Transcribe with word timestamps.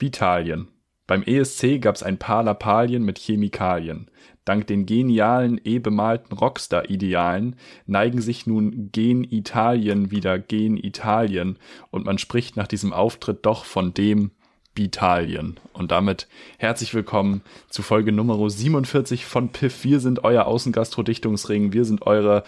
Bitalien. 0.00 0.66
Beim 1.06 1.22
ESC 1.22 1.80
gab 1.80 1.94
es 1.94 2.02
ein 2.02 2.18
paar 2.18 2.42
Lappalien 2.42 3.04
mit 3.04 3.18
Chemikalien. 3.18 4.10
Dank 4.44 4.66
den 4.66 4.86
genialen, 4.86 5.60
eh 5.62 5.78
bemalten 5.78 6.34
Rockstar-Idealen 6.34 7.56
neigen 7.86 8.20
sich 8.20 8.46
nun 8.46 8.90
Gen 8.90 9.22
Italien 9.24 10.10
wieder 10.10 10.38
Gen 10.38 10.76
Italien 10.76 11.58
und 11.90 12.06
man 12.06 12.18
spricht 12.18 12.56
nach 12.56 12.66
diesem 12.66 12.92
Auftritt 12.92 13.44
doch 13.44 13.64
von 13.64 13.92
dem 13.92 14.30
Bitalien. 14.74 15.60
Und 15.74 15.90
damit 15.90 16.28
herzlich 16.58 16.94
willkommen 16.94 17.42
zu 17.68 17.82
Folge 17.82 18.12
Nummer 18.12 18.48
47 18.48 19.26
von 19.26 19.50
Piff. 19.50 19.84
Wir 19.84 20.00
sind 20.00 20.24
euer 20.24 20.46
Außengastro-Dichtungsring. 20.46 21.72
Wir 21.72 21.84
sind 21.84 22.06
eure 22.06 22.44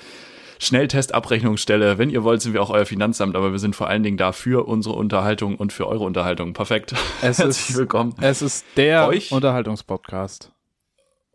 Schnelltest-Abrechnungsstelle. 0.62 1.98
Wenn 1.98 2.08
ihr 2.08 2.22
wollt, 2.22 2.40
sind 2.40 2.52
wir 2.54 2.62
auch 2.62 2.70
euer 2.70 2.86
Finanzamt, 2.86 3.34
aber 3.34 3.50
wir 3.50 3.58
sind 3.58 3.74
vor 3.74 3.88
allen 3.88 4.02
Dingen 4.04 4.16
da 4.16 4.30
für 4.32 4.66
unsere 4.68 4.94
Unterhaltung 4.94 5.56
und 5.56 5.72
für 5.72 5.88
eure 5.88 6.04
Unterhaltung. 6.04 6.52
Perfekt. 6.52 6.92
Es 7.20 7.38
Herzlich 7.38 7.70
ist, 7.70 7.76
willkommen. 7.76 8.14
Es 8.20 8.42
ist 8.42 8.64
der 8.76 9.08
Euch. 9.08 9.32
Unterhaltungspodcast. 9.32 10.52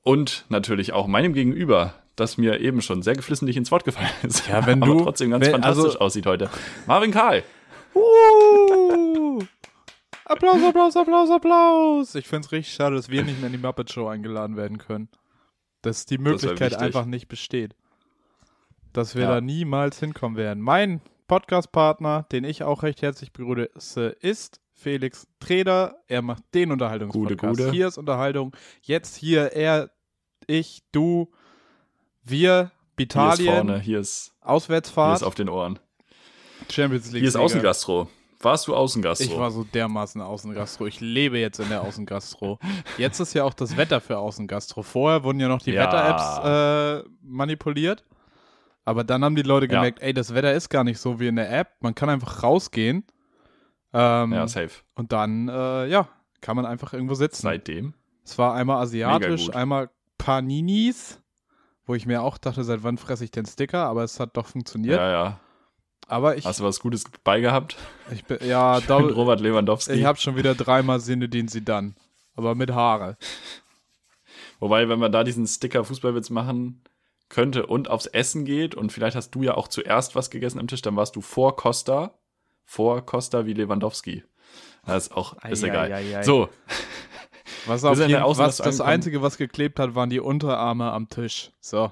Und 0.04 0.46
natürlich 0.48 0.94
auch 0.94 1.08
meinem 1.08 1.34
Gegenüber, 1.34 1.94
das 2.16 2.38
mir 2.38 2.62
eben 2.62 2.82
schon 2.82 3.02
sehr 3.02 3.16
geflissentlich 3.16 3.58
ins 3.58 3.70
Wort 3.70 3.84
gefallen 3.84 4.10
ist. 4.24 4.48
Ja, 4.48 4.66
wenn 4.66 4.82
aber 4.82 4.94
du- 4.94 5.04
trotzdem 5.04 5.32
ganz 5.32 5.46
wenn- 5.46 5.52
fantastisch 5.52 5.86
also- 5.86 6.00
aussieht 6.00 6.26
heute. 6.26 6.50
Marvin 6.86 7.12
Karl. 7.12 7.44
Uh, 7.96 9.40
Applaus, 10.24 10.62
Applaus, 10.64 10.96
Applaus, 10.96 11.30
Applaus. 11.32 12.16
Ich 12.16 12.28
finde 12.28 12.46
es 12.46 12.52
richtig 12.54 12.74
schade, 12.74 12.96
dass 12.96 13.10
wir 13.10 13.24
nicht 13.24 13.40
mehr 13.40 13.48
in 13.48 13.54
die 13.54 13.60
Muppet 13.66 13.92
Show 13.92 14.08
eingeladen 14.08 14.56
werden 14.56 14.78
können. 14.78 15.10
Dass 15.82 16.06
die 16.06 16.18
Möglichkeit 16.18 16.72
wichtig. 16.72 16.78
einfach 16.80 17.06
nicht 17.06 17.28
besteht. 17.28 17.76
Dass 18.94 19.16
wir 19.16 19.24
Ja. 19.24 19.32
da 19.36 19.42
niemals 19.42 20.00
hinkommen 20.00 20.38
werden. 20.38 20.62
Mein 20.62 21.02
Podcast-Partner, 21.28 22.26
den 22.32 22.44
ich 22.44 22.64
auch 22.64 22.84
recht 22.84 23.02
herzlich 23.02 23.32
begrüße, 23.34 24.08
ist 24.22 24.62
Felix 24.74 25.28
Treder. 25.40 25.98
Er 26.08 26.22
macht 26.22 26.44
den 26.54 26.72
Unterhaltungspodcast. 26.72 27.40
Gute, 27.40 27.64
gute. 27.64 27.72
Hier 27.72 27.88
ist 27.88 27.98
Unterhaltung. 27.98 28.56
Jetzt 28.82 29.16
hier 29.16 29.52
er, 29.54 29.90
ich, 30.48 30.84
du, 30.92 31.30
wir, 32.24 32.72
Hier 32.98 33.08
ist 33.34 33.42
vorne, 33.44 33.80
hier 33.80 34.00
ist, 34.00 34.34
hier 34.42 34.50
Auswärtsfahrt, 34.50 35.18
ist 35.18 35.24
auf 35.24 35.36
den 35.36 35.50
Ohren. 35.50 35.80
Champions 36.72 37.12
League. 37.12 37.22
Hier 37.22 37.30
ist. 37.30 37.36
Außengastro. 37.36 38.08
Warst 38.40 38.68
du 38.68 38.76
Außengastro? 38.76 39.26
Ich 39.26 39.38
war 39.38 39.50
so 39.50 39.64
dermaßen 39.64 40.22
Außengastro. 40.22 40.86
Ich 40.86 41.00
lebe 41.00 41.40
jetzt 41.40 41.60
in 41.60 41.70
der 41.70 41.82
Außengastro. 41.82 42.60
Jetzt 43.00 43.20
ist 43.20 43.34
ja 43.34 43.44
auch 43.44 43.54
das 43.56 43.78
Wetter 43.78 44.00
für 44.00 44.20
Außengastro. 44.20 44.84
Vorher 44.84 45.24
wurden 45.24 45.40
ja 45.40 45.48
noch 45.48 45.62
die 45.62 45.72
Ja. 45.72 45.84
Wetter-Apps 45.88 47.04
äh, 47.06 47.10
manipuliert. 47.24 48.04
Aber 48.88 49.04
dann 49.04 49.22
haben 49.26 49.36
die 49.36 49.42
Leute 49.42 49.66
Ja. 49.66 49.80
gemerkt, 49.82 50.02
ey, 50.02 50.14
das 50.14 50.34
Wetter 50.34 50.54
ist 50.54 50.70
gar 50.70 50.86
nicht 50.86 50.98
so 50.98 51.20
wie 51.20 51.28
in 51.28 51.36
der 51.36 51.52
App. 51.52 51.76
Man 51.82 51.94
kann 51.94 52.10
einfach 52.10 52.42
rausgehen. 52.42 53.04
Ähm, 53.92 54.32
ja, 54.32 54.48
safe. 54.48 54.82
und 54.96 55.12
dann, 55.12 55.50
äh, 55.50 55.88
ja, 55.88 56.08
kann 56.40 56.56
man 56.56 56.66
einfach 56.66 56.94
irgendwo 56.94 57.14
sitzen. 57.14 57.42
Seitdem. 57.42 57.96
Es 58.24 58.38
war 58.38 58.54
einmal 58.54 58.82
asiatisch, 58.82 59.54
einmal 59.54 59.90
Paninis, 60.18 61.22
wo 61.86 61.96
ich 61.96 62.06
mir 62.06 62.22
auch 62.22 62.38
dachte, 62.38 62.64
seit 62.64 62.84
wann 62.84 62.98
fresse 62.98 63.26
ich 63.26 63.32
den 63.32 63.46
Sticker, 63.46 63.86
aber 63.88 64.06
es 64.06 64.22
hat 64.22 64.38
doch 64.38 64.48
funktioniert. 64.48 64.96
Ja, 64.98 65.10
ja. 65.12 65.40
Aber 66.08 66.38
ich, 66.38 66.46
Hast 66.46 66.62
du 66.62 66.64
was 66.64 66.80
Gutes 66.80 67.04
beigehabt? 67.26 67.76
ich 68.14 68.24
bin, 68.24 68.38
ja, 68.48 68.80
Double, 68.88 69.12
Robert 69.12 69.42
Lewandowski. 69.42 69.94
Ich 69.96 70.06
habe 70.06 70.18
schon 70.18 70.38
wieder 70.38 70.56
dreimal 70.56 71.02
Sinedin 71.02 71.50
Sidan. 71.50 71.96
Aber 72.36 72.56
mit 72.56 72.72
Haare. 72.72 73.18
Wobei, 74.60 74.88
wenn 74.88 75.00
man 75.00 75.12
da 75.12 75.26
diesen 75.26 75.46
Sticker 75.46 75.84
Fußballwitz 75.84 76.30
machen 76.30 76.84
könnte 77.30 77.66
und 77.66 77.90
aufs 77.90 78.06
Essen 78.06 78.46
geht 78.46 78.76
und 78.76 78.92
vielleicht 78.92 79.16
hast 79.16 79.32
du 79.32 79.44
ja 79.44 79.56
auch 79.56 79.68
zuerst 79.68 80.16
was 80.16 80.30
gegessen 80.30 80.60
am 80.60 80.68
Tisch, 80.68 80.82
dann 80.82 80.96
warst 80.96 81.16
du 81.16 81.22
vor 81.22 81.56
Costa, 81.56 82.18
vor 82.66 83.06
Costa 83.06 83.46
wie 83.46 83.54
Lewandowski. 83.54 84.24
Das 84.86 85.08
ist 85.08 85.12
auch, 85.14 85.34
ist 85.44 85.64
Ei, 85.64 85.68
egal. 85.68 85.92
ei, 85.92 85.96
ei, 85.96 86.18
ei. 86.20 86.24
So, 86.24 86.50
Was, 87.66 87.84
auf 87.84 88.00
jeden, 88.00 88.14
was 88.14 88.22
Außengasse 88.24 88.64
das. 88.64 88.82
Einzige, 88.82 89.22
was 89.22 89.38
geklebt 89.38 89.80
hat, 89.80 89.96
waren 89.96 90.10
die 90.10 90.20
Unterarme 90.20 90.92
am 90.92 91.10
Tisch. 91.10 91.52
So. 91.60 91.92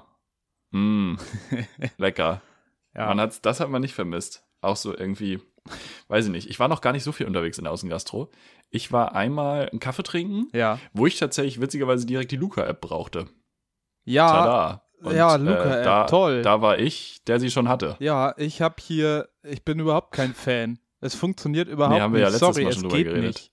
mm, 0.70 1.16
lecker. 1.98 2.40
Ja. 2.94 3.06
Man 3.08 3.20
hat's, 3.20 3.42
das 3.42 3.60
hat 3.60 3.68
man 3.68 3.82
nicht 3.82 3.94
vermisst. 3.94 4.44
Auch 4.62 4.76
so 4.76 4.96
irgendwie, 4.96 5.40
weiß 6.08 6.26
ich 6.26 6.32
nicht. 6.32 6.48
Ich 6.48 6.58
war 6.58 6.68
noch 6.68 6.80
gar 6.80 6.92
nicht 6.92 7.04
so 7.04 7.12
viel 7.12 7.26
unterwegs 7.26 7.58
in 7.58 7.64
der 7.64 7.72
Außengastro. 7.72 8.30
Ich 8.70 8.90
war 8.90 9.14
einmal 9.14 9.68
einen 9.68 9.80
Kaffee 9.80 10.02
trinken, 10.02 10.48
ja. 10.56 10.78
wo 10.94 11.06
ich 11.06 11.18
tatsächlich 11.18 11.60
witzigerweise 11.60 12.06
direkt 12.06 12.32
die 12.32 12.36
Luca-App 12.36 12.80
brauchte. 12.80 13.28
Ja, 14.04 14.28
Tada. 14.28 14.85
Und, 15.02 15.14
ja, 15.14 15.36
Luca-App, 15.36 15.84
da, 15.84 16.04
toll. 16.04 16.42
Da 16.42 16.62
war 16.62 16.78
ich, 16.78 17.22
der 17.26 17.38
sie 17.40 17.50
schon 17.50 17.68
hatte. 17.68 17.96
ja, 18.00 18.34
ich 18.38 18.62
habe 18.62 18.76
hier, 18.80 19.28
ich 19.42 19.64
bin 19.64 19.78
überhaupt 19.78 20.12
kein 20.12 20.34
Fan. 20.34 20.78
Es 21.00 21.14
funktioniert 21.14 21.68
überhaupt 21.68 21.94
Nee, 21.94 22.00
haben 22.00 22.12
wir 22.14 22.20
nicht. 22.20 22.26
ja 22.26 22.28
letztes 22.30 22.54
Sorry, 22.54 22.62
Mal 22.64 22.68
es 22.70 22.74
schon 22.76 22.82
drüber 22.84 22.96
geht 22.96 23.06
geredet. 23.06 23.26
nicht. 23.34 23.52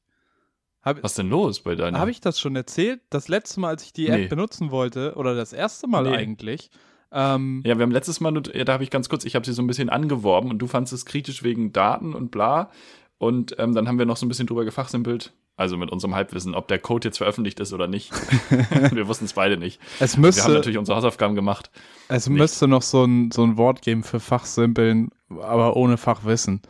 Habe 0.81 1.03
Was 1.03 1.11
ist 1.11 1.17
denn 1.17 1.29
los 1.29 1.61
bei 1.61 1.75
deiner? 1.75 1.99
hab 1.99 2.07
ich 2.09 2.19
das 2.21 2.39
schon 2.39 2.55
erzählt? 2.55 3.01
Das 3.09 3.27
letzte 3.27 3.59
Mal, 3.59 3.69
als 3.69 3.83
ich 3.83 3.93
die 3.93 4.07
App 4.07 4.19
Nee. 4.19 4.27
benutzen 4.27 4.71
wollte, 4.71 5.15
oder 5.15 5.35
das 5.35 5.53
erste 5.53 5.87
Mal 5.87 6.03
Nee. 6.03 6.15
eigentlich, 6.15 6.71
ähm, 7.11 7.61
Ja, 7.65 7.77
wir 7.77 7.83
haben 7.83 7.91
letztes 7.91 8.19
Mal, 8.21 8.31
da 8.33 8.73
habe 8.73 8.83
ich 8.83 8.89
ganz 8.89 9.07
kurz, 9.09 9.23
ich 9.25 9.35
habe 9.35 9.45
sie 9.45 9.53
so 9.53 9.61
ein 9.61 9.67
bisschen 9.67 9.89
angeworben 9.89 10.49
und 10.49 10.59
du 10.59 10.67
fandest 10.67 10.93
es 10.93 11.05
kritisch 11.05 11.43
wegen 11.43 11.71
Daten 11.73 12.13
und 12.13 12.31
bla. 12.31 12.69
Und 13.17 13.55
ähm, 13.59 13.73
dann 13.75 13.87
haben 13.87 13.99
wir 13.99 14.05
noch 14.05 14.17
so 14.17 14.25
ein 14.25 14.29
bisschen 14.29 14.47
drüber 14.47 14.65
gefachsimpelt, 14.65 15.31
also 15.55 15.77
mit 15.77 15.91
unserem 15.91 16.15
Halbwissen, 16.15 16.55
ob 16.55 16.67
der 16.67 16.79
Code 16.79 17.07
jetzt 17.07 17.17
veröffentlicht 17.17 17.59
ist 17.59 17.73
oder 17.73 17.87
nicht. 17.87 18.11
wir 18.91 19.07
wussten 19.07 19.25
es 19.25 19.33
beide 19.33 19.57
nicht. 19.57 19.79
es 19.99 20.13
Wir 20.13 20.15
haben 20.15 20.21
müsste, 20.21 20.51
natürlich 20.51 20.77
unsere 20.77 20.97
Hausaufgaben 20.97 21.35
gemacht. 21.35 21.69
es 22.07 22.27
nicht. 22.27 22.37
müsste 22.37 22.67
noch 22.67 22.81
so 22.81 23.03
ein, 23.03 23.31
so 23.31 23.43
ein 23.43 23.57
Wort 23.57 23.81
geben 23.81 24.03
für 24.03 24.19
Fachsimpeln, 24.19 25.09
aber 25.29 25.75
ohne 25.75 25.97
Fachwissen. 25.97 26.61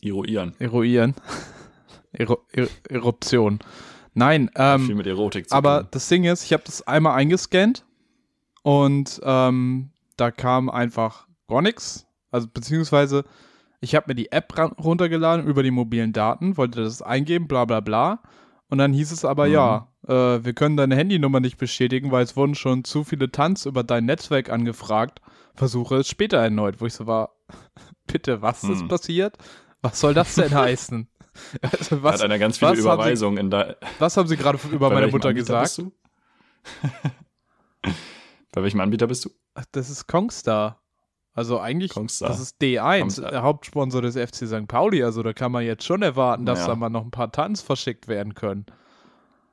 Eruieren. 0.00 0.54
Eruieren. 0.58 1.14
Ero 2.12 2.44
er 2.52 2.68
Eruption. 2.88 3.58
Nein, 4.14 4.50
ähm, 4.56 4.86
Viel 4.86 4.94
mit 4.94 5.06
Erotik 5.06 5.48
zu 5.48 5.54
aber 5.54 5.80
tun. 5.80 5.88
das 5.92 6.08
Ding 6.08 6.24
ist, 6.24 6.44
ich 6.44 6.52
habe 6.52 6.62
das 6.64 6.86
einmal 6.86 7.14
eingescannt 7.14 7.84
und 8.62 9.20
ähm, 9.22 9.90
da 10.16 10.30
kam 10.30 10.70
einfach 10.70 11.26
gar 11.48 11.62
nichts. 11.62 12.06
Also 12.30 12.48
beziehungsweise 12.52 13.24
ich 13.80 13.94
habe 13.94 14.06
mir 14.08 14.14
die 14.14 14.32
App 14.32 14.52
runtergeladen 14.78 15.46
über 15.46 15.62
die 15.62 15.70
mobilen 15.70 16.12
Daten, 16.12 16.56
wollte 16.56 16.82
das 16.82 17.02
eingeben, 17.02 17.46
bla 17.48 17.64
bla 17.64 17.80
bla. 17.80 18.22
Und 18.68 18.78
dann 18.78 18.92
hieß 18.92 19.12
es 19.12 19.24
aber, 19.24 19.46
Mhm. 19.46 19.52
ja, 19.52 19.88
äh, 20.06 20.44
wir 20.44 20.52
können 20.52 20.76
deine 20.76 20.94
Handynummer 20.96 21.40
nicht 21.40 21.56
bestätigen, 21.58 22.10
weil 22.10 22.24
es 22.24 22.36
wurden 22.36 22.54
schon 22.54 22.84
zu 22.84 23.04
viele 23.04 23.30
Tanz 23.32 23.64
über 23.66 23.82
dein 23.84 24.04
Netzwerk 24.04 24.50
angefragt. 24.50 25.20
Versuche 25.54 25.96
es 25.96 26.08
später 26.08 26.38
erneut, 26.38 26.80
wo 26.80 26.86
ich 26.86 26.92
so 26.94 27.06
war, 27.06 27.30
bitte, 28.06 28.42
was 28.42 28.62
ist 28.64 28.80
Hm. 28.82 28.88
passiert? 28.88 29.36
Was 29.80 30.00
soll 30.00 30.12
das 30.14 30.34
denn 30.34 30.50
heißen? 30.54 31.08
Also 31.62 31.96
Hat 31.96 32.02
was, 32.02 32.20
einer 32.20 32.38
ganz 32.38 32.58
viele 32.58 32.72
was 32.72 32.78
haben 32.78 32.82
Sie- 32.84 32.88
Überweisungen 32.94 33.38
in 33.38 33.50
der. 33.50 33.76
was 34.00 34.16
haben 34.16 34.26
Sie 34.28 34.36
gerade 34.36 34.58
über 34.72 34.90
meine 34.90 35.06
Mutter 35.06 35.28
Anbieter 35.28 35.62
gesagt? 35.62 35.80
Bei 38.52 38.62
welchem 38.62 38.80
Anbieter 38.80 39.06
bist 39.06 39.24
du? 39.24 39.30
Ach, 39.54 39.64
Das 39.72 39.88
ist 39.90 40.06
Kongstar. 40.06 40.82
Also 41.38 41.60
eigentlich, 41.60 41.92
Kongstar. 41.92 42.28
das 42.28 42.40
ist 42.40 42.60
D1, 42.60 43.00
Kongstar. 43.00 43.30
der 43.30 43.42
Hauptsponsor 43.42 44.02
des 44.02 44.16
FC 44.16 44.46
St. 44.46 44.66
Pauli. 44.66 45.02
Also 45.04 45.22
da 45.22 45.32
kann 45.32 45.52
man 45.52 45.64
jetzt 45.64 45.84
schon 45.84 46.02
erwarten, 46.02 46.44
dass 46.46 46.58
Naja. 46.58 46.70
da 46.70 46.76
mal 46.76 46.88
noch 46.90 47.04
ein 47.04 47.10
paar 47.12 47.30
Tanz 47.32 47.62
verschickt 47.62 48.08
werden 48.08 48.34
können. 48.34 48.66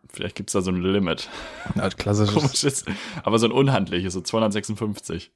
Vielleicht 0.10 0.36
gibt 0.36 0.50
es 0.50 0.54
da 0.54 0.62
so 0.62 0.72
ein 0.72 0.78
Limit. 0.82 1.30
Ja, 1.76 1.90
klassisches. 1.90 2.34
Komisches. 2.36 2.86
Aber 3.24 3.38
so 3.40 3.46
ein 3.48 3.52
unhandliches, 3.52 4.14
so 4.14 4.22
256. 4.22 5.32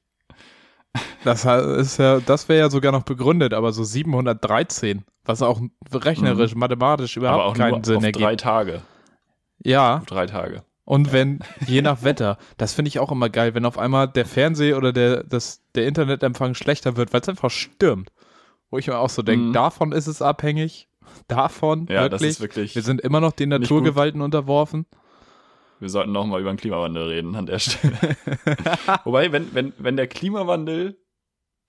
Das 1.24 1.44
ist 1.44 1.98
ja, 1.98 2.18
das 2.20 2.48
wäre 2.48 2.58
ja 2.60 2.70
sogar 2.70 2.90
noch 2.92 3.04
begründet, 3.04 3.54
aber 3.54 3.72
so 3.72 3.84
713, 3.84 5.04
was 5.24 5.42
auch 5.42 5.60
rechnerisch, 5.92 6.54
mathematisch 6.56 7.16
Mhm. 7.16 7.24
Aber 7.26 7.34
überhaupt 7.36 7.58
keinen 7.58 7.84
Sinn 7.84 7.96
auf 7.98 8.02
ergibt. 8.04 8.24
drei 8.24 8.36
Tage. 8.36 8.82
Ja, 9.62 9.98
Auf 9.98 10.06
drei 10.06 10.26
Tage. 10.26 10.62
Und 10.90 11.12
wenn, 11.12 11.38
je 11.66 11.82
nach 11.82 12.02
Wetter, 12.04 12.36
das 12.56 12.74
finde 12.74 12.88
ich 12.88 12.98
auch 12.98 13.12
immer 13.12 13.30
geil, 13.30 13.54
wenn 13.54 13.64
auf 13.64 13.78
einmal 13.78 14.08
der 14.08 14.26
Fernseh 14.26 14.74
oder 14.74 14.92
der, 14.92 15.22
das, 15.22 15.62
der 15.76 15.86
Internetempfang 15.86 16.54
schlechter 16.54 16.96
wird, 16.96 17.12
weil 17.12 17.20
es 17.20 17.28
einfach 17.28 17.50
stürmt. 17.50 18.10
Wo 18.70 18.78
ich 18.78 18.86
mir 18.88 18.98
auch 18.98 19.08
so 19.10 19.22
denke, 19.22 19.46
Mhm. 19.46 19.52
davon 19.52 19.92
ist 19.92 20.06
es 20.08 20.20
abhängig. 20.20 20.88
Davon, 21.28 21.86
Ja, 21.88 22.08
das 22.08 22.20
wirklich. 22.20 22.30
ist 22.30 22.40
wirklich. 22.40 22.74
Wir 22.74 22.82
sind 22.82 23.00
immer 23.00 23.20
noch 23.20 23.32
den 23.32 23.48
Naturgewalten 23.50 24.20
unterworfen. 24.20 24.86
Wir 25.78 25.88
sollten 25.88 26.12
noch 26.12 26.26
mal 26.26 26.40
über 26.40 26.52
den 26.52 26.56
Klimawandel 26.56 27.04
reden 27.08 27.34
an 27.36 27.46
der 27.46 27.58
Stelle. 27.60 27.96
Wobei, 29.04 29.32
wenn, 29.32 29.54
wenn, 29.54 29.72
wenn 29.78 29.96
der 29.96 30.06
Klimawandel 30.08 30.98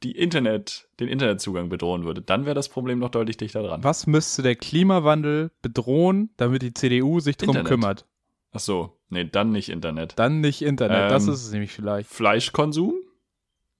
die 0.03 0.11
Internet, 0.17 0.89
den 0.99 1.07
Internetzugang 1.07 1.69
bedrohen 1.69 2.05
würde, 2.05 2.21
dann 2.23 2.45
wäre 2.45 2.55
das 2.55 2.69
Problem 2.69 2.97
noch 2.99 3.09
deutlich 3.09 3.37
dichter 3.37 3.61
dran. 3.61 3.83
Was 3.83 4.07
müsste 4.07 4.41
der 4.41 4.55
Klimawandel 4.55 5.51
bedrohen, 5.61 6.31
damit 6.37 6.63
die 6.63 6.73
CDU 6.73 7.19
sich 7.19 7.37
drum 7.37 7.49
Internet. 7.49 7.67
kümmert? 7.67 8.05
Ach 8.53 8.59
so, 8.59 8.97
nee, 9.09 9.23
dann 9.25 9.51
nicht 9.51 9.69
Internet. 9.69 10.13
Dann 10.17 10.41
nicht 10.41 10.61
Internet, 10.61 11.09
das 11.11 11.27
Ähm, 11.27 11.33
ist 11.33 11.45
es 11.45 11.51
nämlich 11.51 11.71
vielleicht. 11.71 12.09
Fleischkonsum? 12.09 12.95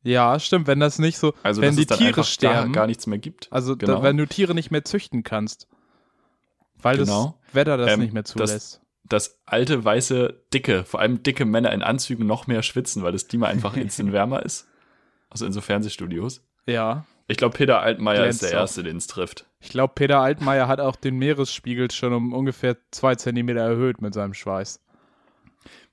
Ja, 0.03 0.39
stimmt, 0.39 0.65
wenn 0.68 0.79
das 0.79 0.97
nicht 0.97 1.18
so, 1.18 1.33
Also, 1.44 1.62
wenn 1.62 1.75
die 1.75 1.85
Tiere 1.85 2.23
sterben, 2.23 2.71
Gar, 2.71 2.81
gar 2.83 2.88
nichts 2.88 3.06
mehr 3.06 3.19
gibt. 3.19 3.47
also 3.51 3.77
genau. 3.77 3.97
da, 3.97 4.03
wenn 4.03 4.18
du 4.18 4.25
Tiere 4.25 4.56
nicht 4.56 4.71
mehr 4.71 4.83
züchten 4.83 5.23
kannst, 5.23 5.68
weil 6.81 6.97
Genau. 6.97 7.38
das 7.45 7.56
Wetter 7.56 7.77
das 7.77 7.91
Ähm, 7.91 8.00
nicht 8.00 8.13
mehr 8.13 8.23
das- 8.23 8.31
zulässt. 8.31 8.81
Dass 9.03 9.39
alte, 9.45 9.83
weiße, 9.83 10.41
dicke, 10.53 10.85
vor 10.85 11.01
allem 11.01 11.21
dicke 11.21 11.44
Männer 11.44 11.73
in 11.73 11.83
Anzügen 11.83 12.25
noch 12.25 12.47
mehr 12.47 12.63
schwitzen, 12.63 13.03
weil 13.03 13.12
das 13.12 13.27
Klima 13.27 13.47
einfach 13.47 13.75
instant 13.77 14.12
wärmer 14.13 14.44
ist. 14.44 14.68
Also 15.29 15.45
in 15.45 15.51
so 15.53 15.62
Fernsehstudios. 15.62 16.41
ja. 16.65 17.06
Ich 17.31 17.38
glaube, 17.38 17.57
Peter 17.57 17.81
Altmaier 17.81 18.28
ist 18.28 18.44
der. 18.44 18.51
Erste, 18.51 18.83
den 18.83 18.98
es 18.98 19.07
trifft. 19.07 19.45
Ich 19.62 19.69
glaube, 19.69 19.94
Peter 19.95 20.19
Altmaier 20.19 20.68
hat 20.68 20.81
auch 20.81 20.98
den 20.98 21.18
Meeresspiegel 21.18 21.89
schon 21.89 22.12
um 22.12 22.33
ungefähr 22.33 22.75
zwei 22.92 23.16
Zentimeter 23.16 23.62
erhöht 23.62 24.01
mit 24.01 24.13
seinem 24.13 24.33
Schweiß. 24.33 24.81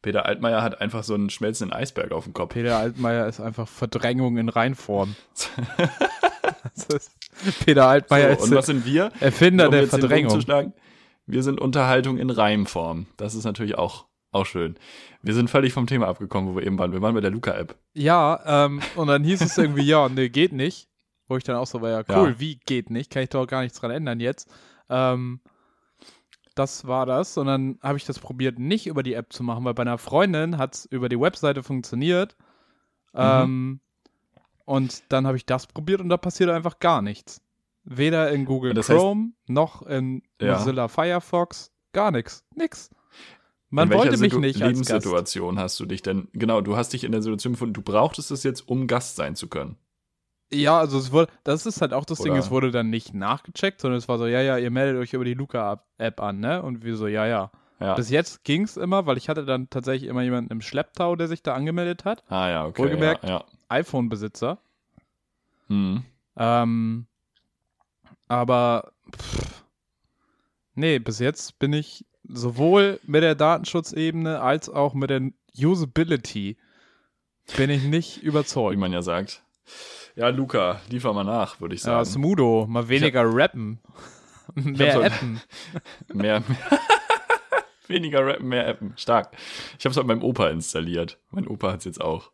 Peter 0.02 0.26
Altmaier 0.26 0.62
hat 0.62 0.80
einfach 0.80 1.04
so 1.04 1.14
einen 1.14 1.30
schmelzenden 1.30 1.76
Eisberg 1.76 2.10
auf 2.10 2.24
dem 2.24 2.32
Kopf. 2.32 2.54
Peter 2.54 2.76
Altmaier 2.76 3.28
ist 3.28 3.40
einfach 3.40 3.68
Verdrängung 3.68 4.36
in 4.36 4.48
Reinform. 4.48 5.14
Peter 7.64 7.86
Altmaier 7.86 8.34
So, 8.36 8.42
und 8.42 8.50
ist 8.50 8.56
was 8.56 8.66
sind 8.66 8.84
wir? 8.84 9.12
Erfinder 9.20 9.66
Um 9.66 9.72
der 9.72 9.86
Verdrängung. 9.86 10.30
zu 10.30 10.40
schlagen, 10.40 10.72
Wir 11.26 11.44
sind 11.44 11.60
Unterhaltung 11.60 12.18
in 12.18 12.30
Reimform. 12.30 13.06
Das 13.16 13.36
ist 13.36 13.44
natürlich 13.44 13.78
auch, 13.78 14.06
auch 14.32 14.46
schön. 14.46 14.76
Wir 15.22 15.34
sind 15.34 15.50
völlig 15.50 15.72
vom 15.72 15.86
Thema 15.86 16.08
abgekommen, 16.08 16.50
wo 16.50 16.56
wir 16.58 16.66
eben 16.66 16.78
waren. 16.78 16.92
Wir 16.92 17.02
waren 17.02 17.14
bei 17.14 17.20
der 17.20 17.30
Luca-App. 17.30 17.76
Ja, 17.94 18.64
ähm, 18.66 18.80
und 18.96 19.06
dann 19.06 19.22
hieß 19.22 19.40
es 19.40 19.56
irgendwie, 19.56 19.82
ja, 19.82 20.08
nee, 20.08 20.30
geht 20.30 20.52
nicht. 20.52 20.88
Wo 21.28 21.36
ich 21.36 21.44
dann 21.44 21.56
auch 21.56 21.66
so 21.66 21.80
war, 21.82 21.90
ja, 21.90 21.98
cool, 22.08 22.30
Ja. 22.30 22.40
wie 22.40 22.56
geht 22.56 22.90
nicht? 22.90 23.10
Kann 23.10 23.22
ich 23.22 23.28
doch 23.28 23.46
gar 23.46 23.60
nichts 23.62 23.78
dran 23.78 23.90
ändern 23.90 24.18
jetzt. 24.20 24.50
Ähm, 24.88 25.40
das 26.54 26.86
war 26.86 27.06
das. 27.06 27.36
Und 27.36 27.46
dann 27.46 27.78
habe 27.82 27.98
ich 27.98 28.04
das 28.04 28.18
probiert, 28.18 28.58
nicht 28.58 28.86
über 28.86 29.02
die 29.02 29.12
App 29.12 29.32
zu 29.32 29.42
machen, 29.42 29.64
weil 29.64 29.74
bei 29.74 29.82
einer 29.82 29.98
Freundin 29.98 30.58
hat 30.58 30.74
es 30.74 30.86
über 30.86 31.08
die 31.08 31.20
Webseite 31.20 31.62
funktioniert. 31.62 32.36
Mhm. 33.12 33.20
Ähm, 33.20 33.80
und 34.64 35.02
dann 35.10 35.26
habe 35.26 35.36
ich 35.36 35.46
das 35.46 35.66
probiert 35.66 36.00
und 36.00 36.08
da 36.08 36.16
passiert 36.16 36.50
einfach 36.50 36.78
gar 36.78 37.00
nichts. 37.02 37.40
Weder 37.84 38.30
in 38.32 38.44
Google 38.44 38.74
Das 38.74 38.88
heißt- 38.88 38.96
Chrome 38.98 39.32
noch 39.46 39.82
in 39.82 40.22
Ja. 40.40 40.58
Mozilla 40.58 40.88
Firefox. 40.88 41.72
Gar 41.92 42.10
nichts. 42.10 42.44
Nix. 42.54 42.90
Man 43.70 43.90
wollte 43.92 44.12
mich 44.18 44.30
Situ- 44.32 44.40
nicht 44.40 44.62
als 44.62 44.78
Gast. 44.78 44.90
Lebenssituation 44.90 45.58
hast 45.58 45.78
du 45.80 45.86
dich 45.86 46.02
denn? 46.02 46.28
Genau, 46.32 46.60
du 46.62 46.76
hast 46.76 46.92
dich 46.92 47.04
in 47.04 47.12
der 47.12 47.20
Situation 47.22 47.52
gefunden, 47.54 47.74
du 47.74 47.82
brauchtest 47.82 48.30
es 48.30 48.42
jetzt, 48.42 48.66
um 48.68 48.86
Gast 48.86 49.16
sein 49.16 49.36
zu 49.36 49.48
können. 49.48 49.76
Ja, 50.50 50.78
also 50.78 50.98
es 50.98 51.12
wurde, 51.12 51.30
das 51.44 51.66
ist 51.66 51.80
halt 51.82 51.92
auch 51.92 52.04
das 52.06 52.18
Ding, 52.20 52.32
Oder- 52.32 52.40
es 52.40 52.50
wurde 52.50 52.70
dann 52.70 52.88
nicht 52.90 53.12
nachgecheckt, 53.12 53.80
sondern 53.82 53.98
es 53.98 54.08
war 54.08 54.16
so, 54.18 54.26
ja, 54.26 54.40
ja, 54.40 54.56
ihr 54.56 54.70
meldet 54.70 55.00
euch 55.00 55.12
über 55.12 55.24
die 55.24 55.34
Luca-App 55.34 56.20
an, 56.22 56.40
ne? 56.40 56.62
Und 56.62 56.84
wir 56.84 56.96
so, 56.96 57.06
ja, 57.06 57.26
ja. 57.26 57.50
Ja. 57.80 57.94
Bis 57.94 58.10
jetzt 58.10 58.42
ging's 58.44 58.76
immer, 58.76 59.06
weil 59.06 59.18
ich 59.18 59.28
hatte 59.28 59.44
dann 59.44 59.70
tatsächlich 59.70 60.08
immer 60.10 60.22
jemanden 60.22 60.50
im 60.50 60.60
Schlepptau, 60.60 61.14
der 61.16 61.28
sich 61.28 61.42
da 61.44 61.54
angemeldet 61.54 62.04
hat. 62.04 62.24
ah 62.30 62.48
ja, 62.48 62.66
okay. 62.66 62.82
Wohlgemerkt- 62.82 63.22
Ja, 63.24 63.28
ja. 63.30 63.44
iPhone-Besitzer. 63.68 64.58
Hm. 65.68 66.02
Ähm, 66.36 67.06
aber, 68.26 68.92
pff, 69.14 69.64
nee, 70.74 70.98
bis 70.98 71.18
jetzt 71.18 71.58
bin 71.58 71.72
ich 71.72 72.04
sowohl 72.24 72.98
mit 73.04 73.22
der 73.22 73.34
Datenschutzebene 73.34 74.40
als 74.40 74.68
auch 74.68 74.94
mit 74.94 75.10
der 75.10 75.30
Usability 75.56 76.56
bin 77.56 77.70
ich 77.70 77.84
nicht 77.84 78.22
Wie 78.22 78.26
überzeugt. 78.26 78.78
man 78.78 78.92
ja 78.92 79.02
sagt. 79.02 79.42
Ja, 80.18 80.30
Luca, 80.30 80.80
liefer 80.90 81.12
mal 81.12 81.22
nach, 81.22 81.60
würde 81.60 81.76
ich 81.76 81.80
Ja, 81.82 82.02
sagen. 82.04 82.06
Smudo, 82.06 82.66
mal 82.68 82.88
weniger 82.88 83.22
rappen. 83.24 83.78
Mehr 84.54 84.94
so- 84.94 85.02
appen. 85.04 85.40
mehr, 86.12 86.42
weniger 87.86 88.26
rappen, 88.26 88.48
mehr 88.48 88.66
appen. 88.66 88.94
Stark. 88.96 89.30
Ich 89.78 89.84
habe 89.84 89.90
es 89.92 89.96
bei 89.96 90.02
meinem 90.02 90.24
Opa 90.24 90.48
installiert. 90.48 91.20
Mein 91.30 91.46
Opa 91.46 91.70
hat 91.70 91.78
es 91.78 91.84
jetzt 91.84 92.00
auch. 92.00 92.32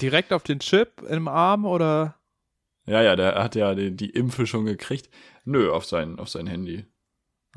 Direkt 0.00 0.32
auf 0.32 0.44
den 0.44 0.60
Chip 0.60 1.02
im 1.02 1.26
Arm 1.26 1.64
oder? 1.64 2.14
Ja, 2.86 3.02
ja, 3.02 3.16
der 3.16 3.42
hat 3.42 3.56
ja 3.56 3.74
die, 3.74 3.90
die 3.96 4.10
Impfe 4.10 4.46
schon 4.46 4.64
gekriegt. 4.64 5.10
Nö, 5.44 5.72
auf 5.72 5.84
sein, 5.84 6.20
auf 6.20 6.28
sein 6.28 6.46
Handy. 6.46 6.86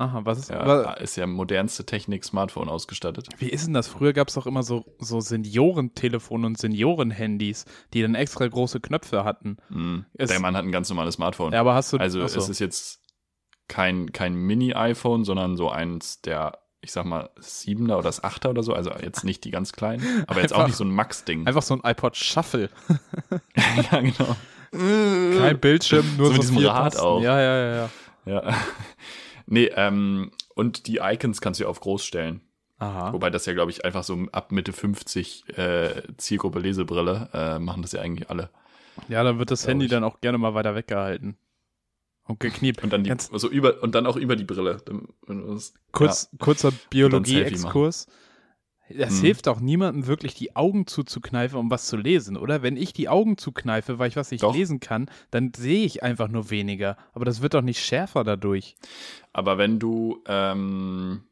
Aha, 0.00 0.22
was 0.24 0.38
ist, 0.38 0.50
Ja, 0.50 0.92
ist 0.94 1.16
ja 1.16 1.26
modernste 1.26 1.84
Technik 1.84 2.24
Smartphone 2.24 2.70
ausgestattet. 2.70 3.28
wie 3.38 3.50
ist 3.50 3.66
denn 3.66 3.74
das? 3.74 3.86
Früher 3.86 4.14
gab 4.14 4.28
es 4.28 4.34
doch 4.34 4.46
immer 4.46 4.62
so, 4.62 4.86
so 4.98 5.20
Seniorentelefone 5.20 6.46
und 6.46 6.56
Seniorenhandys, 6.56 7.66
die 7.92 8.00
dann 8.00 8.14
extra 8.14 8.46
große 8.48 8.80
Knöpfe 8.80 9.24
hatten. 9.24 9.58
Mhm. 9.68 10.06
Der 10.18 10.40
Mann 10.40 10.56
hat 10.56 10.64
ein 10.64 10.72
ganz 10.72 10.88
normales 10.88 11.16
Smartphone. 11.16 11.52
Ja, 11.52 11.60
aber 11.60 11.74
hast 11.74 11.92
du. 11.92 11.98
also 11.98 12.22
achso. 12.22 12.38
es 12.38 12.48
ist 12.48 12.60
jetzt 12.60 13.00
kein, 13.68 14.10
kein 14.12 14.34
Mini-iPhone, 14.34 15.24
sondern 15.26 15.58
so 15.58 15.68
eins 15.68 16.22
der, 16.22 16.58
ich 16.80 16.92
sag 16.92 17.04
mal, 17.04 17.28
Siebener 17.38 17.96
oder 17.98 18.04
das 18.08 18.24
Achter 18.24 18.48
oder 18.48 18.62
so. 18.62 18.72
Also 18.72 18.90
jetzt 19.02 19.22
nicht 19.24 19.44
die 19.44 19.50
ganz 19.50 19.72
kleinen, 19.72 20.24
aber 20.26 20.40
jetzt 20.40 20.54
auch 20.54 20.66
nicht 20.66 20.76
so 20.76 20.84
ein 20.84 20.90
Max-Ding. 20.94 21.46
einfach 21.46 21.60
so 21.62 21.74
ein 21.74 21.82
iPod 21.84 22.16
Shuffle. 22.16 22.70
ja, 23.92 24.00
genau. 24.00 24.34
Kein 24.72 25.58
Bildschirm, 25.60 26.06
nur 26.16 26.28
So 26.28 26.32
so, 26.32 26.32
mit 26.32 26.42
diesem 26.42 26.56
vier 26.56 26.70
Rad 26.70 26.92
Tasten. 26.94 27.06
auch. 27.06 27.20
Ja, 27.20 27.38
ja, 27.38 27.56
ja, 27.58 27.74
ja. 27.76 27.90
Ja. 28.26 28.54
Nee, 29.50 29.66
ähm, 29.76 30.30
und 30.54 30.86
die 30.86 30.98
Icons 31.02 31.40
kannst 31.40 31.60
du 31.60 31.66
auf 31.68 31.80
groß 31.80 32.04
stellen. 32.04 32.40
Aha. 32.78 33.12
Wobei 33.12 33.28
das 33.28 33.44
ja, 33.44 33.52
glaube 33.52 33.70
ich, 33.70 33.84
einfach 33.84 34.04
so 34.04 34.16
ab 34.32 34.52
Mitte 34.52 34.72
50 34.72 35.58
äh, 35.58 36.02
Zielgruppe 36.16 36.60
Lesebrille 36.60 37.28
äh, 37.34 37.58
machen 37.58 37.82
das 37.82 37.92
ja 37.92 38.00
eigentlich 38.00 38.30
alle. 38.30 38.48
Ja, 39.08 39.22
dann 39.22 39.38
wird 39.38 39.50
das 39.50 39.66
Handy 39.66 39.84
ich. 39.84 39.90
dann 39.90 40.02
auch 40.02 40.20
gerne 40.22 40.38
mal 40.38 40.54
weiter 40.54 40.74
weggehalten. 40.74 41.36
Und 42.24 42.40
gekniept. 42.40 42.82
Und 42.82 42.92
dann 42.92 43.02
die, 43.04 43.08
Ganz- 43.10 43.28
so 43.32 43.48
über, 43.50 43.82
und 43.82 43.94
dann 43.94 44.06
auch 44.06 44.16
über 44.16 44.36
die 44.36 44.44
Brille. 44.44 44.78
Dann- 44.84 45.08
das- 45.26 45.74
Kurz, 45.92 46.30
kurzer 46.38 46.70
Selfie 46.70 46.86
Biologie-Exkurs. 46.90 48.06
Das 48.96 49.14
Mhm. 49.20 49.24
hilft 49.26 49.48
auch 49.48 49.60
niemandem 49.60 50.06
wirklich, 50.06 50.34
die 50.34 50.56
Augen 50.56 50.86
zuzukneifen, 50.86 51.58
um 51.58 51.70
was 51.70 51.86
zu 51.86 51.96
lesen, 51.96 52.36
oder? 52.36 52.62
Wenn 52.62 52.76
ich 52.76 52.92
die 52.92 53.08
Augen 53.08 53.38
zukneife, 53.38 53.98
weil 53.98 54.08
ich 54.08 54.16
was 54.16 54.30
nicht 54.30 54.42
Doch. 54.42 54.54
lesen 54.54 54.80
kann, 54.80 55.08
dann 55.30 55.52
sehe 55.56 55.84
ich 55.84 56.02
einfach 56.02 56.28
nur 56.28 56.50
weniger. 56.50 56.96
Aber 57.12 57.24
das 57.24 57.40
wird 57.42 57.54
doch 57.54 57.62
nicht 57.62 57.80
schärfer 57.84 58.24
dadurch. 58.24 58.76
Aber 59.32 59.58
wenn 59.58 59.78
du 59.78 60.22
ähm, 60.26 61.22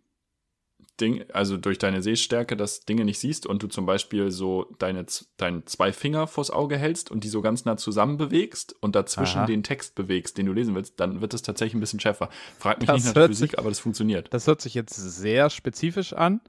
Ding, 1.00 1.24
also 1.32 1.56
durch 1.56 1.78
deine 1.78 2.02
Sehstärke 2.02 2.56
das 2.56 2.80
Dinge 2.80 3.04
nicht 3.04 3.20
siehst 3.20 3.46
und 3.46 3.62
du 3.62 3.68
zum 3.68 3.86
Beispiel 3.86 4.32
so 4.32 4.66
deine, 4.80 5.06
deine 5.36 5.64
zwei 5.64 5.92
Finger 5.92 6.26
vors 6.26 6.50
Auge 6.50 6.76
hältst 6.76 7.10
und 7.10 7.22
die 7.22 7.28
so 7.28 7.40
ganz 7.40 7.64
nah 7.64 7.76
zusammen 7.76 8.16
bewegst 8.16 8.74
und 8.80 8.96
dazwischen 8.96 9.38
Aha. 9.38 9.46
den 9.46 9.62
Text 9.62 9.94
bewegst, 9.94 10.38
den 10.38 10.46
du 10.46 10.52
lesen 10.52 10.74
willst, 10.74 10.98
dann 10.98 11.20
wird 11.20 11.34
es 11.34 11.42
tatsächlich 11.42 11.74
ein 11.74 11.80
bisschen 11.80 12.00
schärfer. 12.00 12.30
Frag 12.58 12.78
mich 12.80 12.88
Das 12.88 12.96
nicht 12.96 13.06
nach 13.06 13.14
hört 13.14 13.30
Physik, 13.30 13.50
sich- 13.52 13.58
aber 13.60 13.68
das 13.68 13.78
funktioniert. 13.78 14.26
Das 14.32 14.48
hört 14.48 14.60
sich 14.60 14.74
jetzt 14.74 14.96
sehr 14.96 15.50
spezifisch 15.50 16.14
an. 16.14 16.40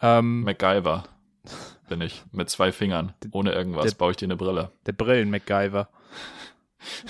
Ähm, 0.00 0.42
MacGyver 0.42 1.04
bin 1.88 2.00
ich. 2.00 2.22
Mit 2.32 2.50
zwei 2.50 2.72
Fingern. 2.72 3.14
Ohne 3.32 3.52
irgendwas. 3.52 3.84
der- 3.86 3.96
baue 3.96 4.10
ich 4.12 4.16
dir 4.16 4.26
eine 4.26 4.36
Brille. 4.36 4.70
der 4.86 4.92
Brillen-MacGyver. 4.92 5.88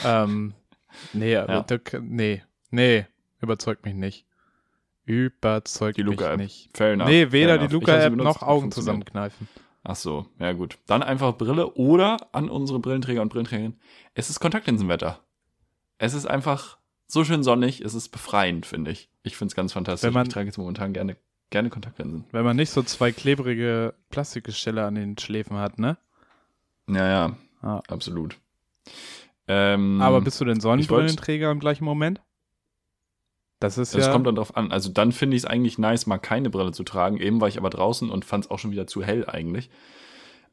ähm, 0.05 0.55
nee, 1.13 1.37
aber 1.37 1.53
Ja. 1.53 1.63
da, 1.63 1.79
nee, 2.01 2.43
nee, 2.71 3.07
überzeugt 3.41 3.85
mich 3.85 3.95
nicht. 3.95 4.25
Überzeugt 5.05 5.97
Die 5.97 6.05
mich 6.05 6.19
Luca-App. 6.19 6.39
nicht. 6.39 6.71
Fair 6.77 6.93
enough. 6.93 7.09
Nee, 7.09 7.33
weder 7.33 7.55
enough. 7.55 7.69
die 7.69 7.75
Luca-App 7.75 8.15
noch 8.15 8.43
Augen 8.43 8.71
zusammenkneifen. 8.73 9.49
Ach 9.85 9.97
so, 9.97 10.27
ja 10.39 10.53
gut. 10.53 10.77
Dann 10.87 11.03
einfach 11.03 11.37
Brille 11.39 11.73
oder 11.75 12.19
an 12.33 12.51
unsere 12.51 12.79
Brillenträger 12.79 13.23
und 13.23 13.31
Brillenträgerinnen. 13.31 13.81
Es 14.15 14.29
ist 14.29 14.39
Kontaktlinsenwetter. 14.41 15.21
Es 15.97 16.13
ist 16.15 16.27
einfach 16.27 16.79
so 17.07 17.25
schön 17.25 17.43
sonnig, 17.43 17.81
es 17.81 17.95
ist 17.95 18.11
befreiend, 18.11 18.67
finde 18.67 18.91
ich. 18.91 19.09
Ich 19.23 19.37
finde 19.37 19.53
es 19.53 19.57
ganz 19.57 19.73
fantastisch. 19.73 20.07
Wenn 20.07 20.13
man- 20.15 20.27
ich 20.27 20.33
trage 20.33 20.47
jetzt 20.47 20.59
momentan 20.59 20.93
gerne, 20.93 21.17
gerne 21.51 21.71
Kontaktlinsen. 21.71 22.25
Wenn 22.33 22.45
man 22.45 22.57
nicht 22.57 22.71
so 22.71 22.83
zwei 22.83 23.13
klebrige 23.13 23.95
Plastikgestelle 24.11 24.85
an 24.85 24.95
den 24.95 25.17
Schläfen 25.19 25.57
hat, 25.59 25.79
ne? 25.79 25.99
Ja, 26.89 27.09
ja, 27.09 27.37
Ah. 27.63 27.83
absolut. 27.89 28.39
Ähm, 29.47 30.01
Aber 30.01 30.21
bist 30.21 30.41
du 30.41 30.45
denn 30.45 30.61
Sonnenbrillenträger 30.61 31.51
im 31.51 31.59
gleichen 31.61 31.85
Moment? 31.85 32.21
Das 33.61 33.77
ist 33.79 33.95
das 33.95 34.07
ja. 34.07 34.13
kommt 34.13 34.27
dann 34.27 34.37
drauf 34.37 34.57
an. 34.57 34.71
Also 34.71 34.89
dann 34.91 35.11
finde 35.11 35.37
ich 35.37 35.43
es 35.43 35.47
eigentlich 35.49 35.79
nice, 35.79 36.07
mal 36.07 36.19
keine 36.19 36.49
Brille 36.51 36.71
zu 36.73 36.85
tragen. 36.85 37.17
Eben 37.19 37.41
war 37.41 37.49
ich 37.49 37.59
aber 37.59 37.71
draußen 37.71 38.09
und 38.11 38.25
fand 38.25 38.45
es 38.45 38.51
auch 38.51 38.59
schon 38.59 38.71
wieder 38.71 38.87
zu 38.87 39.03
hell 39.03 39.27
eigentlich. 39.29 39.69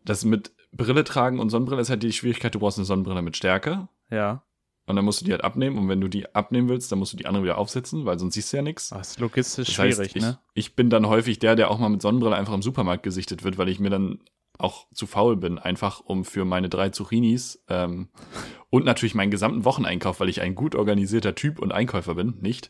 Das 0.03 0.25
mit 0.25 0.53
Brille 0.71 1.03
tragen 1.03 1.39
und 1.39 1.49
Sonnenbrille 1.49 1.81
ist 1.81 1.89
halt 1.89 2.01
die 2.03 2.13
Schwierigkeit, 2.13 2.55
du 2.55 2.59
brauchst 2.59 2.79
eine 2.79 2.85
Sonnenbrille 2.85 3.21
mit 3.21 3.37
Stärke. 3.37 3.87
ja. 4.09 4.41
Und 4.87 4.95
dann 4.95 5.05
musst 5.05 5.21
du 5.21 5.25
die 5.25 5.31
halt 5.31 5.43
abnehmen. 5.43 5.77
Und 5.77 5.89
wenn 5.89 5.99
du 5.99 6.07
die 6.07 6.33
abnehmen 6.35 6.69
willst, 6.69 6.91
dann 6.91 6.99
musst 6.99 7.13
du 7.13 7.17
die 7.17 7.25
andere 7.25 7.43
wieder 7.43 7.57
aufsetzen, 7.57 8.05
weil 8.05 8.19
sonst 8.19 8.35
siehst 8.35 8.53
du 8.53 8.57
ja 8.57 8.63
nichts. 8.63 8.89
Das 8.89 9.11
ist 9.11 9.19
logistisch 9.19 9.67
Das 9.67 9.75
schwierig, 9.75 9.99
heißt, 9.99 10.15
ich, 10.15 10.21
ne? 10.21 10.39
ich 10.53 10.75
bin 10.75 10.89
dann 10.89 11.07
häufig 11.07 11.39
der, 11.39 11.55
der 11.55 11.71
auch 11.71 11.79
mal 11.79 11.89
mit 11.89 12.01
Sonnenbrille 12.01 12.35
einfach 12.35 12.53
im 12.53 12.61
Supermarkt 12.61 13.03
gesichtet 13.03 13.43
wird, 13.43 13.57
weil 13.57 13.69
ich 13.69 13.79
mir 13.79 13.89
dann 13.89 14.19
auch 14.57 14.87
zu 14.93 15.07
faul 15.07 15.35
bin, 15.35 15.59
einfach 15.59 15.99
um 15.99 16.23
für 16.23 16.45
meine 16.45 16.69
drei 16.69 16.89
Zucchinis 16.89 17.63
ähm, 17.67 18.09
und 18.69 18.85
natürlich 18.85 19.15
meinen 19.15 19.31
gesamten 19.31 19.65
Wocheneinkauf, 19.65 20.19
weil 20.19 20.29
ich 20.29 20.41
ein 20.41 20.55
gut 20.55 20.75
organisierter 20.75 21.35
Typ 21.35 21.59
und 21.59 21.71
Einkäufer 21.71 22.15
bin, 22.15 22.35
nicht, 22.39 22.69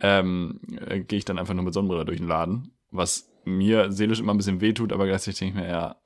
ähm, 0.00 0.60
äh, 0.86 1.00
gehe 1.00 1.18
ich 1.18 1.24
dann 1.24 1.38
einfach 1.38 1.54
nur 1.54 1.64
mit 1.64 1.74
Sonnenbrille 1.74 2.04
durch 2.04 2.18
den 2.18 2.28
Laden, 2.28 2.72
was 2.90 3.30
mir 3.44 3.92
seelisch 3.92 4.20
immer 4.20 4.32
ein 4.34 4.38
bisschen 4.38 4.60
wehtut, 4.60 4.92
aber 4.92 5.06
gleichzeitig 5.06 5.38
denke 5.38 5.58
ich 5.58 5.64
mir, 5.64 5.70
ja, 5.70 5.96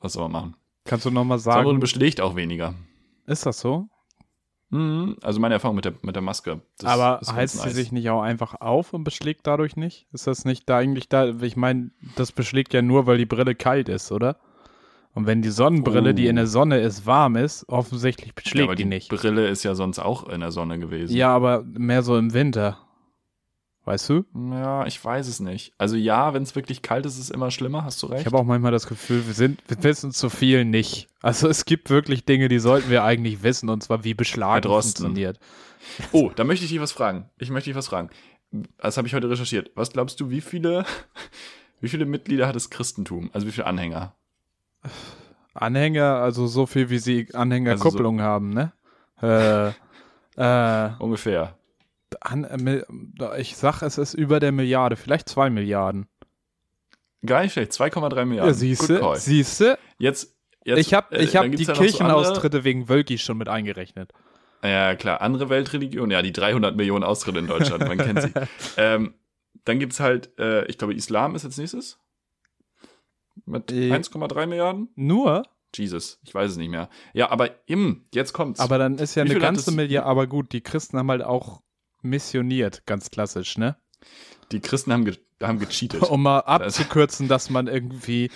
was 0.00 0.14
soll 0.14 0.22
man 0.24 0.32
machen? 0.32 0.56
Kannst 0.84 1.04
du 1.04 1.10
nochmal 1.10 1.38
Sonnenbrille 1.38 1.74
sagen, 1.74 1.80
beschlägt 1.80 2.20
auch 2.20 2.36
weniger. 2.36 2.74
ist 3.26 3.44
das 3.46 3.60
so? 3.60 3.88
Mhm, 4.70 5.16
also 5.22 5.40
meine 5.40 5.54
Erfahrung 5.54 5.74
mit 5.76 5.84
der, 5.84 5.94
mit 6.02 6.14
der 6.14 6.22
Maske. 6.22 6.60
Aber 6.84 7.20
heizt 7.34 7.58
sie 7.58 7.66
nice. 7.66 7.74
sich 7.74 7.92
nicht 7.92 8.08
auch 8.10 8.22
einfach 8.22 8.60
auf 8.60 8.92
und 8.92 9.02
beschlägt 9.04 9.46
dadurch 9.46 9.76
nicht? 9.76 10.06
Ist 10.12 10.26
das 10.26 10.44
nicht 10.44 10.68
da 10.68 10.78
eigentlich 10.78 11.08
da? 11.08 11.28
Ich 11.42 11.56
meine, 11.56 11.90
das 12.16 12.30
beschlägt 12.32 12.72
ja 12.72 12.80
nur, 12.80 13.06
weil 13.06 13.18
die 13.18 13.26
Brille 13.26 13.54
kalt 13.56 13.88
ist, 13.88 14.12
oder? 14.12 14.36
Und 15.12 15.26
wenn 15.26 15.42
die 15.42 15.50
Sonnenbrille, 15.50 16.14
die 16.14 16.26
Oh. 16.26 16.30
in 16.30 16.36
der 16.36 16.46
Sonne 16.46 16.78
ist, 16.78 17.04
warm 17.04 17.34
ist, 17.34 17.68
offensichtlich 17.68 18.28
ja, 18.28 18.32
beschlägt 18.36 18.64
aber 18.68 18.76
die 18.76 18.84
nicht. 18.84 19.08
Brille 19.08 19.48
ist 19.48 19.64
ja 19.64 19.74
sonst 19.74 19.98
auch 19.98 20.28
in 20.28 20.38
der 20.40 20.52
Sonne 20.52 20.78
gewesen. 20.78 21.16
Ja, 21.16 21.34
aber 21.34 21.64
mehr 21.64 22.04
so 22.04 22.16
im 22.16 22.32
Winter. 22.32 22.78
Weißt 23.84 24.08
du? 24.10 24.24
Ja, 24.34 24.86
ich 24.86 25.02
weiß 25.02 25.26
es 25.26 25.40
nicht. 25.40 25.72
Also 25.78 25.96
ja, 25.96 26.34
wenn 26.34 26.42
es 26.42 26.54
wirklich 26.54 26.82
kalt 26.82 27.06
ist, 27.06 27.14
ist 27.14 27.24
es 27.24 27.30
immer 27.30 27.50
schlimmer, 27.50 27.84
hast 27.84 28.02
du 28.02 28.06
recht. 28.06 28.20
Ich 28.20 28.26
habe 28.26 28.38
auch 28.38 28.44
manchmal 28.44 28.72
das 28.72 28.86
Gefühl, 28.86 29.26
wir 29.26 29.32
sind, 29.32 29.62
wir 29.68 29.82
wissen 29.82 30.12
zu 30.12 30.28
viel 30.28 30.64
nicht. 30.64 31.08
Also 31.22 31.48
es 31.48 31.64
gibt 31.64 31.88
wirklich 31.88 32.24
Dinge, 32.24 32.48
die 32.48 32.58
sollten 32.58 32.90
wir 32.90 33.04
eigentlich 33.04 33.42
wissen, 33.42 33.70
und 33.70 33.82
zwar 33.82 34.04
wie 34.04 34.14
Beschlagen 34.14 34.68
funktioniert. 34.68 35.40
Oh, 36.12 36.30
da 36.34 36.44
möchte 36.44 36.64
ich 36.64 36.70
dich 36.70 36.80
was 36.80 36.92
fragen. 36.92 37.30
Ich 37.38 37.50
möchte 37.50 37.70
dich 37.70 37.76
was 37.76 37.88
fragen. 37.88 38.10
Das 38.78 38.96
habe 38.96 39.08
ich 39.08 39.14
heute 39.14 39.30
recherchiert. 39.30 39.70
Was 39.74 39.90
glaubst 39.90 40.20
du, 40.20 40.28
wie 40.28 40.42
viele, 40.42 40.84
wie 41.80 41.88
viele 41.88 42.04
Mitglieder 42.04 42.46
hat 42.46 42.56
das 42.56 42.68
Christentum? 42.68 43.30
Also 43.32 43.46
wie 43.46 43.52
viele 43.52 43.66
Anhänger? 43.66 44.14
Anhänger, 45.54 46.16
also 46.16 46.46
so 46.46 46.66
viel, 46.66 46.90
wie 46.90 46.98
sie 46.98 47.28
Anhängerkupplung 47.32 48.20
also 48.20 48.28
so 48.28 48.30
haben, 48.30 48.50
ne? 48.50 48.72
Äh, 49.22 49.68
äh, 50.36 50.90
Ungefähr. 50.98 51.56
Äh, 52.12 53.40
ich 53.40 53.56
sag, 53.56 53.82
es 53.82 53.98
ist 53.98 54.14
über 54.14 54.40
der 54.40 54.52
Milliarde, 54.52 54.96
vielleicht 54.96 55.28
zwei 55.28 55.50
Milliarden. 55.50 56.08
Gar 57.24 57.42
nicht 57.42 57.52
schlecht, 57.52 57.72
2,3 57.72 58.24
Milliarden. 58.24 58.52
Ja, 58.52 58.54
siehste, 58.54 59.14
siehste. 59.16 59.78
Jetzt, 59.98 60.36
jetzt, 60.64 60.78
ich 60.78 60.94
habe 60.94 61.16
ich 61.18 61.36
hab 61.36 61.50
die 61.50 61.66
Kirchenaustritte 61.66 62.58
so 62.58 62.64
wegen 62.64 62.88
Wölki 62.88 63.18
schon 63.18 63.36
mit 63.36 63.48
eingerechnet. 63.48 64.12
Ja, 64.62 64.94
klar, 64.94 65.20
andere 65.20 65.48
Weltreligionen, 65.48 66.10
ja, 66.10 66.22
die 66.22 66.32
300 66.32 66.76
Millionen 66.76 67.04
Austritte 67.04 67.38
in 67.38 67.46
Deutschland, 67.46 67.86
man 67.86 67.98
kennt 67.98 68.22
sie. 68.22 68.32
Ähm, 68.76 69.14
dann 69.64 69.78
gibt's 69.78 70.00
halt, 70.00 70.38
äh, 70.38 70.64
ich 70.66 70.78
glaube, 70.78 70.94
Islam 70.94 71.34
ist 71.34 71.44
als 71.44 71.58
nächstes. 71.58 71.98
Mit 73.46 73.72
äh, 73.72 73.90
1,3 73.90 74.46
Milliarden? 74.46 74.88
Nur? 74.96 75.42
Jesus, 75.74 76.18
ich 76.24 76.34
weiß 76.34 76.52
es 76.52 76.56
nicht 76.56 76.70
mehr. 76.70 76.88
Ja, 77.12 77.30
aber 77.30 77.50
im, 77.66 78.06
jetzt 78.14 78.32
kommt's. 78.32 78.60
Aber 78.60 78.78
dann 78.78 78.98
ist 78.98 79.14
ja 79.14 79.22
eine 79.22 79.38
ganze 79.38 79.72
Milliarde, 79.72 80.08
aber 80.08 80.26
gut, 80.26 80.52
die 80.52 80.62
Christen 80.62 80.98
haben 80.98 81.10
halt 81.10 81.22
auch 81.22 81.62
missioniert, 82.02 82.86
ganz 82.86 83.10
klassisch, 83.10 83.58
ne? 83.58 83.76
Die 84.52 84.60
Christen 84.60 84.92
haben, 84.92 85.04
ge 85.04 85.16
haben 85.42 85.58
gecheatet. 85.58 86.02
Um 86.10 86.22
mal 86.22 86.40
abzukürzen, 86.40 87.28
dass 87.28 87.50
man 87.50 87.66
irgendwie 87.66 88.30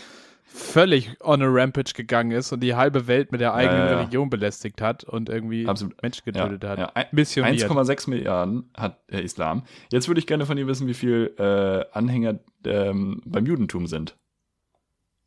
völlig 0.54 1.20
on 1.20 1.42
a 1.42 1.46
rampage 1.48 1.94
gegangen 1.94 2.30
ist 2.30 2.52
und 2.52 2.60
die 2.60 2.76
halbe 2.76 3.08
Welt 3.08 3.32
mit 3.32 3.40
der 3.40 3.54
eigenen 3.54 3.80
ja, 3.80 3.90
ja. 3.90 3.98
Religion 3.98 4.30
belästigt 4.30 4.80
hat 4.80 5.02
und 5.02 5.28
irgendwie 5.28 5.66
Absolut. 5.66 6.00
Menschen 6.00 6.24
getötet 6.24 6.62
ja, 6.62 6.70
hat. 6.70 7.12
1,6 7.12 8.08
Milliarden 8.08 8.70
hat 8.76 9.00
der 9.10 9.22
Islam. 9.22 9.64
Jetzt 9.90 10.06
würde 10.06 10.20
ich 10.20 10.28
gerne 10.28 10.46
von 10.46 10.56
dir 10.56 10.68
wissen, 10.68 10.86
wie 10.86 10.94
viel 10.94 11.34
äh, 11.38 11.84
Anhänger 11.96 12.38
ähm, 12.64 13.20
beim 13.24 13.46
Judentum 13.46 13.88
sind. 13.88 14.16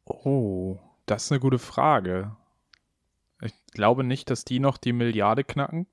Oh, 0.06 0.80
das 1.06 1.26
ist 1.26 1.32
eine 1.34 1.42
gute 1.42 1.60
Frage. 1.60 2.32
Ich 3.42 3.54
glaube 3.74 4.06
nicht, 4.06 4.30
dass 4.30 4.46
die 4.46 4.60
noch 4.60 4.78
die 4.78 4.94
Milliarde 4.94 5.44
knacken. 5.44 5.88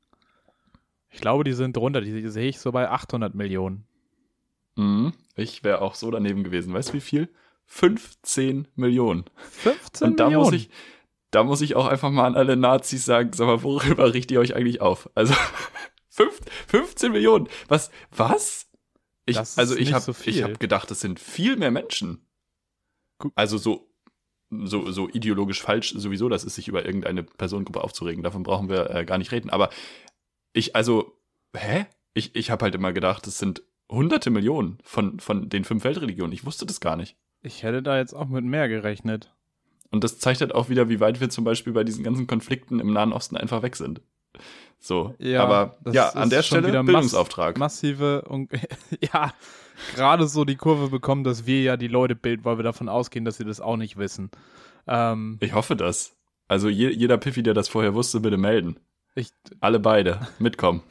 Ich 1.14 1.20
glaube, 1.20 1.44
die 1.44 1.52
sind 1.52 1.76
drunter. 1.76 2.00
Die, 2.00 2.12
die 2.12 2.28
sehe 2.28 2.48
ich 2.48 2.58
so 2.58 2.72
bei 2.72 2.90
800 2.90 3.34
Millionen. 3.36 3.86
Mhm. 4.74 5.12
Ich 5.36 5.62
wäre 5.62 5.80
auch 5.80 5.94
so 5.94 6.10
daneben 6.10 6.42
gewesen. 6.42 6.74
Weißt 6.74 6.88
du, 6.88 6.94
wie 6.94 7.00
viel? 7.00 7.28
15 7.66 8.66
Millionen. 8.74 9.24
15 9.36 10.08
Und 10.08 10.20
da 10.20 10.24
Millionen? 10.24 10.44
muss 10.44 10.54
ich, 10.54 10.70
da 11.30 11.44
muss 11.44 11.60
ich 11.60 11.76
auch 11.76 11.86
einfach 11.86 12.10
mal 12.10 12.26
an 12.26 12.34
alle 12.34 12.56
Nazis 12.56 13.04
sagen, 13.04 13.30
sag 13.32 13.46
mal, 13.46 13.62
worüber 13.62 14.12
richtet 14.12 14.32
ihr 14.32 14.40
euch 14.40 14.56
eigentlich 14.56 14.80
auf? 14.80 15.08
Also 15.14 15.34
15 16.66 17.12
Millionen. 17.12 17.48
Was? 17.68 17.90
Was? 18.10 18.68
Ich, 19.24 19.38
also 19.38 19.76
ich 19.76 19.92
habe 19.92 20.04
so 20.04 20.14
ich 20.24 20.42
habe 20.42 20.58
gedacht, 20.58 20.90
das 20.90 21.00
sind 21.00 21.20
viel 21.20 21.56
mehr 21.56 21.70
Menschen. 21.70 22.26
Also 23.36 23.56
so 23.56 23.88
so, 24.50 24.90
so 24.90 25.08
ideologisch 25.08 25.62
falsch 25.62 25.94
sowieso, 25.96 26.28
das 26.28 26.44
ist 26.44 26.56
sich 26.56 26.68
über 26.68 26.84
irgendeine 26.84 27.22
Personengruppe 27.22 27.82
aufzuregen. 27.82 28.22
Davon 28.22 28.42
brauchen 28.42 28.68
wir 28.68 28.90
äh, 28.90 29.04
gar 29.04 29.18
nicht 29.18 29.32
reden. 29.32 29.50
Aber 29.50 29.70
ich, 30.54 30.74
also, 30.74 31.18
hä? 31.54 31.86
Ich, 32.14 32.34
ich 32.34 32.50
habe 32.50 32.64
halt 32.64 32.74
immer 32.74 32.92
gedacht, 32.92 33.26
es 33.26 33.38
sind 33.38 33.62
hunderte 33.90 34.30
Millionen 34.30 34.78
von, 34.82 35.20
von 35.20 35.48
den 35.48 35.64
fünf 35.64 35.84
Weltreligionen. 35.84 36.32
Ich 36.32 36.46
wusste 36.46 36.64
das 36.64 36.80
gar 36.80 36.96
nicht. 36.96 37.16
Ich 37.42 37.62
hätte 37.62 37.82
da 37.82 37.98
jetzt 37.98 38.14
auch 38.14 38.28
mit 38.28 38.44
mehr 38.44 38.68
gerechnet. 38.68 39.34
Und 39.90 40.02
das 40.02 40.18
zeigt 40.18 40.40
halt 40.40 40.54
auch 40.54 40.68
wieder, 40.68 40.88
wie 40.88 41.00
weit 41.00 41.20
wir 41.20 41.28
zum 41.28 41.44
Beispiel 41.44 41.72
bei 41.72 41.84
diesen 41.84 42.02
ganzen 42.02 42.26
Konflikten 42.26 42.80
im 42.80 42.92
Nahen 42.92 43.12
Osten 43.12 43.36
einfach 43.36 43.62
weg 43.62 43.76
sind. 43.76 44.00
So, 44.78 45.14
ja, 45.18 45.42
aber 45.42 45.76
ja, 45.92 46.10
an 46.10 46.30
der 46.30 46.42
Stelle 46.42 46.68
wieder 46.68 46.82
Bildungsauftrag. 46.82 47.58
massive 47.58 48.22
und 48.22 48.50
ja, 49.12 49.32
gerade 49.94 50.26
so 50.26 50.44
die 50.44 50.56
Kurve 50.56 50.88
bekommen, 50.88 51.24
dass 51.24 51.46
wir 51.46 51.62
ja 51.62 51.76
die 51.76 51.88
Leute 51.88 52.14
bilden, 52.14 52.44
weil 52.44 52.58
wir 52.58 52.64
davon 52.64 52.88
ausgehen, 52.88 53.24
dass 53.24 53.36
sie 53.36 53.44
das 53.44 53.60
auch 53.60 53.76
nicht 53.76 53.96
wissen. 53.96 54.30
Ähm, 54.86 55.38
ich 55.40 55.54
hoffe 55.54 55.76
das. 55.76 56.16
Also 56.48 56.68
je, 56.68 56.90
jeder 56.90 57.16
Piffi, 57.16 57.42
der 57.42 57.54
das 57.54 57.68
vorher 57.68 57.94
wusste, 57.94 58.20
bitte 58.20 58.36
melden. 58.36 58.78
Ich, 59.14 59.30
alle 59.60 59.78
beide 59.78 60.26
mitkommen. 60.38 60.82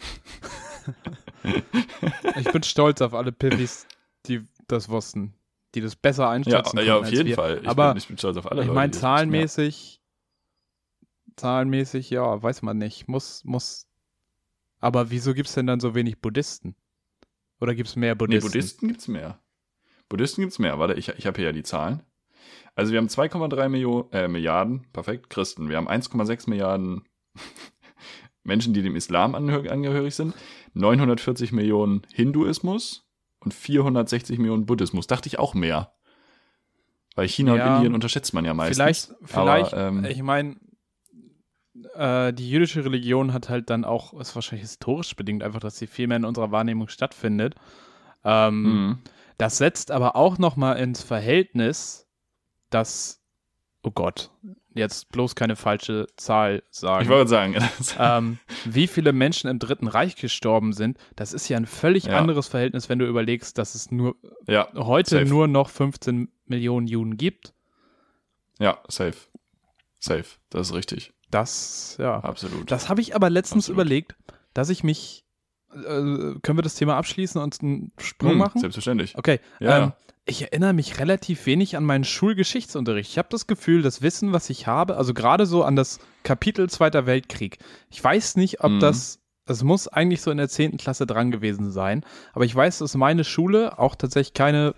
ich 2.37 2.51
bin 2.51 2.63
stolz 2.63 3.01
auf 3.01 3.13
alle 3.13 3.31
Piffis, 3.31 3.85
die 4.25 4.47
das 4.67 4.89
wussten, 4.89 5.33
die 5.75 5.81
das 5.81 5.95
besser 5.95 6.29
einschätzen 6.29 6.77
ja, 6.77 6.83
Ja, 6.83 6.97
auf 6.97 7.11
jeden 7.11 7.33
Fall. 7.33 7.59
Ich 7.61 7.67
Aber 7.67 7.89
bin, 7.89 7.97
ich 7.97 8.07
bin 8.07 8.17
stolz 8.17 8.37
auf 8.37 8.49
alle 8.49 8.63
ich 8.63 8.71
meine, 8.71 8.91
zahlenmäßig, 8.91 10.01
zahlenmäßig, 11.35 12.09
ja, 12.09 12.41
weiß 12.41 12.61
man 12.61 12.77
nicht. 12.77 13.07
Muss, 13.07 13.43
muss. 13.43 13.87
Aber 14.79 15.09
wieso 15.09 15.33
gibt 15.33 15.49
es 15.49 15.55
denn 15.55 15.67
dann 15.67 15.79
so 15.79 15.95
wenig 15.95 16.19
Buddhisten? 16.19 16.75
Oder 17.59 17.75
gibt 17.75 17.89
es 17.89 17.95
mehr 17.95 18.15
Buddhisten? 18.15 18.47
Nee, 18.47 18.51
Buddhisten 18.51 18.87
gibt 18.87 19.01
es 19.01 19.07
mehr. 19.07 19.39
Buddhisten 20.09 20.41
gibt 20.41 20.53
es 20.53 20.59
mehr. 20.59 20.79
Warte, 20.79 20.93
ich, 20.93 21.09
ich 21.09 21.25
habe 21.25 21.37
hier 21.37 21.47
ja 21.47 21.51
die 21.51 21.63
Zahlen. 21.63 22.03
Also 22.75 22.91
wir 22.91 22.99
haben 22.99 23.07
2,3 23.07 24.11
äh, 24.11 24.27
Milliarden, 24.27 24.85
perfekt, 24.91 25.29
Christen. 25.29 25.69
Wir 25.69 25.77
haben 25.77 25.87
1,6 25.87 26.49
Milliarden 26.49 27.03
Menschen, 28.43 28.73
die 28.73 28.81
dem 28.81 28.95
Islam 28.95 29.35
angehörig 29.35 30.15
sind, 30.15 30.33
940 30.73 31.51
Millionen 31.51 32.01
Hinduismus 32.13 33.07
und 33.39 33.53
460 33.53 34.37
Millionen 34.37 34.65
Buddhismus. 34.65 35.07
Dachte 35.07 35.27
ich 35.27 35.39
auch 35.39 35.53
mehr. 35.53 35.93
Weil 37.15 37.27
China 37.27 37.55
ja, 37.55 37.67
und 37.67 37.75
Indien 37.75 37.93
unterschätzt 37.93 38.33
man 38.33 38.43
ja 38.43 38.53
meistens. 38.53 38.77
Vielleicht, 38.77 39.15
vielleicht, 39.23 39.73
Aber, 39.73 39.87
ähm, 39.87 40.05
ich 40.05 40.21
meine, 40.23 40.55
äh, 41.95 42.33
die 42.33 42.49
jüdische 42.49 42.83
Religion 42.83 43.33
hat 43.33 43.49
halt 43.49 43.69
dann 43.69 43.85
auch, 43.85 44.19
ist 44.19 44.35
wahrscheinlich 44.35 44.63
historisch 44.63 45.15
bedingt 45.15 45.43
einfach, 45.43 45.59
dass 45.59 45.77
sie 45.77 45.87
viel 45.87 46.07
mehr 46.07 46.17
in 46.17 46.25
unserer 46.25 46.51
Wahrnehmung 46.51 46.87
stattfindet. 46.87 47.55
Ähm, 48.23 48.63
mhm. 48.63 48.97
Das 49.37 49.57
setzt 49.57 49.91
aber 49.91 50.15
auch 50.15 50.37
nochmal 50.37 50.77
ins 50.77 51.03
Verhältnis, 51.03 52.07
dass, 52.69 53.23
oh 53.83 53.91
Gott, 53.91 54.31
jetzt 54.75 55.11
bloß 55.11 55.35
keine 55.35 55.55
falsche 55.55 56.07
Zahl 56.15 56.63
sagen. 56.69 57.03
Ich 57.03 57.09
wollte 57.09 57.29
sagen. 57.29 57.55
ähm, 57.99 58.39
wie 58.65 58.87
viele 58.87 59.13
Menschen 59.13 59.49
im 59.49 59.59
Dritten 59.59 59.87
Reich 59.87 60.15
gestorben 60.15 60.73
sind, 60.73 60.97
das 61.15 61.33
ist 61.33 61.47
ja 61.49 61.57
ein 61.57 61.65
völlig 61.65 62.05
ja. 62.05 62.17
anderes 62.17 62.47
Verhältnis, 62.47 62.89
wenn 62.89 62.99
du 62.99 63.05
überlegst, 63.05 63.57
dass 63.57 63.75
es 63.75 63.91
nur 63.91 64.15
ja, 64.47 64.67
heute 64.75 65.19
safe. 65.19 65.25
nur 65.25 65.47
noch 65.47 65.69
15 65.69 66.29
Millionen 66.45 66.87
Juden 66.87 67.17
gibt. 67.17 67.53
Ja, 68.59 68.79
safe. 68.87 69.17
Safe, 69.99 70.25
das 70.49 70.69
ist 70.69 70.75
richtig. 70.75 71.13
Das, 71.31 71.95
ja. 71.99 72.19
Absolut. 72.19 72.69
Das 72.69 72.89
habe 72.89 73.01
ich 73.01 73.15
aber 73.15 73.29
letztens 73.29 73.65
Absolut. 73.65 73.85
überlegt, 73.85 74.15
dass 74.53 74.69
ich 74.69 74.83
mich. 74.83 75.25
Äh, 75.75 76.39
können 76.41 76.57
wir 76.57 76.61
das 76.61 76.75
Thema 76.75 76.97
abschließen 76.97 77.41
und 77.41 77.61
einen 77.61 77.91
Sprung 77.97 78.31
hm, 78.31 78.37
machen? 78.37 78.61
Selbstverständlich. 78.61 79.17
Okay. 79.17 79.39
Ja. 79.59 79.83
Ähm, 79.83 79.91
ich 80.25 80.41
erinnere 80.41 80.73
mich 80.73 80.99
relativ 80.99 81.45
wenig 81.45 81.75
an 81.75 81.83
meinen 81.83 82.05
Schulgeschichtsunterricht. 82.05 83.11
Ich 83.11 83.17
habe 83.17 83.27
das 83.29 83.45
Gefühl, 83.45 83.81
das 83.81 84.01
Wissen, 84.01 84.31
was 84.31 84.49
ich 84.49 84.67
habe, 84.67 84.95
also 84.95 85.13
gerade 85.13 85.45
so 85.45 85.63
an 85.63 85.75
das 85.75 85.99
Kapitel 86.23 86.69
Zweiter 86.69 87.05
Weltkrieg. 87.05 87.57
Ich 87.89 88.01
weiß 88.01 88.37
nicht, 88.37 88.63
ob 88.63 88.71
mhm. 88.71 88.79
das, 88.79 89.19
es 89.45 89.63
muss 89.63 89.89
eigentlich 89.89 90.21
so 90.21 90.31
in 90.31 90.37
der 90.37 90.47
10. 90.47 90.77
Klasse 90.77 91.05
dran 91.05 91.31
gewesen 91.31 91.71
sein, 91.71 92.05
aber 92.33 92.45
ich 92.45 92.55
weiß, 92.55 92.79
dass 92.79 92.95
meine 92.95 93.25
Schule 93.25 93.77
auch 93.77 93.95
tatsächlich 93.95 94.33
keine 94.33 94.75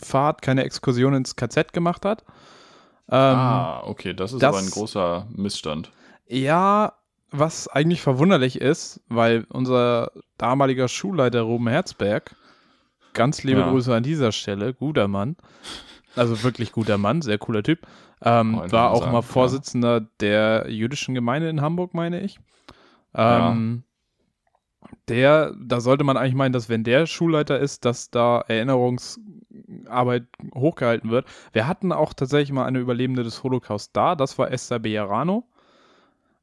Fahrt, 0.00 0.42
keine 0.42 0.62
Exkursion 0.62 1.14
ins 1.14 1.34
KZ 1.34 1.72
gemacht 1.72 2.04
hat. 2.04 2.22
Ähm, 3.10 3.16
ah, 3.16 3.82
okay, 3.84 4.14
das 4.14 4.32
ist 4.32 4.42
das, 4.42 4.48
aber 4.48 4.58
ein 4.58 4.70
großer 4.70 5.26
Missstand. 5.34 5.90
Ja, 6.28 6.92
was 7.30 7.68
eigentlich 7.68 8.00
verwunderlich 8.00 8.60
ist, 8.60 9.00
weil 9.08 9.46
unser 9.50 10.12
damaliger 10.38 10.88
Schulleiter 10.88 11.42
Ruben 11.42 11.68
Herzberg 11.68 12.34
Ganz 13.18 13.42
liebe 13.42 13.60
ja. 13.60 13.70
Grüße 13.70 13.94
an 13.94 14.04
dieser 14.04 14.30
Stelle. 14.30 14.74
Guter 14.74 15.08
Mann. 15.08 15.36
Also 16.14 16.42
wirklich 16.44 16.70
guter 16.70 16.98
Mann, 16.98 17.20
sehr 17.20 17.38
cooler 17.38 17.64
Typ. 17.64 17.80
Ähm, 18.22 18.56
oh, 18.58 18.72
war 18.72 18.90
auch 18.90 19.00
sagen, 19.00 19.12
mal 19.12 19.22
Vorsitzender 19.22 19.98
ja. 19.98 20.06
der 20.20 20.66
jüdischen 20.68 21.14
Gemeinde 21.14 21.48
in 21.48 21.60
Hamburg, 21.60 21.94
meine 21.94 22.20
ich. 22.20 22.38
Ähm, 23.14 23.82
ja. 24.82 24.88
Der, 25.08 25.54
da 25.60 25.80
sollte 25.80 26.04
man 26.04 26.16
eigentlich 26.16 26.34
meinen, 26.34 26.52
dass 26.52 26.68
wenn 26.68 26.84
der 26.84 27.06
Schulleiter 27.06 27.58
ist, 27.58 27.84
dass 27.84 28.10
da 28.10 28.40
Erinnerungsarbeit 28.46 30.26
hochgehalten 30.54 31.10
wird. 31.10 31.26
Wir 31.52 31.66
hatten 31.66 31.92
auch 31.92 32.14
tatsächlich 32.14 32.52
mal 32.52 32.66
eine 32.66 32.78
Überlebende 32.78 33.24
des 33.24 33.42
Holocaust 33.42 33.96
da, 33.96 34.14
das 34.14 34.38
war 34.38 34.52
Esther 34.52 34.78
Bejarano. 34.78 35.48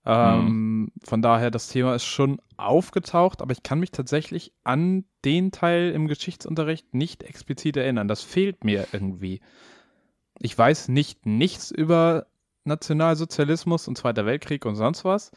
Ähm, 0.06 0.48
mhm. 0.48 0.92
Von 1.04 1.22
daher, 1.22 1.50
das 1.52 1.68
Thema 1.68 1.96
ist 1.96 2.06
schon 2.06 2.40
aufgetaucht, 2.58 3.42
aber 3.42 3.52
ich 3.52 3.64
kann 3.64 3.80
mich 3.80 3.92
tatsächlich 3.92 4.54
an 4.64 5.06
den 5.24 5.52
Teil 5.52 5.92
im 5.92 6.08
Geschichtsunterricht 6.08 6.94
nicht 6.94 7.24
explizit 7.24 7.76
erinnern. 7.78 8.08
Das 8.08 8.22
fehlt 8.22 8.64
mir 8.64 8.88
irgendwie. 8.92 9.42
Ich 10.40 10.58
weiß 10.58 10.90
nicht 10.90 11.26
nichts 11.26 11.72
über 11.72 12.28
Nationalsozialismus 12.66 13.88
und 13.88 13.98
Zweiter 13.98 14.26
Weltkrieg 14.26 14.66
und 14.66 14.76
sonst 14.76 15.06
was, 15.06 15.32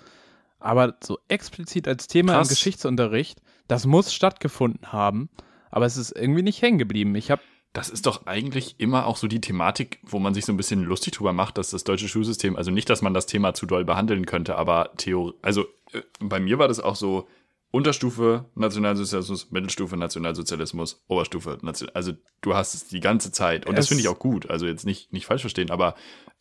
aber 0.58 0.96
so 1.02 1.18
explizit 1.28 1.88
als 1.88 2.06
Thema 2.06 2.34
Krass. 2.34 2.48
im 2.48 2.54
Geschichtsunterricht, 2.54 3.40
das 3.68 3.86
muss 3.86 4.12
stattgefunden 4.12 4.92
haben. 4.92 5.30
aber 5.70 5.86
es 5.86 5.96
ist 5.96 6.12
irgendwie 6.12 6.42
nicht 6.42 6.62
hängen 6.62 6.78
geblieben. 6.78 7.14
Ich 7.14 7.30
habe 7.30 7.42
das 7.72 7.90
ist 7.90 8.06
doch 8.06 8.26
eigentlich 8.26 8.76
immer 8.78 9.06
auch 9.06 9.16
so 9.16 9.28
die 9.28 9.40
Thematik, 9.40 10.00
wo 10.02 10.18
man 10.18 10.34
sich 10.34 10.46
so 10.46 10.52
ein 10.52 10.56
bisschen 10.56 10.82
lustig 10.82 11.12
drüber 11.14 11.32
macht, 11.32 11.58
dass 11.58 11.70
das 11.70 11.84
deutsche 11.84 12.08
Schulsystem, 12.08 12.56
also 12.56 12.70
nicht, 12.70 12.88
dass 12.90 13.02
man 13.02 13.14
das 13.14 13.26
Thema 13.26 13.54
zu 13.54 13.66
doll 13.66 13.84
behandeln 13.84 14.26
könnte, 14.26 14.56
aber 14.56 14.90
Theo, 14.96 15.34
also 15.42 15.66
äh, 15.92 16.00
bei 16.20 16.40
mir 16.40 16.58
war 16.58 16.68
das 16.68 16.80
auch 16.80 16.96
so 16.96 17.28
Unterstufe 17.70 18.46
Nationalsozialismus, 18.54 19.50
Mittelstufe 19.50 19.96
Nationalsozialismus, 19.98 21.02
Oberstufe 21.06 21.58
Nation 21.60 21.90
also 21.92 22.12
du 22.40 22.54
hast 22.54 22.74
es 22.74 22.88
die 22.88 23.00
ganze 23.00 23.30
Zeit 23.30 23.66
und 23.66 23.74
es 23.74 23.80
das 23.80 23.88
finde 23.88 24.00
ich 24.00 24.08
auch 24.08 24.18
gut, 24.18 24.48
also 24.48 24.66
jetzt 24.66 24.86
nicht 24.86 25.12
nicht 25.12 25.26
falsch 25.26 25.42
verstehen, 25.42 25.70
aber 25.70 25.94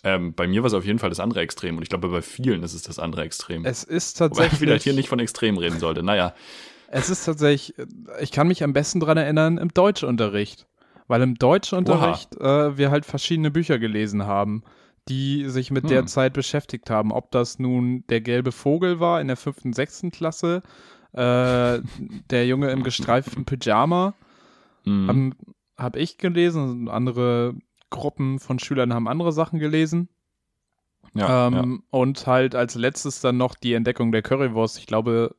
ähm, 0.05 0.34
bei 0.34 0.48
mir 0.48 0.63
war 0.63 0.67
es 0.67 0.74
auf 0.74 0.86
jeden 0.86 1.00
Fall 1.00 1.10
das 1.10 1.19
andere 1.19 1.41
Extrem 1.41 1.75
und 1.75 1.84
ich 1.84 1.89
glaube 1.89 2.07
bei 2.07 2.22
vielen 2.22 2.63
ist 2.63 2.74
es 2.74 2.84
das 2.84 2.98
andere 2.98 3.24
Extrem. 3.24 3.65
Es 3.65 3.84
ist 3.84 4.13
tatsächlich. 4.13 4.48
Wobei 4.48 4.53
ich 4.53 4.60
vielleicht 4.60 4.84
hier 4.86 4.93
nicht 4.93 5.10
von 5.10 5.19
Extrem 5.19 5.57
reden 5.57 5.79
sollte. 5.79 6.01
Naja. 6.01 6.34
Es 6.89 7.10
ist 7.10 7.25
tatsächlich, 7.25 7.75
ich 8.22 8.31
kann 8.31 8.48
mich 8.48 8.63
am 8.63 8.72
besten 8.72 9.01
dran 9.01 9.17
erinnern 9.17 9.57
im 9.57 9.74
Deutschunterricht 9.74 10.65
weil 11.07 11.21
im 11.21 11.35
Deutschunterricht 11.35 12.35
äh, 12.37 12.77
wir 12.77 12.91
halt 12.91 13.05
verschiedene 13.05 13.51
Bücher 13.51 13.79
gelesen 13.79 14.25
haben, 14.25 14.63
die 15.07 15.49
sich 15.49 15.71
mit 15.71 15.83
hm. 15.83 15.89
der 15.89 16.05
Zeit 16.05 16.33
beschäftigt 16.33 16.89
haben. 16.89 17.11
Ob 17.11 17.31
das 17.31 17.59
nun 17.59 18.03
der 18.07 18.21
gelbe 18.21 18.51
Vogel 18.51 18.99
war 18.99 19.21
in 19.21 19.27
der 19.27 19.37
fünften, 19.37 19.73
sechsten 19.73 20.11
Klasse, 20.11 20.63
äh, 21.13 21.79
der 22.29 22.47
Junge 22.47 22.71
im 22.71 22.83
gestreiften 22.83 23.45
Pyjama, 23.45 24.13
mhm. 24.85 25.07
habe 25.07 25.31
hab 25.77 25.95
ich 25.95 26.17
gelesen, 26.17 26.89
andere 26.89 27.55
Gruppen 27.89 28.39
von 28.39 28.59
Schülern 28.59 28.93
haben 28.93 29.07
andere 29.07 29.31
Sachen 29.31 29.59
gelesen. 29.59 30.09
Ja, 31.13 31.47
ähm, 31.47 31.53
ja. 31.53 31.79
Und 31.89 32.27
halt 32.27 32.53
als 32.53 32.75
letztes 32.75 33.21
dann 33.21 33.37
noch 33.37 33.55
die 33.55 33.73
Entdeckung 33.73 34.11
der 34.11 34.21
Currywurst. 34.21 34.77
Ich 34.77 34.87
glaube, 34.87 35.35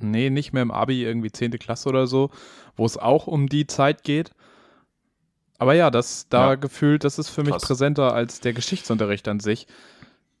nee, 0.00 0.30
nicht 0.30 0.52
mehr 0.52 0.62
im 0.62 0.70
Abi, 0.70 1.02
irgendwie 1.02 1.32
10. 1.32 1.52
Klasse 1.58 1.88
oder 1.88 2.06
so, 2.06 2.30
wo 2.76 2.86
es 2.86 2.96
auch 2.96 3.26
um 3.26 3.48
die 3.48 3.66
Zeit 3.66 4.04
geht. 4.04 4.30
Aber 5.60 5.74
ja, 5.74 5.90
das 5.90 6.26
da 6.30 6.50
ja. 6.50 6.54
gefühlt, 6.54 7.04
das 7.04 7.18
ist 7.18 7.28
für 7.28 7.42
mich 7.42 7.52
Krass. 7.52 7.66
präsenter 7.66 8.14
als 8.14 8.40
der 8.40 8.54
Geschichtsunterricht 8.54 9.28
an 9.28 9.40
sich. 9.40 9.66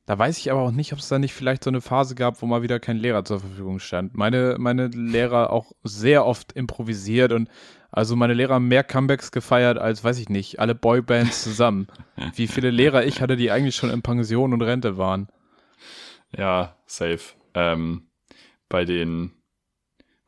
Da 0.06 0.18
weiß 0.18 0.38
ich 0.38 0.50
aber 0.50 0.62
auch 0.62 0.70
nicht, 0.70 0.94
ob 0.94 0.98
es 0.98 1.08
da 1.08 1.18
nicht 1.18 1.34
vielleicht 1.34 1.62
so 1.62 1.68
eine 1.68 1.82
Phase 1.82 2.14
gab, 2.14 2.40
wo 2.40 2.46
mal 2.46 2.62
wieder 2.62 2.80
kein 2.80 2.96
Lehrer 2.96 3.22
zur 3.26 3.38
Verfügung 3.38 3.80
stand. 3.80 4.16
Meine, 4.16 4.56
meine 4.58 4.86
Lehrer 4.86 5.52
auch 5.52 5.72
sehr 5.84 6.24
oft 6.24 6.52
improvisiert 6.52 7.32
und 7.32 7.50
also 7.90 8.16
meine 8.16 8.32
Lehrer 8.32 8.54
haben 8.54 8.68
mehr 8.68 8.82
Comebacks 8.82 9.30
gefeiert 9.30 9.76
als, 9.76 10.02
weiß 10.02 10.18
ich 10.18 10.30
nicht, 10.30 10.58
alle 10.58 10.74
Boybands 10.74 11.42
zusammen. 11.42 11.88
Wie 12.34 12.46
viele 12.46 12.70
Lehrer 12.70 13.04
ich 13.04 13.20
hatte, 13.20 13.36
die 13.36 13.50
eigentlich 13.50 13.76
schon 13.76 13.90
in 13.90 14.00
Pension 14.00 14.54
und 14.54 14.62
Rente 14.62 14.96
waren. 14.96 15.28
Ja, 16.34 16.76
safe. 16.86 17.34
Ähm, 17.52 18.08
bei 18.70 18.86
den 18.86 19.32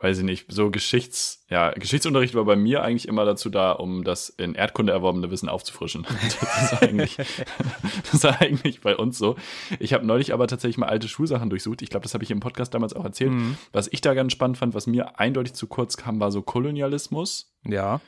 weiß 0.02 0.18
ich 0.18 0.24
nicht, 0.24 0.46
so 0.50 0.70
Geschichts, 0.70 1.44
ja, 1.48 1.70
Geschichtsunterricht 1.70 2.34
war 2.34 2.44
bei 2.44 2.56
mir 2.56 2.82
eigentlich 2.82 3.06
immer 3.06 3.24
dazu 3.24 3.50
da, 3.50 3.70
um 3.70 4.02
das 4.02 4.30
in 4.30 4.56
Erdkunde 4.56 4.92
erworbene 4.92 5.30
Wissen 5.30 5.48
aufzufrischen. 5.48 6.06
Das 6.22 6.72
ist 6.72 6.82
eigentlich, 6.82 7.16
das 8.02 8.14
ist 8.14 8.24
eigentlich 8.24 8.80
bei 8.80 8.96
uns 8.96 9.16
so. 9.16 9.36
Ich 9.78 9.92
habe 9.92 10.04
neulich 10.04 10.32
aber 10.32 10.48
tatsächlich 10.48 10.78
mal 10.78 10.88
alte 10.88 11.08
Schulsachen 11.08 11.50
durchsucht. 11.50 11.82
Ich 11.82 11.90
glaube, 11.90 12.02
das 12.02 12.14
habe 12.14 12.24
ich 12.24 12.30
im 12.30 12.40
Podcast 12.40 12.74
damals 12.74 12.94
auch 12.94 13.04
erzählt. 13.04 13.30
Mhm. 13.30 13.56
Was 13.72 13.88
ich 13.92 14.00
da 14.00 14.14
ganz 14.14 14.32
spannend 14.32 14.58
fand, 14.58 14.74
was 14.74 14.86
mir 14.86 15.20
eindeutig 15.20 15.54
zu 15.54 15.68
kurz 15.68 15.96
kam, 15.96 16.18
war 16.18 16.32
so 16.32 16.42
Kolonialismus. 16.42 17.54
Ja. 17.64 18.00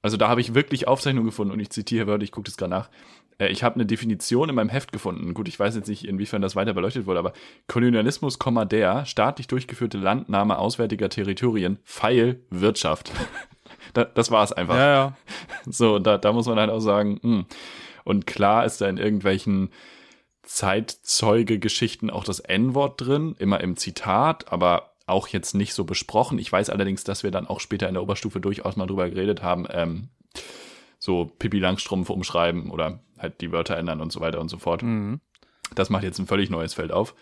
Also 0.00 0.16
da 0.16 0.28
habe 0.28 0.40
ich 0.40 0.54
wirklich 0.54 0.88
Aufzeichnungen 0.88 1.26
gefunden 1.26 1.52
und 1.52 1.60
ich 1.60 1.70
zitiere 1.70 2.06
wörtlich, 2.06 2.28
ich 2.28 2.32
gucke 2.32 2.46
das 2.46 2.56
gerade 2.56 2.70
nach. 2.70 2.88
Äh, 3.38 3.48
ich 3.48 3.62
habe 3.62 3.76
eine 3.76 3.86
Definition 3.86 4.48
in 4.48 4.54
meinem 4.54 4.68
Heft 4.68 4.92
gefunden. 4.92 5.34
Gut, 5.34 5.48
ich 5.48 5.58
weiß 5.58 5.74
jetzt 5.76 5.88
nicht, 5.88 6.06
inwiefern 6.06 6.42
das 6.42 6.56
weiter 6.56 6.74
beleuchtet 6.74 7.06
wurde, 7.06 7.18
aber 7.18 7.32
Kolonialismus, 7.66 8.38
der 8.70 9.06
staatlich 9.06 9.46
durchgeführte 9.46 9.98
Landnahme 9.98 10.58
auswärtiger 10.58 11.08
Territorien, 11.08 11.78
Pfeil, 11.84 12.40
Wirtschaft. 12.50 13.12
das 13.92 14.30
war 14.30 14.44
es 14.44 14.52
einfach. 14.52 14.76
Ja, 14.76 14.92
ja. 14.92 15.16
So, 15.68 15.98
da, 15.98 16.16
da 16.16 16.32
muss 16.32 16.46
man 16.46 16.58
halt 16.58 16.70
auch 16.70 16.80
sagen, 16.80 17.18
mh. 17.22 17.36
Hm. 17.38 17.46
und 18.04 18.26
klar 18.26 18.64
ist 18.64 18.80
da 18.80 18.88
in 18.88 18.98
irgendwelchen 18.98 19.70
Zeitzeuge-Geschichten 20.44 22.08
auch 22.08 22.22
das 22.22 22.38
N-Wort 22.38 23.00
drin, 23.00 23.34
immer 23.40 23.60
im 23.60 23.76
Zitat, 23.76 24.52
aber 24.52 24.92
auch 25.06 25.26
jetzt 25.28 25.54
nicht 25.54 25.74
so 25.74 25.84
besprochen. 25.84 26.38
Ich 26.38 26.50
weiß 26.50 26.70
allerdings, 26.70 27.02
dass 27.02 27.24
wir 27.24 27.32
dann 27.32 27.48
auch 27.48 27.58
später 27.58 27.88
in 27.88 27.94
der 27.94 28.02
Oberstufe 28.02 28.40
durchaus 28.40 28.76
mal 28.76 28.86
drüber 28.86 29.10
geredet 29.10 29.42
haben, 29.42 29.66
ähm, 29.70 30.08
so 31.06 31.24
Pippi 31.24 31.58
Langstrumpf 31.58 32.10
umschreiben 32.10 32.70
oder 32.70 33.00
halt 33.18 33.40
die 33.40 33.52
Wörter 33.52 33.78
ändern 33.78 34.02
und 34.02 34.12
so 34.12 34.20
weiter 34.20 34.40
und 34.40 34.48
so 34.48 34.58
fort. 34.58 34.82
Mhm. 34.82 35.20
Das 35.74 35.88
macht 35.88 36.02
jetzt 36.02 36.18
ein 36.18 36.26
völlig 36.26 36.50
neues 36.50 36.74
Feld 36.74 36.92
auf. 36.92 37.14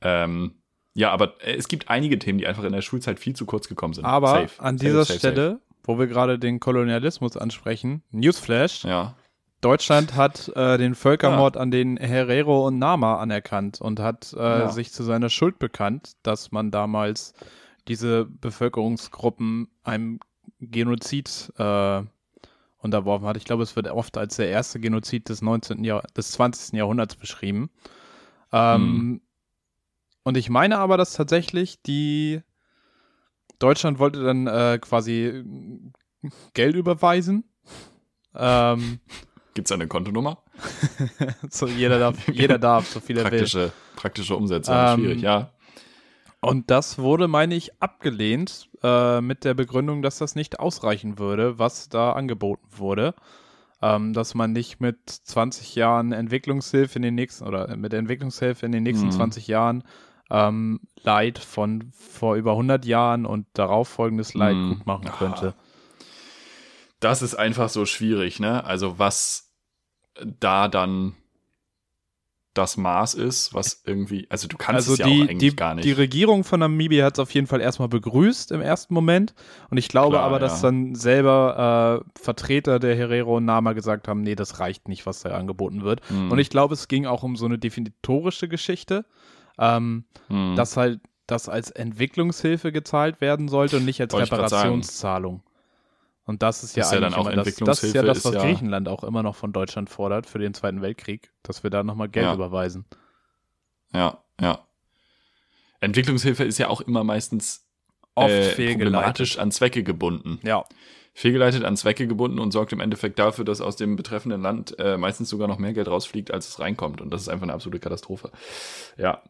Ähm, 0.00 0.54
ja, 0.94 1.10
aber 1.10 1.34
es 1.44 1.66
gibt 1.68 1.88
einige 1.88 2.18
Themen, 2.18 2.38
die 2.38 2.46
einfach 2.46 2.64
in 2.64 2.72
der 2.72 2.82
Schulzeit 2.82 3.18
viel 3.18 3.34
zu 3.34 3.46
kurz 3.46 3.66
gekommen 3.66 3.94
sind. 3.94 4.04
Aber 4.04 4.28
safe. 4.28 4.62
an 4.62 4.76
dieser 4.76 5.04
safe, 5.04 5.18
Stelle, 5.18 5.48
safe. 5.48 5.60
wo 5.84 5.98
wir 5.98 6.06
gerade 6.06 6.38
den 6.38 6.60
Kolonialismus 6.60 7.36
ansprechen, 7.36 8.02
Newsflash. 8.10 8.84
Ja. 8.84 9.16
Deutschland 9.60 10.16
hat 10.16 10.48
äh, 10.54 10.78
den 10.78 10.94
Völkermord 10.94 11.56
ja. 11.56 11.62
an 11.62 11.70
den 11.70 11.96
Herero 11.96 12.66
und 12.66 12.78
Nama 12.78 13.18
anerkannt 13.18 13.80
und 13.80 14.00
hat 14.00 14.34
äh, 14.34 14.38
ja. 14.38 14.68
sich 14.68 14.92
zu 14.92 15.02
seiner 15.02 15.28
Schuld 15.28 15.58
bekannt, 15.58 16.12
dass 16.22 16.52
man 16.52 16.70
damals 16.70 17.34
diese 17.88 18.26
Bevölkerungsgruppen 18.26 19.68
einem 19.82 20.20
Genozid 20.60 21.52
äh, 21.58 22.02
unterworfen 22.82 23.26
hat. 23.26 23.36
Ich 23.36 23.44
glaube, 23.44 23.62
es 23.62 23.76
wird 23.76 23.88
oft 23.88 24.16
als 24.16 24.36
der 24.36 24.48
erste 24.48 24.80
Genozid 24.80 25.28
des 25.28 25.42
19. 25.42 25.84
Jahr 25.84 26.02
des 26.16 26.32
20. 26.32 26.74
Jahrhunderts 26.74 27.16
beschrieben. 27.16 27.70
Ähm, 28.52 28.80
hm. 28.80 29.20
Und 30.22 30.36
ich 30.36 30.50
meine 30.50 30.78
aber, 30.78 30.96
dass 30.96 31.14
tatsächlich 31.14 31.82
die 31.82 32.42
Deutschland 33.58 33.98
wollte 33.98 34.22
dann 34.22 34.46
äh, 34.46 34.78
quasi 34.80 35.44
Geld 36.54 36.76
überweisen. 36.76 37.44
Ähm, 38.34 39.00
Gibt 39.54 39.68
es 39.68 39.72
eine 39.72 39.88
Kontonummer? 39.88 40.42
so, 41.50 41.66
jeder 41.66 41.98
darf, 41.98 42.28
jeder 42.28 42.58
darf, 42.58 42.86
so 42.88 43.00
viel 43.00 43.18
er 43.18 43.24
praktische, 43.24 43.58
will. 43.58 43.72
Praktische 43.96 44.36
Umsetzung, 44.36 44.74
ähm, 44.76 45.00
schwierig, 45.00 45.22
ja. 45.22 45.50
Und 46.40 46.70
das 46.70 46.98
wurde, 46.98 47.28
meine 47.28 47.54
ich, 47.54 47.82
abgelehnt 47.82 48.70
äh, 48.82 49.20
mit 49.20 49.44
der 49.44 49.54
Begründung, 49.54 50.00
dass 50.00 50.18
das 50.18 50.34
nicht 50.34 50.58
ausreichen 50.58 51.18
würde, 51.18 51.58
was 51.58 51.88
da 51.88 52.12
angeboten 52.12 52.66
wurde. 52.70 53.14
Ähm, 53.82 54.12
dass 54.12 54.34
man 54.34 54.52
nicht 54.52 54.80
mit 54.80 55.08
20 55.08 55.74
Jahren 55.74 56.12
Entwicklungshilfe 56.12 56.96
in 56.96 57.02
den 57.02 57.14
nächsten 57.14 57.46
oder 57.46 57.74
mit 57.76 57.94
Entwicklungshilfe 57.94 58.66
in 58.66 58.72
den 58.72 58.82
nächsten 58.82 59.06
mhm. 59.06 59.12
20 59.12 59.46
Jahren 59.46 59.84
ähm, 60.30 60.80
Leid 61.02 61.38
von 61.38 61.90
vor 61.92 62.36
über 62.36 62.52
100 62.52 62.84
Jahren 62.84 63.24
und 63.24 63.46
darauf 63.54 63.88
folgendes 63.88 64.34
Leid 64.34 64.54
mhm. 64.54 64.68
gut 64.74 64.86
machen 64.86 65.10
könnte. 65.18 65.54
Das 67.00 67.22
ist 67.22 67.34
einfach 67.34 67.70
so 67.70 67.86
schwierig, 67.86 68.38
ne? 68.38 68.64
Also 68.64 68.98
was 68.98 69.50
da 70.22 70.68
dann 70.68 71.14
das 72.54 72.76
Maß 72.76 73.14
ist, 73.14 73.54
was 73.54 73.82
irgendwie, 73.86 74.26
also 74.28 74.48
du 74.48 74.56
kannst 74.56 74.88
also 74.88 74.94
es 74.94 74.98
ja 74.98 75.06
die, 75.06 75.22
eigentlich 75.22 75.50
die, 75.52 75.56
gar 75.56 75.74
nicht. 75.74 75.84
Die 75.84 75.92
Regierung 75.92 76.42
von 76.42 76.60
Namibia 76.60 77.04
hat 77.04 77.14
es 77.14 77.18
auf 77.20 77.32
jeden 77.32 77.46
Fall 77.46 77.60
erstmal 77.60 77.88
begrüßt 77.88 78.50
im 78.50 78.60
ersten 78.60 78.92
Moment 78.92 79.34
und 79.70 79.78
ich 79.78 79.88
glaube 79.88 80.16
Klar, 80.16 80.24
aber, 80.24 80.40
dass 80.40 80.62
ja. 80.62 80.68
dann 80.68 80.94
selber 80.96 82.02
äh, 82.04 82.20
Vertreter 82.20 82.80
der 82.80 82.96
Herero 82.96 83.36
und 83.36 83.44
Nama 83.44 83.72
gesagt 83.72 84.08
haben, 84.08 84.22
nee, 84.22 84.34
das 84.34 84.58
reicht 84.58 84.88
nicht, 84.88 85.06
was 85.06 85.20
da 85.20 85.30
angeboten 85.30 85.82
wird. 85.82 86.00
Hm. 86.08 86.32
Und 86.32 86.38
ich 86.40 86.50
glaube, 86.50 86.74
es 86.74 86.88
ging 86.88 87.06
auch 87.06 87.22
um 87.22 87.36
so 87.36 87.46
eine 87.46 87.58
definitorische 87.58 88.48
Geschichte, 88.48 89.04
ähm, 89.58 90.04
hm. 90.28 90.56
dass 90.56 90.76
halt 90.76 91.00
das 91.28 91.48
als 91.48 91.70
Entwicklungshilfe 91.70 92.72
gezahlt 92.72 93.20
werden 93.20 93.48
sollte 93.48 93.76
und 93.76 93.84
nicht 93.84 94.00
als 94.00 94.12
Reparationszahlung. 94.14 95.42
Und 96.30 96.42
das 96.42 96.62
ist 96.62 96.76
ja 96.76 96.82
das 96.82 96.92
ist 96.92 96.94
ja 96.94 97.00
dann 97.00 97.14
auch 97.14 97.28
das, 97.28 97.56
das 97.56 97.82
ist 97.82 97.92
ja 97.92 98.02
das, 98.02 98.24
was 98.24 98.34
ja 98.34 98.42
Griechenland 98.42 98.88
auch 98.88 99.02
immer 99.02 99.24
noch 99.24 99.34
von 99.34 99.52
Deutschland 99.52 99.90
fordert 99.90 100.26
für 100.26 100.38
den 100.38 100.54
Zweiten 100.54 100.80
Weltkrieg, 100.80 101.32
dass 101.42 101.64
wir 101.64 101.70
da 101.70 101.82
nochmal 101.82 102.08
Geld 102.08 102.26
ja. 102.26 102.34
überweisen. 102.34 102.84
Ja, 103.92 104.22
ja. 104.40 104.60
Entwicklungshilfe 105.80 106.44
ist 106.44 106.58
ja 106.58 106.68
auch 106.68 106.82
immer 106.82 107.02
meistens 107.02 107.66
oft 108.14 108.30
äh, 108.30 108.72
problematisch 108.72 109.40
an 109.40 109.50
Zwecke 109.50 109.82
gebunden. 109.82 110.38
Ja. 110.44 110.66
Fehlgeleitet 111.14 111.64
an 111.64 111.76
Zwecke 111.76 112.06
gebunden 112.06 112.38
und 112.38 112.52
sorgt 112.52 112.72
im 112.72 112.78
Endeffekt 112.78 113.18
dafür, 113.18 113.44
dass 113.44 113.60
aus 113.60 113.74
dem 113.74 113.96
betreffenden 113.96 114.40
Land 114.40 114.78
äh, 114.78 114.96
meistens 114.96 115.30
sogar 115.30 115.48
noch 115.48 115.58
mehr 115.58 115.72
Geld 115.72 115.88
rausfliegt, 115.88 116.30
als 116.30 116.46
es 116.46 116.60
reinkommt. 116.60 117.00
Und 117.00 117.10
das 117.12 117.22
ist 117.22 117.28
einfach 117.28 117.42
eine 117.42 117.54
absolute 117.54 117.80
Katastrophe. 117.80 118.30
Ja. 118.96 119.20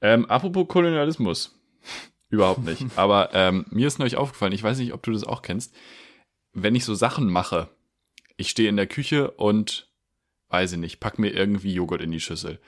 Ähm, 0.00 0.30
apropos 0.30 0.68
Kolonialismus. 0.68 1.58
Überhaupt 2.28 2.64
nicht. 2.64 2.84
Aber 2.94 3.30
ähm, 3.32 3.66
mir 3.70 3.88
ist 3.88 3.98
neulich 3.98 4.16
aufgefallen, 4.16 4.52
ich 4.52 4.62
weiß 4.62 4.78
nicht, 4.78 4.92
ob 4.94 5.02
du 5.02 5.10
das 5.10 5.24
auch 5.24 5.42
kennst 5.42 5.74
wenn 6.54 6.74
ich 6.74 6.84
so 6.84 6.94
Sachen 6.94 7.30
mache, 7.30 7.68
ich 8.36 8.50
stehe 8.50 8.68
in 8.68 8.76
der 8.76 8.86
Küche 8.86 9.30
und 9.32 9.88
weiß 10.48 10.72
ich 10.72 10.78
nicht, 10.78 11.00
pack 11.00 11.18
mir 11.18 11.30
irgendwie 11.30 11.74
Joghurt 11.74 12.00
in 12.00 12.12
die 12.12 12.20
Schüssel. 12.20 12.60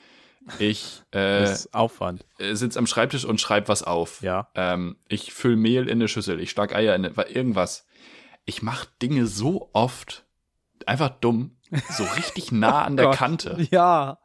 Ich 0.58 1.02
äh, 1.10 1.40
das 1.40 1.60
ist 1.60 1.74
Aufwand. 1.74 2.24
Äh, 2.38 2.54
sitz 2.54 2.76
am 2.76 2.86
Schreibtisch 2.86 3.24
und 3.24 3.40
schreib 3.40 3.68
was 3.68 3.82
auf. 3.82 4.22
Ja. 4.22 4.48
Ähm, 4.54 4.96
ich 5.08 5.32
fülle 5.32 5.56
Mehl 5.56 5.84
in 5.84 5.98
eine 5.98 6.08
Schüssel, 6.08 6.40
ich 6.40 6.50
schlag 6.50 6.74
Eier 6.74 6.94
in 6.94 7.04
eine, 7.04 7.28
irgendwas. 7.28 7.86
Ich 8.44 8.62
mache 8.62 8.86
Dinge 9.02 9.26
so 9.26 9.70
oft, 9.72 10.24
einfach 10.84 11.08
dumm, 11.08 11.56
so 11.90 12.04
richtig 12.16 12.52
nah 12.52 12.84
an 12.84 12.96
der 12.96 13.10
Kante. 13.10 13.66
Ja. 13.70 14.18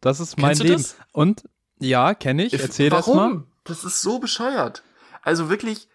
Das 0.00 0.20
ist 0.20 0.38
mein 0.38 0.56
Leben. 0.56 0.72
Das? 0.74 0.96
Und 1.12 1.44
ja, 1.80 2.14
kenne 2.14 2.44
ich. 2.44 2.54
Erzähl 2.54 2.90
Warum? 2.90 3.16
das 3.16 3.16
mal. 3.16 3.44
Das 3.64 3.84
ist 3.84 4.02
so 4.02 4.18
bescheuert. 4.18 4.82
Also 5.22 5.50
wirklich, 5.50 5.88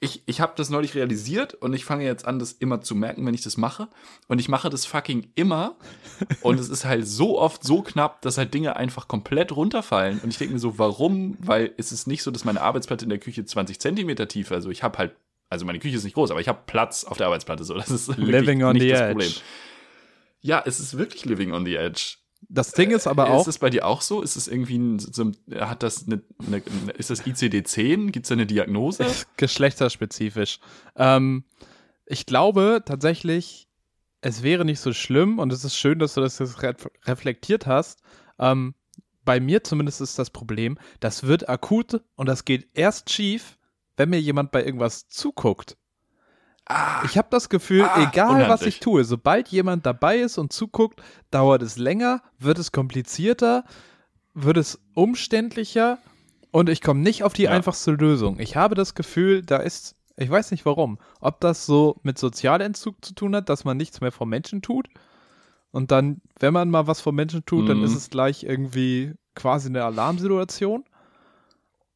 ich, 0.00 0.22
ich 0.26 0.40
habe 0.40 0.52
das 0.56 0.68
neulich 0.68 0.94
realisiert 0.94 1.54
und 1.54 1.72
ich 1.72 1.86
fange 1.86 2.04
jetzt 2.04 2.26
an, 2.26 2.38
das 2.38 2.52
immer 2.52 2.82
zu 2.82 2.94
merken, 2.94 3.24
wenn 3.24 3.32
ich 3.32 3.40
das 3.40 3.56
mache. 3.56 3.88
Und 4.28 4.38
ich 4.38 4.48
mache 4.48 4.68
das 4.68 4.84
fucking 4.84 5.30
immer. 5.34 5.76
Und 6.42 6.60
es 6.60 6.68
ist 6.68 6.84
halt 6.84 7.06
so 7.06 7.38
oft 7.38 7.64
so 7.64 7.82
knapp, 7.82 8.20
dass 8.22 8.36
halt 8.36 8.52
Dinge 8.52 8.76
einfach 8.76 9.08
komplett 9.08 9.52
runterfallen. 9.52 10.20
Und 10.20 10.28
ich 10.28 10.36
denke 10.38 10.52
mir 10.54 10.60
so, 10.60 10.78
warum? 10.78 11.36
Weil 11.40 11.72
es 11.78 11.90
ist 11.90 12.06
nicht 12.06 12.22
so, 12.22 12.30
dass 12.30 12.44
meine 12.44 12.60
Arbeitsplatte 12.60 13.04
in 13.04 13.08
der 13.08 13.18
Küche 13.18 13.44
20 13.44 13.80
Zentimeter 13.80 14.28
tief 14.28 14.48
ist. 14.50 14.52
Also 14.52 14.70
ich 14.70 14.82
habe 14.82 14.98
halt, 14.98 15.16
also 15.48 15.64
meine 15.64 15.78
Küche 15.78 15.96
ist 15.96 16.04
nicht 16.04 16.14
groß, 16.14 16.30
aber 16.30 16.40
ich 16.40 16.48
habe 16.48 16.60
Platz 16.66 17.04
auf 17.04 17.16
der 17.16 17.26
Arbeitsplatte. 17.26 17.64
So, 17.64 17.74
das 17.74 17.90
ist 17.90 18.08
Living 18.18 18.62
on 18.62 18.74
nicht 18.74 18.82
the 18.82 18.88
das 18.90 19.00
edge. 19.00 19.10
Problem. 19.12 19.32
Ja, 20.42 20.62
es 20.66 20.80
ist 20.80 20.98
wirklich 20.98 21.24
living 21.24 21.52
on 21.52 21.64
the 21.64 21.76
edge. 21.76 22.16
Das 22.54 22.72
Ding 22.72 22.90
ist 22.90 23.06
aber 23.06 23.30
auch, 23.30 23.40
Ist 23.40 23.46
es 23.46 23.58
bei 23.58 23.70
dir 23.70 23.86
auch 23.86 24.02
so? 24.02 24.20
Ist 24.20 24.36
es 24.36 24.46
irgendwie 24.46 24.76
ein, 24.76 24.98
hat 25.58 25.82
das 25.82 26.06
eine, 26.06 26.22
eine, 26.46 26.58
ist 26.98 27.08
das 27.08 27.24
ICD-10? 27.24 28.10
Gibt 28.10 28.26
es 28.26 28.28
da 28.28 28.34
eine 28.34 28.46
Diagnose? 28.46 29.06
geschlechterspezifisch. 29.38 30.60
Ähm, 30.94 31.44
ich 32.04 32.26
glaube 32.26 32.82
tatsächlich, 32.84 33.68
es 34.20 34.42
wäre 34.42 34.66
nicht 34.66 34.80
so 34.80 34.92
schlimm 34.92 35.38
und 35.38 35.50
es 35.50 35.64
ist 35.64 35.76
schön, 35.76 35.98
dass 35.98 36.14
du 36.14 36.20
das 36.20 36.38
jetzt 36.38 36.62
re 36.62 36.76
reflektiert 37.06 37.66
hast. 37.66 38.02
Ähm, 38.38 38.74
bei 39.24 39.40
mir 39.40 39.64
zumindest 39.64 40.02
ist 40.02 40.18
das 40.18 40.28
Problem, 40.28 40.78
das 41.00 41.22
wird 41.24 41.48
akut 41.48 42.02
und 42.16 42.26
das 42.26 42.44
geht 42.44 42.68
erst 42.74 43.10
schief, 43.10 43.56
wenn 43.96 44.10
mir 44.10 44.20
jemand 44.20 44.52
bei 44.52 44.62
irgendwas 44.62 45.08
zuguckt. 45.08 45.78
Ah, 46.74 47.02
Ich 47.04 47.18
habe 47.18 47.28
das 47.30 47.48
Gefühl, 47.48 47.82
Ah, 47.84 48.08
egal 48.10 48.28
was 48.30 48.36
unhandlich. 48.44 48.68
ich 48.74 48.80
tue, 48.80 49.04
sobald 49.04 49.48
jemand 49.48 49.84
dabei 49.86 50.18
ist 50.18 50.38
und 50.38 50.52
zuguckt, 50.52 51.02
dauert 51.30 51.62
es 51.62 51.76
länger, 51.76 52.22
wird 52.38 52.58
es 52.58 52.72
komplizierter, 52.72 53.64
wird 54.34 54.56
es 54.56 54.78
umständlicher 54.94 55.98
und 56.50 56.68
ich 56.68 56.80
komme 56.80 57.00
nicht 57.00 57.22
auf 57.24 57.32
die 57.32 57.44
Ja. 57.44 57.50
einfachste 57.50 57.92
Lösung. 57.92 58.38
Ich 58.40 58.56
habe 58.56 58.74
das 58.74 58.94
Gefühl, 58.94 59.42
da 59.42 59.56
ist, 59.56 59.94
ich 60.16 60.30
weiß 60.30 60.50
nicht 60.50 60.64
warum, 60.66 60.98
ob 61.20 61.40
das 61.40 61.66
so 61.66 61.96
mit 62.02 62.18
Sozialentzug 62.18 63.04
zu 63.04 63.14
tun 63.14 63.34
hat, 63.36 63.48
dass 63.48 63.64
man 63.64 63.76
nichts 63.76 64.00
mehr 64.00 64.12
vom 64.12 64.28
Menschen 64.28 64.62
tut 64.62 64.88
und 65.70 65.90
dann, 65.90 66.20
wenn 66.40 66.52
man 66.52 66.70
mal 66.70 66.86
was 66.86 67.00
vom 67.00 67.14
Menschen 67.14 67.44
tut, 67.44 67.68
dann 67.68 67.78
Mhm. 67.78 67.84
ist 67.84 67.94
es 67.94 68.10
gleich 68.10 68.44
irgendwie 68.44 69.12
quasi 69.34 69.68
eine 69.68 69.84
Alarmsituation. 69.84 70.84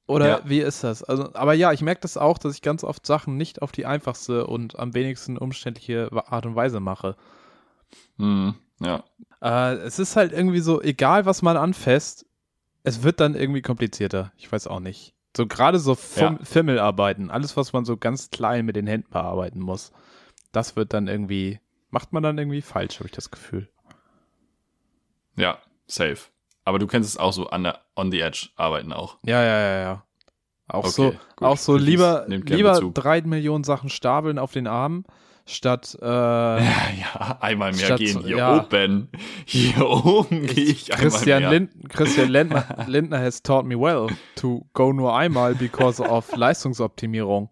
Oder 0.06 0.28
Ja. 0.28 0.40
wie 0.44 0.60
ist 0.60 0.84
das? 0.84 1.02
Also, 1.02 1.34
aber 1.34 1.54
ja, 1.54 1.72
ich 1.72 1.82
merke 1.82 2.00
das 2.00 2.16
auch, 2.16 2.38
dass 2.38 2.54
ich 2.54 2.62
ganz 2.62 2.84
oft 2.84 3.04
Sachen 3.06 3.36
nicht 3.36 3.60
auf 3.62 3.72
die 3.72 3.86
einfachste 3.86 4.46
und 4.46 4.78
am 4.78 4.94
wenigsten 4.94 5.36
umständliche 5.36 6.10
Art 6.28 6.46
und 6.46 6.54
Weise 6.54 6.80
mache. 6.80 7.16
hm, 8.18 8.54
ja. 8.80 9.04
Äh, 9.42 9.74
es 9.78 9.98
ist 9.98 10.16
halt 10.16 10.32
irgendwie 10.32 10.60
so, 10.60 10.80
egal 10.80 11.26
was 11.26 11.42
man 11.42 11.56
anfasst, 11.56 12.26
es 12.84 13.02
wird 13.02 13.20
dann 13.20 13.34
irgendwie 13.34 13.62
komplizierter. 13.62 14.32
Ich 14.36 14.50
weiß 14.50 14.66
auch 14.68 14.80
nicht. 14.80 15.14
So 15.36 15.46
gerade 15.46 15.78
so 15.78 15.94
Fum 15.94 16.38
Ja. 16.38 16.44
Fimmelarbeiten, 16.44 17.30
alles, 17.30 17.56
was 17.56 17.72
man 17.72 17.84
so 17.84 17.96
ganz 17.96 18.30
klein 18.30 18.64
mit 18.64 18.76
den 18.76 18.86
Händen 18.86 19.10
bearbeiten 19.10 19.60
muss, 19.60 19.92
das 20.52 20.76
wird 20.76 20.94
dann 20.94 21.08
irgendwie, 21.08 21.60
macht 21.90 22.12
man 22.12 22.22
dann 22.22 22.38
irgendwie 22.38 22.62
falsch, 22.62 22.96
habe 22.98 23.06
ich 23.06 23.12
das 23.12 23.30
Gefühl. 23.30 23.68
Ja, 25.36 25.58
safe. 25.86 26.28
Aber 26.66 26.78
du 26.78 26.86
kennst 26.86 27.08
es 27.08 27.16
auch 27.16 27.32
so 27.32 27.46
an 27.48 27.62
der, 27.62 27.78
on 27.96 28.10
the 28.10 28.20
edge 28.20 28.48
arbeiten 28.56 28.92
auch. 28.92 29.16
Ja, 29.24 29.42
ja, 29.42 29.58
ja, 29.60 29.78
ja. 29.80 30.02
Auch 30.68 30.80
Okay, 30.80 30.90
so, 30.90 31.10
gut. 31.36 31.48
auch 31.48 31.56
so 31.56 31.76
lieber, 31.76 32.24
lieber 32.28 32.72
Bezug. 32.72 32.94
drei 32.96 33.22
Millionen 33.22 33.62
Sachen 33.64 33.88
stapeln 33.88 34.36
auf 34.38 34.50
den 34.52 34.66
Armen, 34.66 35.04
statt 35.46 35.96
äh, 36.02 36.04
Ja, 36.06 37.38
einmal 37.40 37.70
mehr 37.72 37.86
Statt- 37.86 38.00
gehen. 38.00 38.20
Hier 38.24 38.36
ja. 38.38 38.60
oben. 38.64 39.08
Hier 39.44 39.88
oben 39.88 40.44
gehe 40.46 40.64
ich 40.64 40.88
Christian, 40.90 41.44
einmal 41.44 41.60
mehr. 41.60 41.68
Lind, 41.70 41.88
Christian 41.88 42.28
Lindner, 42.30 42.64
Lindner 42.88 43.20
has 43.20 43.40
taught 43.44 43.64
me 43.64 43.78
well 43.80 44.08
to 44.34 44.66
go 44.74 44.92
nur 44.92 45.16
einmal 45.16 45.54
because 45.54 46.02
of 46.02 46.30
Leistungsoptimierung. 46.36 47.48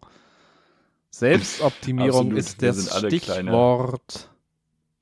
Selbstoptimierung 1.10 2.34
ist 2.34 2.60
das 2.62 2.90
alle 2.90 3.08
kleine- 3.10 3.42
Stichwort. 3.50 4.30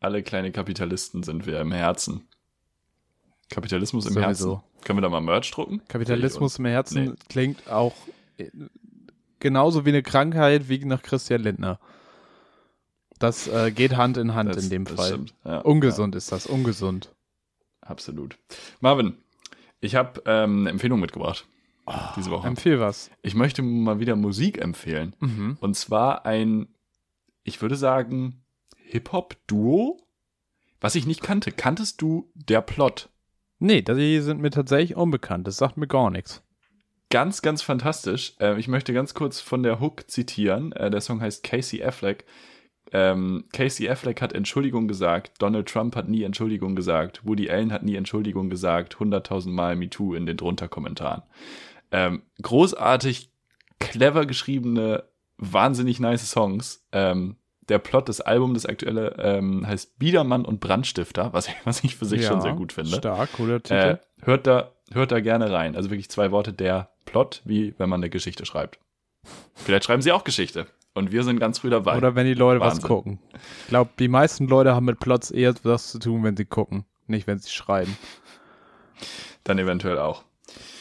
Alle 0.01 0.23
kleine 0.23 0.53
Kapitalisten 0.53 1.23
sind 1.23 1.47
wir 1.47 1.61
im 1.61 1.73
Herzen. 1.73 2.29
Kapitalismus 3.55 4.07
im 4.07 4.15
Sowieso. 4.15 4.27
Herzen. 4.57 4.85
Können 4.85 4.99
wir 4.99 5.03
da 5.03 5.09
mal 5.09 5.21
Merch 5.21 5.51
drucken? 5.51 5.81
Kapitalismus 5.89 6.59
im 6.59 6.65
Herzen 6.67 7.05
Nee. 7.05 7.13
klingt 7.29 7.69
auch 7.71 7.95
äh, 8.39 8.51
genauso 9.41 9.85
wie 9.85 9.91
eine 9.91 10.03
Krankheit 10.03 10.69
wie 10.69 10.85
nach 10.85 11.03
Christian 11.03 11.43
Lindner. 11.43 11.79
Das 13.19 13.47
äh, 13.47 13.71
geht 13.71 13.97
Hand 13.97 14.17
in 14.17 14.35
Hand 14.35 14.55
Das- 14.55 14.65
in 14.65 14.71
dem 14.71 14.87
Fall. 14.87 15.27
Ja, 15.45 15.59
Ungesund 15.61 16.15
ist 16.15 16.33
das, 16.33 16.47
ungesund. 16.47 17.15
Ja, 17.83 17.91
absolut. 17.91 18.37
Marvin, 18.81 19.17
ich 19.81 19.95
habe 19.95 20.23
ähm, 20.27 20.61
eine 20.61 20.71
Empfehlung 20.71 20.99
mitgebracht. 21.01 21.47
diese 22.17 22.31
Woche. 22.31 22.47
Empfehl 22.47 22.81
was. 22.81 23.11
Ich 23.23 23.35
möchte 23.35 23.63
mal 23.63 24.01
wieder 24.01 24.17
Musik 24.17 24.59
empfehlen. 24.61 25.15
Mhm. 25.21 25.57
Und 25.61 25.77
zwar 25.77 26.25
ein, 26.27 26.69
ich 27.45 27.61
würde 27.63 27.77
sagen, 27.77 28.43
Hip-Hop-Duo, 28.77 29.99
was 30.81 30.95
ich 30.97 31.07
nicht 31.07 31.23
kannte. 31.23 31.53
Kanntest 31.53 32.03
du 32.03 32.31
Der 32.35 32.61
Plot? 32.61 33.09
Nee, 33.63 33.83
die 33.83 34.19
sind 34.19 34.41
mir 34.41 34.51
tatsächlich 34.51 34.97
unbekannt. 34.97 35.47
Das 35.47 35.57
sagt 35.57 35.77
mir 35.77 35.87
gar 35.87 36.11
nichts. 36.11 36.43
Ganz, 37.11 37.43
ganz 37.43 37.63
fantastisch. 37.63 38.35
Äh, 38.41 38.59
ich 38.59 38.67
möchte 38.67 38.93
ganz 38.93 39.15
kurz 39.15 39.41
von 39.41 39.63
der 39.63 39.79
Hook 39.79 40.11
zitieren. 40.11 40.73
Äh, 40.73 40.91
der 40.91 41.01
Song 41.01 41.21
heißt 41.21 41.45
Casey 41.45 41.81
Affleck. 41.81 42.25
Ähm, 42.91 43.45
Casey 43.53 43.89
Affleck 43.89 44.21
hat 44.21 44.33
Entschuldigung 44.33 44.89
gesagt, 44.89 45.41
Donald 45.41 45.69
Trump 45.69 45.95
hat 45.95 46.09
nie 46.09 46.25
Entschuldigung 46.25 46.75
gesagt, 46.75 47.25
Woody 47.25 47.49
Allen 47.51 47.73
hat 47.73 47.85
nie 47.85 47.95
Entschuldigung 47.95 48.51
gesagt, 48.51 48.97
100.000 48.97 49.51
Mal 49.51 49.77
MeToo 49.77 50.15
in 50.15 50.27
den 50.27 50.37
drunter 50.37 50.67
Kommentaren. 50.67 51.23
Ähm, 51.93 52.23
großartig, 52.43 53.31
clever 53.79 54.27
geschriebene, 54.27 55.05
wahnsinnig 55.39 56.01
nice 56.01 56.29
Songs. 56.29 56.85
Ähm, 56.91 57.37
der 57.69 57.79
Plot 57.79 58.09
des 58.09 58.21
Albums, 58.21 58.63
das 58.63 58.67
aktuelle, 58.71 59.15
ähm, 59.19 59.67
heißt 59.67 59.99
Biedermann 59.99 60.45
und 60.45 60.61
Brandstifter, 60.61 61.33
was 61.33 61.49
ich, 61.49 61.55
was 61.65 61.83
ich 61.85 61.97
für 61.97 62.05
sich 62.07 62.25
schon 62.27 62.41
sehr 62.41 62.55
gut 62.55 62.73
finde. 62.73 62.97
Stark, 62.97 63.33
cooler 63.35 63.57
Äh, 63.57 63.61
Titel. 63.61 63.99
hört, 64.23 64.47
da, 64.47 64.71
hört 64.93 65.13
da 65.13 65.21
gerne 65.21 65.51
rein. 65.53 65.77
Also 65.77 65.91
wirklich 65.91 66.11
zwei 66.11 66.31
Worte, 66.31 66.53
der 66.53 66.91
Plot, 67.05 67.43
wie 67.45 67.75
wenn 67.79 67.89
man 67.89 68.01
eine 68.01 68.11
Geschichte 68.11 68.45
schreibt. 68.47 68.79
Vielleicht 69.55 69.85
schreiben 69.85 70.03
sie 70.03 70.13
auch 70.13 70.25
Geschichte. 70.25 70.67
Und 70.95 71.11
wir 71.13 71.23
sind 71.25 71.39
ganz 71.41 71.61
früh 71.61 71.71
dabei. 71.71 71.97
Oder 71.97 72.15
wenn 72.17 72.27
die 72.27 72.35
Leute 72.35 72.61
Wahnsinn. 72.61 72.83
was 72.83 72.89
gucken. 72.89 73.19
Ich 73.63 73.69
glaube, 73.69 73.91
die 73.99 74.09
meisten 74.09 74.47
Leute 74.47 74.75
haben 74.75 74.85
mit 74.85 74.99
Plots 75.01 75.31
eher 75.31 75.55
was 75.63 75.91
zu 75.91 75.99
tun, 75.99 76.23
wenn 76.23 76.37
sie 76.37 76.45
gucken, 76.45 76.85
nicht 77.07 77.27
wenn 77.27 77.39
sie 77.39 77.51
schreiben. 77.51 77.97
Dann 79.45 79.59
eventuell 79.59 79.99
auch. 79.99 80.25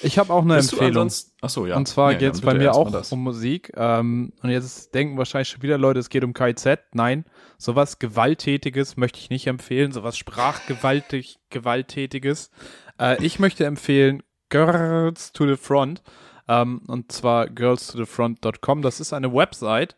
Ich 0.01 0.17
habe 0.19 0.33
auch 0.33 0.41
eine 0.43 0.55
Bist 0.55 0.73
Empfehlung. 0.73 1.03
ansonsten- 1.03 1.31
Ach 1.41 1.49
so, 1.49 1.65
ja. 1.65 1.75
Und 1.77 1.87
zwar 1.87 2.11
Nee, 2.13 2.17
geht 2.19 2.33
es 2.33 2.41
bei 2.41 2.53
mir 2.53 2.73
auch 2.73 3.11
um 3.11 3.23
Musik. 3.23 3.71
Ähm, 3.75 4.33
und 4.41 4.49
jetzt 4.49 4.93
denken 4.93 5.17
wahrscheinlich 5.17 5.49
schon 5.49 5.61
wieder 5.61 5.77
Leute, 5.77 5.99
es 5.99 6.09
geht 6.09 6.23
um 6.23 6.33
KIZ. 6.33 6.79
Nein, 6.93 7.25
sowas 7.57 7.99
Gewalttätiges 7.99 8.97
möchte 8.97 9.19
ich 9.19 9.29
nicht 9.29 9.47
empfehlen. 9.47 9.91
Sowas 9.91 10.17
sprachgewaltig 10.17 11.39
Gewalttätiges. 11.49 12.51
Äh, 12.99 13.23
ich 13.23 13.39
möchte 13.39 13.65
empfehlen 13.65 14.23
Girls 14.49 15.31
to 15.33 15.47
the 15.47 15.55
Front. 15.57 16.01
Ähm, 16.47 16.81
und 16.87 17.11
zwar 17.11 17.47
girlstothefront.com. 17.47 18.81
Das 18.81 18.99
ist 18.99 19.13
eine 19.13 19.33
Website, 19.33 19.95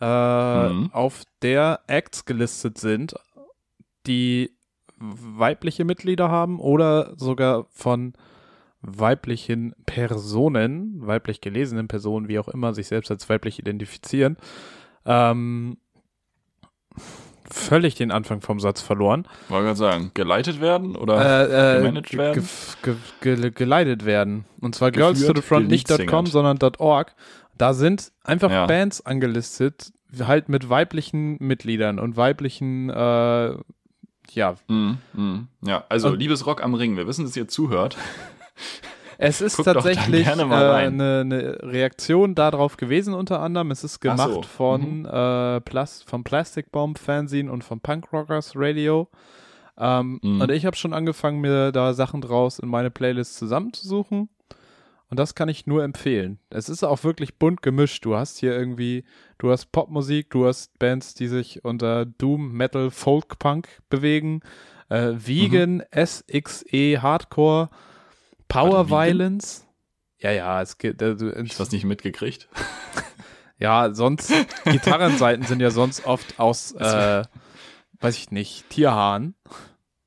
äh, 0.00 0.68
Mhm. 0.68 0.90
auf 0.92 1.22
der 1.42 1.80
Acts 1.86 2.24
gelistet 2.24 2.78
sind, 2.78 3.14
die 4.06 4.50
weibliche 4.98 5.84
Mitglieder 5.84 6.30
haben 6.30 6.58
oder 6.60 7.12
sogar 7.16 7.66
von 7.70 8.12
weiblichen 8.82 9.74
Personen, 9.86 11.06
weiblich 11.06 11.40
gelesenen 11.40 11.88
Personen, 11.88 12.28
wie 12.28 12.38
auch 12.38 12.48
immer, 12.48 12.72
sich 12.74 12.86
selbst 12.88 13.10
als 13.10 13.28
weiblich 13.28 13.58
identifizieren, 13.58 14.36
ähm, 15.04 15.76
völlig 17.50 17.94
den 17.96 18.10
Anfang 18.10 18.40
vom 18.40 18.60
Satz 18.60 18.80
verloren. 18.80 19.26
Wollte 19.48 19.64
gerade 19.66 19.78
sagen, 19.78 20.10
geleitet 20.14 20.60
werden 20.60 20.96
oder 20.96 21.48
Äh, 21.48 21.76
äh, 21.76 21.80
gemanagt 21.80 22.10
ge- 22.10 22.18
werden? 22.18 22.48
ge- 22.82 22.94
ge- 23.20 23.36
ge- 23.36 23.50
geleitet 23.50 24.04
werden. 24.04 24.44
Und 24.60 24.74
zwar 24.74 24.90
girls 24.92 25.24
to 25.26 25.32
the 25.34 25.42
front, 25.42 25.68
nicht 25.68 25.88
geleadsingernd. 25.88 26.10
.com, 26.10 26.26
sondern 26.26 26.58
.org. 26.78 27.14
Da 27.58 27.74
sind 27.74 28.12
einfach 28.24 28.50
Ja. 28.50 28.66
Bands 28.66 29.04
angelistet, 29.04 29.92
halt 30.20 30.48
mit 30.48 30.70
weiblichen 30.70 31.36
Mitgliedern 31.40 31.98
und 31.98 32.16
weiblichen, 32.16 32.88
äh, 32.88 33.54
ja, 34.32 34.54
Mhm, 34.68 34.98
mhm. 35.12 35.48
Ja, 35.62 35.84
also 35.88 36.08
Und- 36.10 36.18
liebes 36.20 36.46
Rock 36.46 36.62
am 36.62 36.74
Ring, 36.74 36.96
wir 36.96 37.06
wissen, 37.08 37.24
dass 37.24 37.36
ihr 37.36 37.48
zuhört. 37.48 37.96
Es 39.22 39.42
ist 39.42 39.58
da 39.58 39.74
tatsächlich 39.74 40.26
mal 40.34 40.64
äh, 40.64 40.72
eine, 40.72 41.20
eine 41.20 41.58
Reaktion 41.62 42.34
darauf 42.34 42.78
gewesen, 42.78 43.12
unter 43.12 43.40
anderem. 43.40 43.70
Es 43.70 43.84
ist 43.84 43.96
Ach 43.96 44.00
gemacht 44.00 44.30
so. 44.32 44.40
Mhm. 44.40 44.44
von 44.44 45.04
äh, 45.04 45.60
Plas 45.60 46.02
vom 46.02 46.24
Plastic 46.24 46.72
Bomb 46.72 46.98
Fanzine 46.98 47.52
und 47.52 47.62
vom 47.62 47.80
Punk 47.80 48.12
Rockers 48.12 48.52
Radio. 48.54 49.08
Ähm, 49.78 50.20
Mhm. 50.22 50.40
Und 50.40 50.50
ich 50.50 50.64
habe 50.66 50.76
schon 50.76 50.92
angefangen, 50.94 51.40
mir 51.40 51.72
da 51.72 51.92
Sachen 51.94 52.20
draus 52.20 52.58
in 52.58 52.68
meine 52.68 52.90
Playlist 52.90 53.36
zusammenzusuchen. 53.36 54.28
Und 55.10 55.18
das 55.18 55.34
kann 55.34 55.48
ich 55.48 55.66
nur 55.66 55.82
empfehlen. 55.82 56.38
Es 56.50 56.68
ist 56.68 56.84
auch 56.84 57.02
wirklich 57.02 57.36
bunt 57.36 57.62
gemischt. 57.62 58.04
Du 58.04 58.14
hast 58.16 58.38
hier 58.38 58.56
irgendwie, 58.56 59.04
du 59.38 59.50
hast 59.50 59.72
Popmusik, 59.72 60.30
du 60.30 60.46
hast 60.46 60.78
Bands, 60.78 61.14
die 61.14 61.26
sich 61.26 61.64
unter 61.64 62.06
Doom, 62.06 62.52
Metal, 62.52 62.90
Folk, 62.90 63.38
Punk 63.40 63.68
bewegen, 63.90 64.40
äh, 64.88 65.12
Vegan, 65.14 65.82
SXE, 65.92 67.02
Hardcore, 67.02 67.70
Power 68.50 68.90
Warte? 68.90 69.12
Violence. 69.12 69.66
Ja, 70.18 70.32
ja, 70.32 70.60
es 70.60 70.76
geht, 70.76 71.00
äh, 71.00 71.16
du, 71.16 71.30
Ich 71.42 71.56
das 71.56 71.72
nicht 71.72 71.84
mitgekriegt. 71.84 72.48
Ja, 73.62 73.92
sonst, 73.92 74.32
Gitarrenseiten 74.64 75.44
sind 75.44 75.60
ja 75.60 75.70
sonst 75.70 76.06
oft 76.06 76.40
aus, 76.40 76.72
äh, 76.78 77.24
weiß 78.00 78.16
ich 78.16 78.30
nicht, 78.30 78.70
Tierhaaren. 78.70 79.34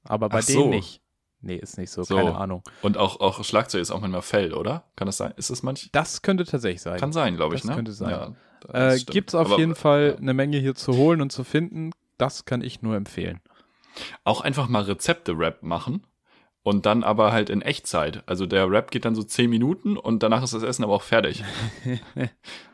Aber 0.03 0.27
bei 0.29 0.39
Ach 0.39 0.43
denen 0.45 0.57
so. 0.63 0.69
nicht. 0.69 1.01
Nee, 1.39 1.57
ist 1.57 1.77
nicht 1.77 1.91
so, 1.91 2.01
So. 2.01 2.15
keine 2.15 2.35
Ahnung. 2.35 2.63
Und 2.81 2.97
auch, 2.97 3.19
auch 3.19 3.43
Schlagzeug 3.43 3.81
ist 3.81 3.91
auch 3.91 4.01
manchmal 4.01 4.23
Fell, 4.23 4.55
oder? 4.55 4.85
Kann 4.95 5.05
das 5.05 5.17
sein? 5.17 5.33
Ist 5.37 5.51
das 5.51 5.61
manch? 5.61 5.89
Das 5.91 6.23
könnte 6.23 6.45
tatsächlich 6.45 6.81
sein. 6.81 6.99
Kann 6.99 7.13
sein, 7.13 7.35
glaube 7.35 7.53
ich, 7.53 7.61
Das 7.61 7.69
ne? 7.69 7.75
könnte 7.75 7.91
sein. 7.91 8.09
Ja, 8.09 8.25
äh, 8.69 8.71
das 8.71 9.01
stimmt. 9.01 9.13
gibt's 9.13 9.35
auf 9.35 9.45
Aber, 9.45 9.59
jeden 9.59 9.75
Fall 9.75 10.13
ja. 10.13 10.17
eine 10.17 10.33
Menge 10.33 10.57
hier 10.57 10.73
zu 10.73 10.95
holen 10.95 11.21
und 11.21 11.31
zu 11.31 11.43
finden. 11.43 11.91
Das 12.17 12.45
kann 12.45 12.61
ich 12.61 12.81
nur 12.81 12.95
empfehlen. 12.95 13.39
Auch 14.23 14.41
einfach 14.41 14.67
mal 14.67 14.81
Rezepte-Rap 14.81 15.61
machen 15.61 16.07
und 16.63 16.85
dann 16.85 17.03
aber 17.03 17.31
halt 17.31 17.49
in 17.49 17.61
Echtzeit. 17.61 18.23
Also 18.25 18.45
der 18.45 18.69
Rap 18.69 18.89
geht 18.91 19.05
dann 19.05 19.15
so 19.15 19.23
10 19.23 19.49
Minuten 19.49 19.97
und 19.97 20.23
danach 20.23 20.43
ist 20.43 20.53
das 20.53 20.63
Essen 20.63 20.83
aber 20.83 20.93
auch 20.93 21.01
fertig. 21.01 21.43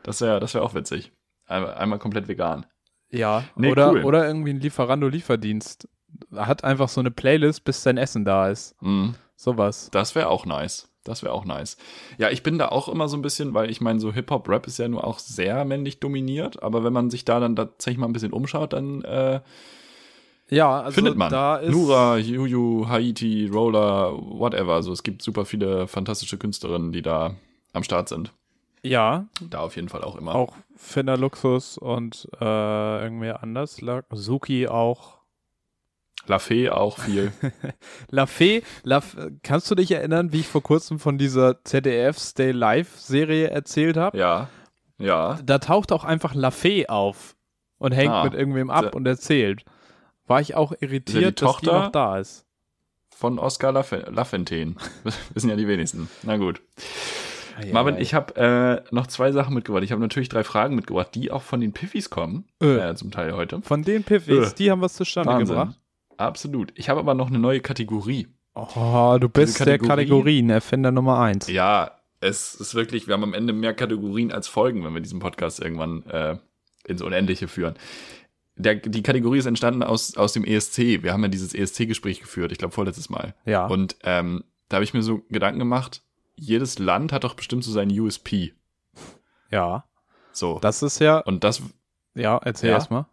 das 0.04 0.22
wäre 0.22 0.40
das 0.40 0.54
wär 0.54 0.64
auch 0.64 0.74
witzig. 0.74 1.12
Einmal, 1.46 1.74
einmal 1.74 2.00
komplett 2.00 2.28
vegan. 2.28 2.66
Ja, 3.12 3.44
Nee, 3.56 3.72
oder, 3.72 3.92
cool. 3.92 4.04
oder 4.06 4.28
irgendwie 4.28 4.52
ein 4.52 4.60
Lieferando-Lieferdienst. 4.60 5.88
Hat 6.36 6.64
einfach 6.64 6.90
so 6.90 7.00
eine 7.00 7.12
Playlist, 7.12 7.64
bis 7.64 7.84
dein 7.84 7.98
Essen 7.98 8.24
da 8.26 8.50
ist. 8.50 8.80
Mhm. 8.82 9.16
Sowas. 9.36 9.90
Das 9.92 10.14
wäre 10.16 10.28
auch 10.30 10.46
nice. 10.46 10.90
Das 11.04 11.24
wäre 11.24 11.34
auch 11.34 11.46
nice. 11.46 11.78
Ja, 12.20 12.30
ich 12.30 12.44
bin 12.44 12.60
da 12.60 12.68
auch 12.70 12.88
immer 12.90 13.08
so 13.08 13.18
ein 13.18 13.22
bisschen, 13.24 13.54
weil 13.54 13.72
ich 13.72 13.82
meine, 13.82 14.00
so 14.00 14.14
Hip-Hop-Rap 14.14 14.68
ist 14.68 14.78
ja 14.78 14.88
nur 14.88 15.06
auch 15.06 15.18
sehr 15.18 15.66
männlich 15.66 16.00
dominiert, 16.00 16.62
aber 16.62 16.84
wenn 16.84 16.94
man 16.94 17.10
sich 17.10 17.26
da 17.26 17.40
dann 17.40 17.56
tatsächlich 17.56 17.98
mal 18.00 18.08
ein 18.08 18.14
bisschen 18.14 18.34
umschaut, 18.34 18.74
dann 18.74 19.04
äh, 19.04 19.40
Ja, 20.50 20.82
also 20.82 20.96
findet 20.96 21.16
man. 21.16 21.32
da 21.32 21.58
ist. 21.58 21.72
Nura, 21.72 22.18
Juju, 22.18 22.88
Haiti, 22.88 23.48
Roller, 23.52 24.14
whatever. 24.18 24.74
Also 24.74 24.92
es 24.92 25.04
gibt 25.04 25.22
super 25.22 25.46
viele 25.46 25.88
fantastische 25.88 26.38
Künstlerinnen, 26.38 26.92
die 26.92 27.02
da 27.02 27.36
am 27.74 27.84
Start 27.84 28.10
sind. 28.10 28.34
Ja, 28.82 29.26
Da 29.42 29.60
auf 29.60 29.76
jeden 29.76 29.90
Fall 29.90 30.04
auch 30.04 30.16
immer. 30.16 30.34
auch 30.36 30.56
Finner 30.76 31.18
Luxus 31.18 31.78
und 31.78 32.28
äh, 32.40 33.04
irgendwer 33.04 33.44
anders. 33.44 33.82
La 33.82 34.04
Suki 34.12 34.68
auch. 34.68 35.20
Lafay 36.28 36.70
auch 36.70 37.00
viel. 37.00 37.32
La 38.10 38.26
Fee, 38.26 38.62
La 38.84 39.02
kannst 39.44 39.70
du 39.72 39.76
dich 39.76 39.92
erinnern, 39.92 40.32
wie 40.32 40.42
ich 40.42 40.48
vor 40.48 40.62
kurzem 40.62 41.00
von 41.00 41.18
dieser 41.18 41.64
ZDF 41.64 42.18
Stay 42.20 42.52
Live 42.52 42.98
Serie 43.00 43.48
erzählt 43.50 43.98
habe? 43.98 44.18
ja. 44.18 44.50
Ja. 45.02 45.40
Da 45.46 45.60
taucht 45.60 45.94
auch 45.94 46.04
einfach 46.04 46.36
La 46.36 46.52
Fee 46.52 46.88
auf 46.90 47.38
und 47.78 47.94
hängt 47.94 48.12
Ah, 48.12 48.26
mit 48.26 48.34
irgendwem 48.34 48.70
ab 48.70 48.96
und 48.96 49.08
erzählt. 49.08 49.64
War 50.30 50.40
ich 50.42 50.56
auch 50.56 50.72
irritiert, 50.80 51.42
dass 51.42 51.58
die 51.58 51.66
Tochter? 51.66 51.74
noch 51.86 51.92
da 51.92 52.18
ist. 52.20 52.46
Von 53.10 53.38
Oscar 53.40 53.72
Lafe- 53.74 54.10
Lafontaine. 54.10 54.76
Wissen 55.34 55.50
ja 55.50 55.58
die 55.58 55.68
wenigsten. 55.68 56.10
Na 56.24 56.38
gut. 56.38 56.62
Marvin, 57.74 57.98
ich 57.98 58.14
habe 58.14 58.36
äh, 58.90 58.96
noch 58.96 59.08
zwei 59.08 59.34
Sachen 59.34 59.54
mitgebracht. 59.54 59.84
Ich 59.84 59.92
habe 59.92 60.02
natürlich 60.02 60.30
drei 60.30 60.46
Fragen 60.46 60.76
mitgebracht, 60.76 61.10
die 61.14 61.30
auch 61.30 61.42
von 61.42 61.60
den 61.60 61.74
Piffis 61.74 62.10
kommen. 62.10 62.46
Äh. 62.62 62.92
Äh, 62.92 62.96
zum 62.96 63.12
Teil 63.12 63.34
heute. 63.34 63.62
Von 63.64 63.84
den 63.84 64.04
Piffys, 64.06 64.54
Äh. 64.54 64.56
die 64.56 64.72
haben 64.72 64.80
was 64.80 64.94
zustande 64.94 65.30
Wahnsinn. 65.34 65.58
gebracht. 65.58 65.76
Absolut. 66.16 66.72
Ich 66.76 66.88
habe 66.88 67.02
aber 67.02 67.14
noch 67.16 67.28
eine 67.28 67.40
neue 67.40 67.60
Kategorie. 67.60 68.28
Oh, 68.56 69.18
du 69.20 69.28
bist 69.28 69.56
Diese 69.56 69.66
der 69.66 69.78
Kategorie- 69.80 69.88
Kategorien-Erfinder 70.06 70.92
Nummer 70.92 71.20
eins. 71.20 71.48
Ja, 71.50 71.92
es 72.22 72.56
ist 72.56 72.76
wirklich, 72.76 73.08
wir 73.08 73.14
haben 73.14 73.24
am 73.24 73.34
Ende 73.34 73.52
mehr 73.52 73.74
Kategorien 73.74 74.32
als 74.32 74.48
Folgen, 74.48 74.86
wenn 74.86 74.94
wir 74.94 75.02
diesen 75.02 75.20
Podcast 75.20 75.60
irgendwann 75.62 76.04
äh, 76.06 76.38
ins 76.86 77.02
Unendliche 77.02 77.48
führen. 77.50 77.76
Der, 78.60 78.76
die 78.76 79.04
Kategorie 79.04 79.40
ist 79.40 79.46
entstanden 79.46 79.84
aus, 79.84 80.18
aus 80.18 80.34
dem 80.34 80.44
ESC. 80.44 81.02
Wir 81.02 81.14
haben 81.14 81.24
ja 81.24 81.30
dieses 81.30 81.54
ESC-Gespräch 81.56 82.20
geführt, 82.20 82.52
ich 82.52 82.58
glaube 82.58 82.74
vorletztes 82.74 83.10
Mal. 83.10 83.34
Ja. 83.46 83.66
Und 83.66 83.96
ähm, 84.04 84.44
da 84.68 84.76
habe 84.76 84.84
ich 84.84 84.94
mir 84.94 85.02
so 85.02 85.22
Gedanken 85.30 85.60
gemacht, 85.60 86.04
jedes 86.36 86.78
Land 86.78 87.12
hat 87.14 87.24
doch 87.24 87.36
bestimmt 87.36 87.64
so 87.64 87.72
seinen 87.72 87.98
USP. 87.98 88.54
ja. 89.50 89.86
So. 90.32 90.60
Das 90.62 90.84
ist 90.84 91.00
ja, 91.00 91.18
Und 91.20 91.44
das, 91.44 91.62
ja, 92.16 92.38
erzähl 92.38 92.70
Ja. 92.70 92.76
erst 92.76 92.92
mal. 92.92 93.08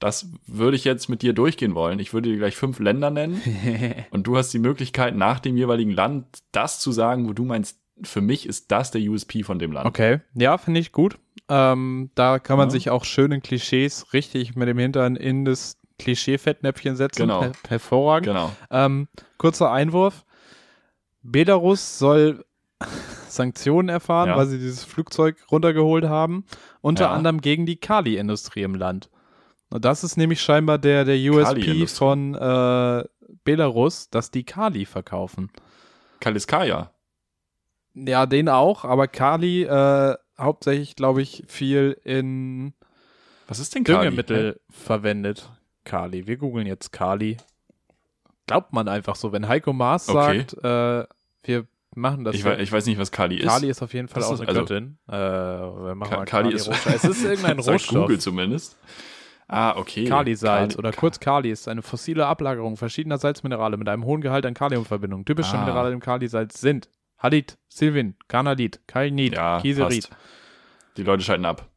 das 0.00 0.28
würde 0.46 0.76
ich 0.76 0.84
jetzt 0.84 1.08
mit 1.08 1.22
dir 1.22 1.32
durchgehen 1.32 1.74
wollen. 1.74 1.98
Ich 1.98 2.12
würde 2.14 2.30
dir 2.30 2.38
gleich 2.38 2.56
fünf 2.56 2.78
Länder 2.78 3.10
nennen 3.10 3.42
und 4.10 4.26
du 4.26 4.36
hast 4.36 4.52
die 4.54 4.58
Möglichkeit, 4.58 5.14
nach 5.16 5.40
dem 5.40 5.56
jeweiligen 5.56 5.90
Land 5.90 6.26
das 6.52 6.80
zu 6.80 6.90
sagen, 6.92 7.28
wo 7.28 7.32
du 7.32 7.44
meinst, 7.44 7.78
für 8.02 8.20
mich 8.20 8.46
ist 8.46 8.70
das 8.70 8.90
der 8.90 9.02
USP 9.02 9.42
von 9.42 9.58
dem 9.58 9.72
Land. 9.72 9.86
Okay, 9.86 10.20
ja, 10.34 10.58
finde 10.58 10.80
ich 10.80 10.92
gut. 10.92 11.18
Ähm, 11.48 12.10
da 12.14 12.38
kann 12.38 12.58
man 12.58 12.68
Ja. 12.68 12.72
sich 12.72 12.90
auch 12.90 13.04
schöne 13.04 13.40
Klischees 13.40 14.12
richtig 14.12 14.54
mit 14.56 14.68
dem 14.68 14.78
Hintern 14.78 15.16
in 15.16 15.44
das 15.44 15.76
Klischee-Fettnäpfchen 15.98 16.96
setzen. 16.96 17.22
Genau. 17.22 17.42
Her 17.42 17.52
hervorragend. 17.68 18.26
Genau. 18.28 18.52
Ähm, 18.70 19.08
kurzer 19.38 19.72
Einwurf. 19.72 20.24
Belarus 21.22 21.98
soll 21.98 22.44
Sanktionen 23.28 23.88
erfahren, 23.88 24.28
Ja. 24.30 24.36
weil 24.36 24.46
sie 24.46 24.58
dieses 24.58 24.84
Flugzeug 24.84 25.36
runtergeholt 25.50 26.04
haben. 26.04 26.44
Unter 26.80 27.04
Ja. 27.04 27.12
anderem 27.12 27.40
gegen 27.40 27.66
die 27.66 27.76
Kali-Industrie 27.76 28.62
im 28.62 28.74
Land. 28.74 29.10
Und 29.70 29.84
das 29.84 30.04
ist 30.04 30.16
nämlich 30.16 30.40
scheinbar 30.40 30.78
der, 30.78 31.04
der 31.04 31.16
USP 31.30 31.86
von 31.88 32.34
äh, 32.34 33.04
Belarus, 33.44 34.08
dass 34.10 34.30
die 34.30 34.44
Kali 34.44 34.86
verkaufen. 34.86 35.50
Kaliskaya. 36.20 36.90
Ja, 38.06 38.26
den 38.26 38.48
auch, 38.48 38.84
aber 38.84 39.08
Kali 39.08 39.62
äh, 39.64 40.14
hauptsächlich, 40.38 40.94
glaube 40.96 41.22
ich, 41.22 41.42
viel 41.48 41.96
in 42.04 42.72
Was 43.48 43.58
ist 43.58 43.74
denn 43.74 43.84
Kali? 43.84 44.04
Düngemittel 44.04 44.60
verwendet. 44.70 45.48
Kali. 45.84 46.26
Wir 46.26 46.36
googeln 46.36 46.66
jetzt 46.66 46.92
Kali. 46.92 47.38
Glaubt 48.46 48.72
man 48.72 48.88
einfach 48.88 49.16
so, 49.16 49.32
wenn 49.32 49.48
Heiko 49.48 49.72
Maas 49.72 50.08
Okay. 50.08 50.44
sagt, 50.50 50.64
äh, 50.64 51.06
wir 51.44 51.66
machen 51.94 52.24
das. 52.24 52.34
Ich, 52.34 52.42
so. 52.42 52.48
wei- 52.48 52.60
ich 52.60 52.70
weiß 52.72 52.86
nicht, 52.86 52.98
was 52.98 53.10
Kali 53.10 53.36
ist. 53.36 53.46
Kali 53.46 53.68
ist 53.68 53.82
auf 53.82 53.92
jeden 53.94 54.08
Fall 54.08 54.22
Das 54.22 54.30
auch 54.30 54.38
eine 54.38 54.48
also- 54.48 54.60
Göttin. 54.60 54.98
Äh, 55.08 55.12
wir 55.12 55.94
machen 55.94 56.10
Ka- 56.10 56.16
mal 56.18 56.24
Kali 56.24 56.44
Kali, 56.50 56.54
ist-. 56.54 56.68
Es 56.86 57.04
ist 57.04 57.24
irgendein 57.24 57.58
Rohstoff. 57.58 58.02
Google 58.02 58.18
zumindest. 58.20 58.76
Ah, 59.48 59.76
okay. 59.78 60.04
Kalisalz 60.04 60.74
Kali- 60.74 60.78
oder 60.78 60.92
kurz 60.92 61.20
Kali 61.20 61.50
ist 61.50 61.68
eine 61.68 61.80
fossile 61.82 62.26
Ablagerung 62.26 62.76
verschiedener 62.76 63.16
Salzminerale 63.18 63.76
mit 63.78 63.88
einem 63.88 64.04
hohen 64.04 64.20
Gehalt 64.20 64.44
an 64.46 64.52
Kaliumverbindungen. 64.54 65.24
Typische 65.24 65.56
Ah. 65.56 65.60
Minerale 65.60 65.92
im 65.92 66.00
Kalisalz 66.00 66.60
sind 66.60 66.88
Halit, 67.18 67.58
Silvin, 67.68 68.14
Carnalit, 68.28 68.80
Kainit, 68.86 69.34
Ja, 69.34 69.60
Kieserit. 69.60 70.08
passt. 70.10 70.22
Die 70.96 71.02
Leute 71.02 71.22
schalten 71.22 71.44
ab. 71.44 71.68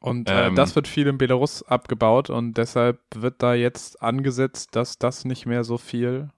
Und 0.00 0.28
äh, 0.30 0.46
Ähm. 0.46 0.54
das 0.54 0.76
wird 0.76 0.86
viel 0.86 1.06
in 1.08 1.18
Belarus 1.18 1.62
abgebaut 1.64 2.30
und 2.30 2.54
deshalb 2.54 3.00
wird 3.14 3.42
da 3.42 3.54
jetzt 3.54 4.00
angesetzt, 4.02 4.76
dass 4.76 4.98
das 4.98 5.24
nicht 5.24 5.44
mehr 5.46 5.64
so 5.64 5.76
viel. 5.76 6.28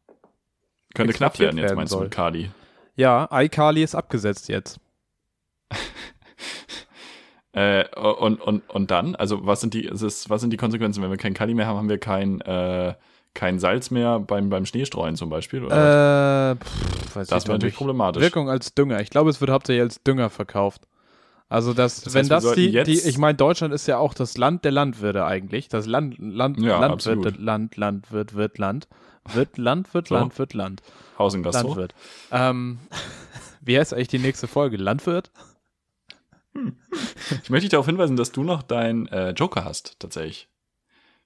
Könnte 0.95 1.13
knapp 1.13 1.39
werden 1.39 1.59
jetzt, 1.59 1.67
werden 1.67 1.77
meinst 1.77 1.91
soll. 1.93 2.01
du, 2.01 2.05
mit 2.05 2.13
Kali. 2.15 2.51
Ja, 2.97 3.29
iCali 3.33 3.83
ist 3.83 3.95
abgesetzt 3.95 4.49
jetzt. 4.49 4.81
Äh, 7.53 7.89
und, 7.99 8.41
und, 8.41 8.71
und 8.71 8.93
dann, 8.93 9.17
also 9.17 9.45
was 9.45 9.61
sind 9.61 9.75
die, 9.75 9.85
ist, 9.85 10.31
was 10.31 10.41
sind 10.41 10.53
die 10.53 10.57
Konsequenzen, 10.57 11.03
wenn 11.03 11.11
wir 11.11 11.17
kein 11.17 11.35
Kali 11.35 11.53
mehr 11.53 11.67
haben, 11.67 11.79
haben 11.79 11.89
wir 11.89 11.99
kein, 11.99 12.41
äh, 12.43 12.95
kein 13.35 13.59
Salz 13.59 13.91
mehr 13.91 14.19
beim, 14.19 14.51
beim 14.51 14.67
Schneestreuen 14.67 15.17
zum 15.17 15.31
Beispiel? 15.31 15.65
Oder? 15.65 16.53
Äh, 16.53 16.57
pff, 16.57 17.15
das 17.15 17.31
wäre 17.31 17.53
natürlich 17.55 17.77
problematisch. 17.77 18.23
Wirkung 18.23 18.49
als 18.51 18.75
Dünger. 18.75 19.01
Ich 19.01 19.11
glaube, 19.11 19.31
es 19.31 19.41
wird 19.41 19.51
hauptsächlich 19.51 19.83
als 19.83 20.03
Dünger 20.03 20.31
verkauft. 20.31 20.87
Also 21.49 21.75
das, 21.75 22.03
Das 22.03 22.15
wenn 22.15 22.21
heißt, 22.21 22.31
wir 22.31 22.41
das 22.41 22.55
die, 22.55 22.83
die, 22.85 23.09
ich 23.09 23.19
meine, 23.19 23.35
Deutschland 23.35 23.75
ist 23.75 23.89
ja 23.89 23.99
auch 23.99 24.15
das 24.15 24.39
Land 24.39 24.65
der 24.65 24.71
Landwirte 24.71 25.25
eigentlich. 25.25 25.69
Das 25.69 25.87
Land, 25.87 26.17
Land, 26.19 26.61
Ja, 26.61 26.79
Landwirte, 26.79 27.19
absolut. 27.29 27.41
Land, 27.41 27.77
Landwirt, 27.77 28.35
wird 28.35 28.59
Land, 28.59 28.89
wird 29.33 29.59
Land, 29.59 29.93
wird 29.93 30.09
So. 30.09 30.15
Land, 30.15 30.39
wird 30.39 30.55
Land, 30.55 30.83
Haus 31.19 31.35
und 31.35 31.43
Gastro. 31.43 31.69
Landwirt. 31.69 31.95
Ähm, 32.31 32.79
wie 33.63 33.77
heißt 33.79 33.93
eigentlich 33.93 34.09
die 34.09 34.21
nächste 34.21 34.47
Folge? 34.47 34.77
Landwirt? 34.77 35.33
Ich 37.43 37.51
möchte 37.51 37.63
dich 37.63 37.71
darauf 37.71 37.87
hinweisen, 37.87 38.17
dass 38.17 38.33
du 38.33 38.45
noch 38.45 38.63
deinen 38.63 39.07
äh, 39.09 39.31
Joker 39.31 39.65
hast, 39.65 39.99
tatsächlich. 39.99 40.49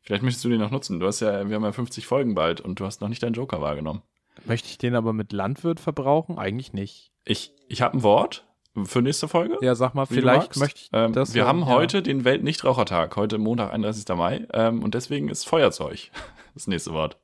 Vielleicht 0.05 0.23
möchtest 0.23 0.45
du 0.45 0.51
den 0.51 0.61
noch 0.61 0.71
nutzen. 0.71 1.01
Du 1.01 1.07
hast 1.07 1.21
ja, 1.21 1.49
wir 1.49 1.57
haben 1.57 1.65
ja 1.65 1.73
50 1.73 2.07
Folgen 2.07 2.35
bald 2.35 2.61
und 2.61 2.79
du 2.79 2.85
hast 2.85 3.01
noch 3.01 3.09
nicht 3.09 3.23
deinen 3.23 3.33
Joker 3.33 3.61
wahrgenommen. 3.61 4.03
Möchte 4.45 4.69
ich 4.69 4.79
den 4.79 4.95
aber 4.95 5.13
mit 5.13 5.33
Landwirt 5.33 5.81
verbrauchen? 5.81 6.39
Eigentlich 6.39 6.73
nicht. 6.73 7.11
Ich, 7.25 7.53
ich 7.69 7.81
habe 7.81 7.97
ein 7.97 8.03
Wort 8.03 8.47
für 8.85 9.01
nächste 9.01 9.29
Folge. 9.29 9.57
Ja, 9.63 9.75
sag 9.75 9.95
mal, 9.95 10.05
vielleicht 10.05 10.57
möchte 10.57 10.81
ich 10.83 10.91
ähm, 10.93 11.13
das. 11.13 11.33
Wir 11.33 11.47
haben 11.47 11.61
ja. 11.61 11.67
heute 11.67 12.03
den 12.03 12.25
Weltnichtrauchertag, 12.25 13.17
heute 13.17 13.39
Montag, 13.39 13.73
31. 13.73 14.07
Mai. 14.17 14.47
Ähm, 14.53 14.83
und 14.83 14.95
deswegen 14.95 15.29
ist 15.29 15.49
Feuerzeug 15.49 16.11
das 16.55 16.67
nächste 16.67 16.93
Wort. 16.93 17.17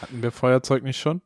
Hatten 0.00 0.22
wir 0.22 0.32
Feuerzeug 0.32 0.84
nicht 0.84 0.98
schon? 0.98 1.20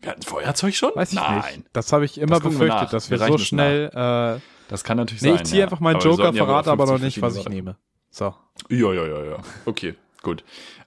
Wir 0.00 0.12
hatten 0.12 0.22
Feuerzeug 0.22 0.74
schon? 0.74 0.92
Weiß 0.94 1.12
ich 1.12 1.18
Nein. 1.18 1.42
nicht. 1.56 1.70
Das 1.72 1.92
habe 1.92 2.04
ich 2.04 2.18
immer 2.18 2.36
Das 2.36 2.44
wir 2.44 2.50
befürchtet, 2.50 2.92
dass 2.92 3.10
Wir 3.10 3.20
wir, 3.20 3.26
so 3.26 3.38
schnell. 3.38 3.86
Äh, 3.88 4.40
Das 4.68 4.84
kann 4.84 4.96
natürlich 4.96 5.22
nee, 5.22 5.30
sein. 5.30 5.36
ich 5.36 5.44
ziehe 5.44 5.60
ja. 5.60 5.66
einfach 5.66 5.80
meinen 5.80 6.00
Joker, 6.00 6.32
verrate 6.32 6.70
aber 6.70 6.84
noch 6.84 6.98
50 6.98 7.16
nicht, 7.16 7.22
was 7.22 7.36
ich 7.36 7.48
nehme. 7.48 7.76
So, 8.16 8.34
Ja, 8.70 8.92
ja, 8.94 9.06
ja, 9.06 9.24
ja. 9.24 9.36
Okay, 9.66 9.94
gut. 10.22 10.42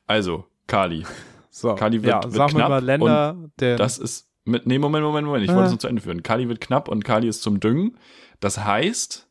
Also, 0.08 0.46
Kali. 0.66 1.06
so. 1.52 1.76
Kali 1.76 2.02
wird- 2.02 2.08
ja, 2.12 2.24
wird 2.24 2.34
sagen 2.34 2.54
wir 2.54 2.58
knapp 2.58 2.70
mal 2.70 2.84
Länder, 2.84 3.38
der. 3.60 3.76
Das 3.78 4.00
ist 4.00 4.28
mit. 4.46 4.66
Nee, 4.66 4.80
Moment, 4.80 5.04
Moment, 5.06 5.28
Moment. 5.28 5.44
Ich 5.44 5.52
Äh. 5.52 5.54
wollte 5.54 5.68
es 5.68 5.72
noch 5.74 5.78
zu 5.80 5.88
Ende 5.88 6.02
führen. 6.02 6.24
Kali 6.24 6.48
wird 6.50 6.60
knapp 6.60 6.88
und 6.88 7.04
Kali 7.06 7.28
ist 7.28 7.44
zum 7.44 7.60
Düngen. 7.60 8.00
Das 8.40 8.58
heißt, 8.58 9.28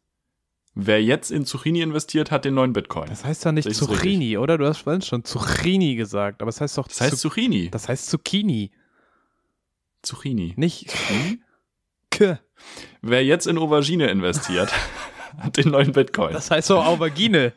wer 0.77 1.03
jetzt 1.03 1.33
in 1.33 1.45
Zucchini 1.45 1.81
investiert, 1.81 2.31
hat 2.31 2.45
den 2.45 2.55
neuen 2.55 2.73
Bitcoin. 2.73 3.09
das 3.09 3.25
heißt 3.25 3.45
ja 3.45 3.51
nicht 3.51 3.67
das 3.69 3.79
Zucchini, 3.79 4.39
oder? 4.39 4.59
Du 4.59 4.67
hast 4.69 4.79
vorhin 4.83 5.03
schon 5.03 5.25
Zucchini 5.25 5.97
gesagt, 5.97 6.41
aber 6.41 6.51
es 6.51 6.61
heißt 6.61 6.79
doch 6.79 6.87
Das 6.87 7.01
heißt 7.01 7.11
Zu- 7.19 7.29
Zucchini. 7.31 7.69
das 7.71 7.89
heißt 7.89 8.09
Zucchini, 8.09 8.71
Zucchini. 10.03 10.55
nicht? 10.57 10.87
K. 12.13 12.39
Wer 13.03 13.25
jetzt 13.25 13.47
in 13.49 13.59
Aubergine 13.59 14.07
investiert, 14.09 14.71
hat 15.39 15.57
den 15.57 15.71
neuen 15.71 15.91
Bitcoin. 15.93 16.33
Das 16.33 16.51
heißt 16.53 16.69
so 16.69 16.79
Aubergine. 16.81 17.53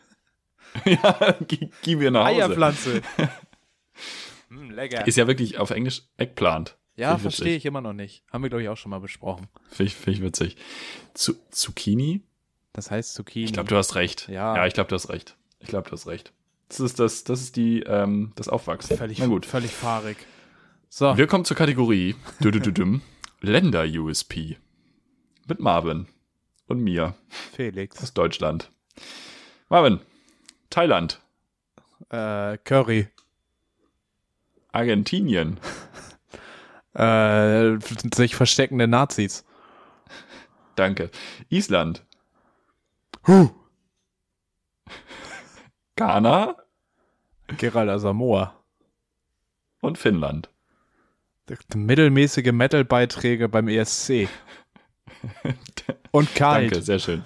ja, 0.86 1.36
gib, 1.82 2.00
mir 2.00 2.12
nach 2.12 2.26
Hause. 2.26 2.36
Eierpflanze. 2.44 3.02
hm, 4.50 4.72
lecker. 4.72 5.08
Ist 5.08 5.18
ja 5.18 5.28
wirklich 5.28 5.58
auf 5.58 5.70
Englisch 5.72 6.04
Eggplant. 6.18 6.78
ja, 6.96 7.12
witzig. 7.12 7.22
verstehe 7.22 7.56
ich 7.58 7.66
immer 7.66 7.82
noch 7.82 7.94
nicht. 7.94 8.24
Haben 8.32 8.44
wir, 8.44 8.50
glaube 8.50 8.64
ich, 8.64 8.70
auch 8.70 8.78
schon 8.78 8.90
mal 8.90 9.00
besprochen. 9.00 9.48
Finde 9.70 9.84
ich, 9.86 9.96
find 9.96 10.18
ich 10.18 10.24
witzig. 10.24 10.58
Zu, 11.14 11.34
Zucchini? 11.50 12.22
Das 12.74 12.90
heißt 12.90 13.14
Zucchini. 13.14 13.46
Ich 13.46 13.54
glaube, 13.54 13.70
du 13.70 13.76
hast 13.76 13.96
recht. 13.96 14.28
Ja. 14.30 14.56
Ja, 14.56 14.66
ich 14.66 14.74
glaube, 14.74 14.88
du 14.90 14.96
hast 14.96 15.10
recht. 15.10 15.36
Ich 15.60 15.68
glaube, 15.68 15.90
du 15.90 15.94
hast 15.94 16.08
recht. 16.08 16.34
Das 16.70 16.80
ist 16.80 17.00
das, 17.00 17.26
das 17.26 17.42
ist 17.42 17.58
die, 17.58 17.82
ähm, 17.82 18.32
das 18.36 18.48
Aufwachsen. 18.48 18.96
völlig, 18.98 19.20
Na 19.20 19.28
gut. 19.28 19.46
völlig 19.46 19.72
fahrig. 19.72 20.18
So, 20.88 21.18
Wir 21.18 21.28
kommen 21.28 21.44
zur 21.46 21.58
Kategorie. 21.58 22.16
Länder-USP. 23.42 24.58
Mit 25.48 25.60
Marvin 25.60 26.08
und 26.68 26.80
mir 26.82 27.16
Felix. 27.54 28.02
aus 28.02 28.14
Deutschland. 28.14 28.72
Marvin, 29.68 30.00
Thailand, 30.72 31.22
Äh, 32.10 32.58
Curry. 32.64 33.08
Argentinien, 34.72 35.60
Äh, 36.94 37.78
sich 38.16 38.36
versteckende 38.36 38.88
Nazis. 38.88 39.46
danke. 40.76 41.12
Island, 41.50 42.04
Huh. 43.28 43.50
Ghana 45.96 46.56
Gerald 47.58 47.90
Asamoah. 47.90 48.56
und 49.82 49.98
Finnland. 49.98 50.50
Mittelmäßige 51.76 52.52
Metal-Beiträge 52.54 53.50
beim 53.50 53.68
ESC. 53.68 54.30
Und 56.12 56.34
kalt. 56.34 56.72
Danke, 56.72 56.82
sehr 56.82 57.00
schön. 57.00 57.24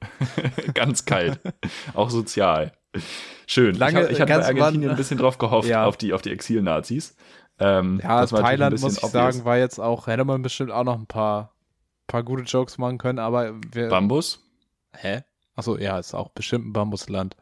Ganz 0.74 1.04
kalt. 1.04 1.40
Auch 1.94 2.10
sozial. 2.10 2.72
Schön. 3.46 3.74
Lange- 3.76 4.04
ich, 4.06 4.12
ich 4.12 4.20
hatte 4.20 4.32
bei 4.34 4.44
Argentinien 4.46 4.90
ein 4.90 4.96
bisschen 4.96 5.18
drauf 5.18 5.38
gehofft, 5.38 5.68
Ja. 5.68 5.84
auf 5.86 5.96
die, 5.96 6.12
auf 6.12 6.22
die 6.22 6.30
Exil-Nazis. 6.30 7.16
Ähm, 7.60 8.00
Ja, 8.02 8.24
Thailand, 8.26 8.80
muss 8.80 8.92
ich 8.92 8.98
obvious. 9.02 9.12
sagen, 9.12 9.44
war 9.44 9.58
jetzt 9.58 9.78
auch, 9.80 10.06
hätte 10.06 10.24
man 10.24 10.42
bestimmt 10.42 10.70
auch 10.70 10.84
noch 10.84 10.96
ein 10.98 11.06
paar, 11.06 11.54
paar 12.06 12.22
gute 12.22 12.44
Jokes 12.44 12.78
machen 12.78 12.98
können, 12.98 13.18
aber 13.18 13.54
wir. 13.72 13.88
Bambus 13.88 14.44
Hä? 14.92 15.22
Achso, 15.54 15.76
ja, 15.76 15.98
ist 15.98 16.14
auch 16.14 16.28
bestimmt 16.30 16.66
ein 16.66 16.72
Bambusland. 16.72 17.36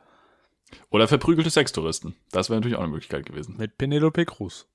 oder 0.91 1.07
verprügelte 1.07 1.51
Sextouristen. 1.51 2.17
Das 2.33 2.49
wäre 2.51 2.59
natürlich 2.59 2.77
auch 2.77 2.83
eine 2.83 2.91
Möglichkeit 2.91 3.27
gewesen. 3.27 3.57
Mit 3.59 3.77
Penelope 3.79 4.25
Cruz. 4.25 4.67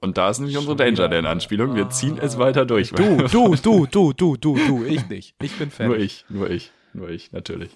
Und 0.00 0.18
da 0.18 0.28
ist 0.30 0.40
nämlich 0.40 0.56
unsere. 0.58 0.74
Danger 0.76 1.08
Dan-Anspielung. 1.08 1.76
Wir 1.76 1.88
ziehen 1.90 2.18
es 2.20 2.36
weiter 2.38 2.66
durch. 2.66 2.90
Du, 2.90 3.16
du, 3.28 3.54
du, 3.54 3.86
du, 3.86 4.12
du, 4.12 4.36
du, 4.36 4.56
du, 4.66 4.84
ich 4.84 5.08
nicht. 5.08 5.36
Ich 5.40 5.56
bin 5.56 5.70
Fan. 5.70 5.86
Nur 5.88 5.96
ich, 5.96 6.24
nur 6.28 6.50
ich, 6.50 6.72
nur 6.94 7.08
ich, 7.10 7.32
natürlich. 7.32 7.70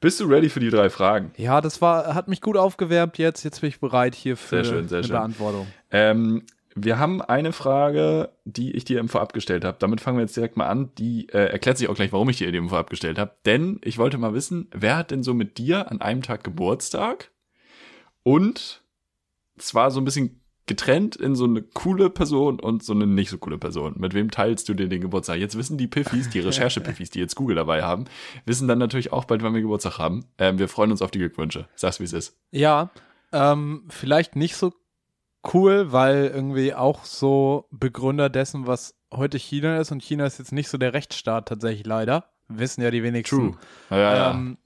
Bist 0.00 0.20
du 0.20 0.24
ready 0.26 0.48
für 0.50 0.60
die 0.60 0.70
drei 0.70 0.90
Fragen? 0.90 1.32
Ja, 1.36 1.60
das 1.60 1.80
war, 1.80 2.14
hat 2.14 2.28
mich 2.28 2.40
gut 2.40 2.56
aufgewärmt 2.56 3.18
jetzt. 3.18 3.44
Jetzt 3.44 3.60
bin 3.60 3.68
ich 3.68 3.80
bereit 3.80 4.14
hier 4.14 4.36
für 4.36 4.62
Sehr 4.62 4.64
schön, 4.64 4.88
sehr 4.88 4.98
eine 4.98 5.06
schön. 5.06 5.16
Beantwortung. 5.16 5.66
Ähm, 5.90 6.42
wir 6.74 6.98
haben 6.98 7.22
eine 7.22 7.52
Frage, 7.52 8.28
die 8.44 8.72
ich 8.72 8.84
dir 8.84 9.00
im 9.00 9.08
Vorab 9.08 9.32
gestellt 9.32 9.64
habe. 9.64 9.78
Damit 9.80 10.02
fangen 10.02 10.18
wir 10.18 10.22
jetzt 10.22 10.36
direkt 10.36 10.58
mal 10.58 10.66
an. 10.66 10.90
Die 10.98 11.28
äh, 11.30 11.46
erklärt 11.46 11.78
sich 11.78 11.88
auch 11.88 11.94
gleich, 11.94 12.12
warum 12.12 12.28
ich 12.28 12.36
dir 12.36 12.52
die 12.52 12.58
im 12.58 12.68
Vorab 12.68 12.90
gestellt 12.90 13.18
habe. 13.18 13.32
Denn 13.46 13.80
ich 13.82 13.96
wollte 13.96 14.18
mal 14.18 14.34
wissen, 14.34 14.68
wer 14.74 14.98
hat 14.98 15.10
denn 15.10 15.22
so 15.22 15.32
mit 15.32 15.56
dir 15.56 15.90
an 15.90 16.02
einem 16.02 16.20
Tag 16.20 16.44
Geburtstag? 16.44 17.30
Und 18.22 18.82
zwar 19.56 19.90
so 19.90 20.00
ein 20.00 20.04
bisschen 20.04 20.42
getrennt 20.66 21.16
in 21.16 21.36
so 21.36 21.44
eine 21.44 21.62
coole 21.62 22.10
Person 22.10 22.58
und 22.58 22.82
so 22.82 22.92
eine 22.92 23.06
nicht 23.06 23.30
so 23.30 23.38
coole 23.38 23.58
Person. 23.58 23.94
Mit 23.96 24.14
wem 24.14 24.30
teilst 24.30 24.68
du 24.68 24.74
dir 24.74 24.88
den 24.88 25.00
Geburtstag? 25.00 25.38
Jetzt 25.38 25.56
wissen 25.56 25.78
die 25.78 25.86
Piffis, 25.86 26.28
die 26.28 26.40
Recherche-Piffis, 26.40 27.10
die 27.10 27.20
jetzt 27.20 27.36
Google 27.36 27.56
dabei 27.56 27.82
haben, 27.82 28.06
wissen 28.44 28.66
dann 28.66 28.78
natürlich 28.78 29.12
auch 29.12 29.24
bald, 29.24 29.42
wann 29.42 29.54
wir 29.54 29.62
Geburtstag 29.62 29.98
haben. 29.98 30.24
Ähm, 30.38 30.58
wir 30.58 30.68
freuen 30.68 30.90
uns 30.90 31.02
auf 31.02 31.10
die 31.10 31.18
Glückwünsche. 31.18 31.68
Sag's, 31.76 32.00
wie 32.00 32.04
es 32.04 32.12
ist. 32.12 32.36
Ja, 32.50 32.90
ähm, 33.32 33.84
vielleicht 33.88 34.34
nicht 34.34 34.56
so 34.56 34.72
cool, 35.54 35.92
weil 35.92 36.30
irgendwie 36.34 36.74
auch 36.74 37.04
so 37.04 37.68
Begründer 37.70 38.28
dessen, 38.28 38.66
was 38.66 38.94
heute 39.12 39.38
China 39.38 39.78
ist, 39.78 39.92
und 39.92 40.02
China 40.02 40.26
ist 40.26 40.38
jetzt 40.38 40.52
nicht 40.52 40.68
so 40.68 40.78
der 40.78 40.92
Rechtsstaat 40.92 41.48
tatsächlich 41.48 41.86
leider. 41.86 42.30
Wissen 42.48 42.82
ja 42.82 42.90
die 42.90 43.02
wenigsten. 43.02 43.56
Ja, 43.90 43.96
ja, 43.96 44.16
ja. 44.16 44.30
Ähm, 44.32 44.58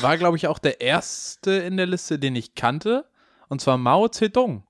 war, 0.00 0.16
glaube 0.18 0.36
ich, 0.36 0.46
auch 0.46 0.58
der 0.58 0.80
erste 0.80 1.52
in 1.52 1.76
der 1.76 1.86
Liste, 1.86 2.18
den 2.18 2.36
ich 2.36 2.54
kannte. 2.54 3.06
Und 3.48 3.60
zwar 3.60 3.78
Mao 3.78 4.08
Zedong. 4.08 4.64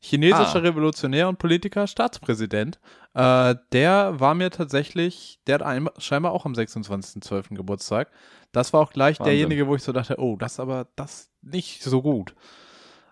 Chinesischer 0.00 0.56
Ah. 0.56 0.62
Revolutionär 0.62 1.28
und 1.28 1.38
Politiker, 1.38 1.86
Staatspräsident. 1.86 2.78
Äh, 3.14 3.56
der 3.72 4.20
war 4.20 4.34
mir 4.34 4.50
tatsächlich, 4.50 5.40
der 5.46 5.56
hat 5.56 5.62
ein, 5.62 5.88
scheinbar 5.98 6.32
auch 6.32 6.44
am 6.44 6.52
26.12. 6.52 7.54
Geburtstag. 7.56 8.10
Das 8.52 8.72
war 8.72 8.80
auch 8.80 8.92
gleich 8.92 9.18
Wahnsinn. 9.18 9.32
derjenige, 9.32 9.66
wo 9.66 9.74
ich 9.74 9.82
so 9.82 9.92
dachte, 9.92 10.16
oh, 10.18 10.36
das 10.36 10.60
aber, 10.60 10.86
das 10.96 11.30
nicht 11.42 11.82
so 11.82 12.02
gut. 12.02 12.34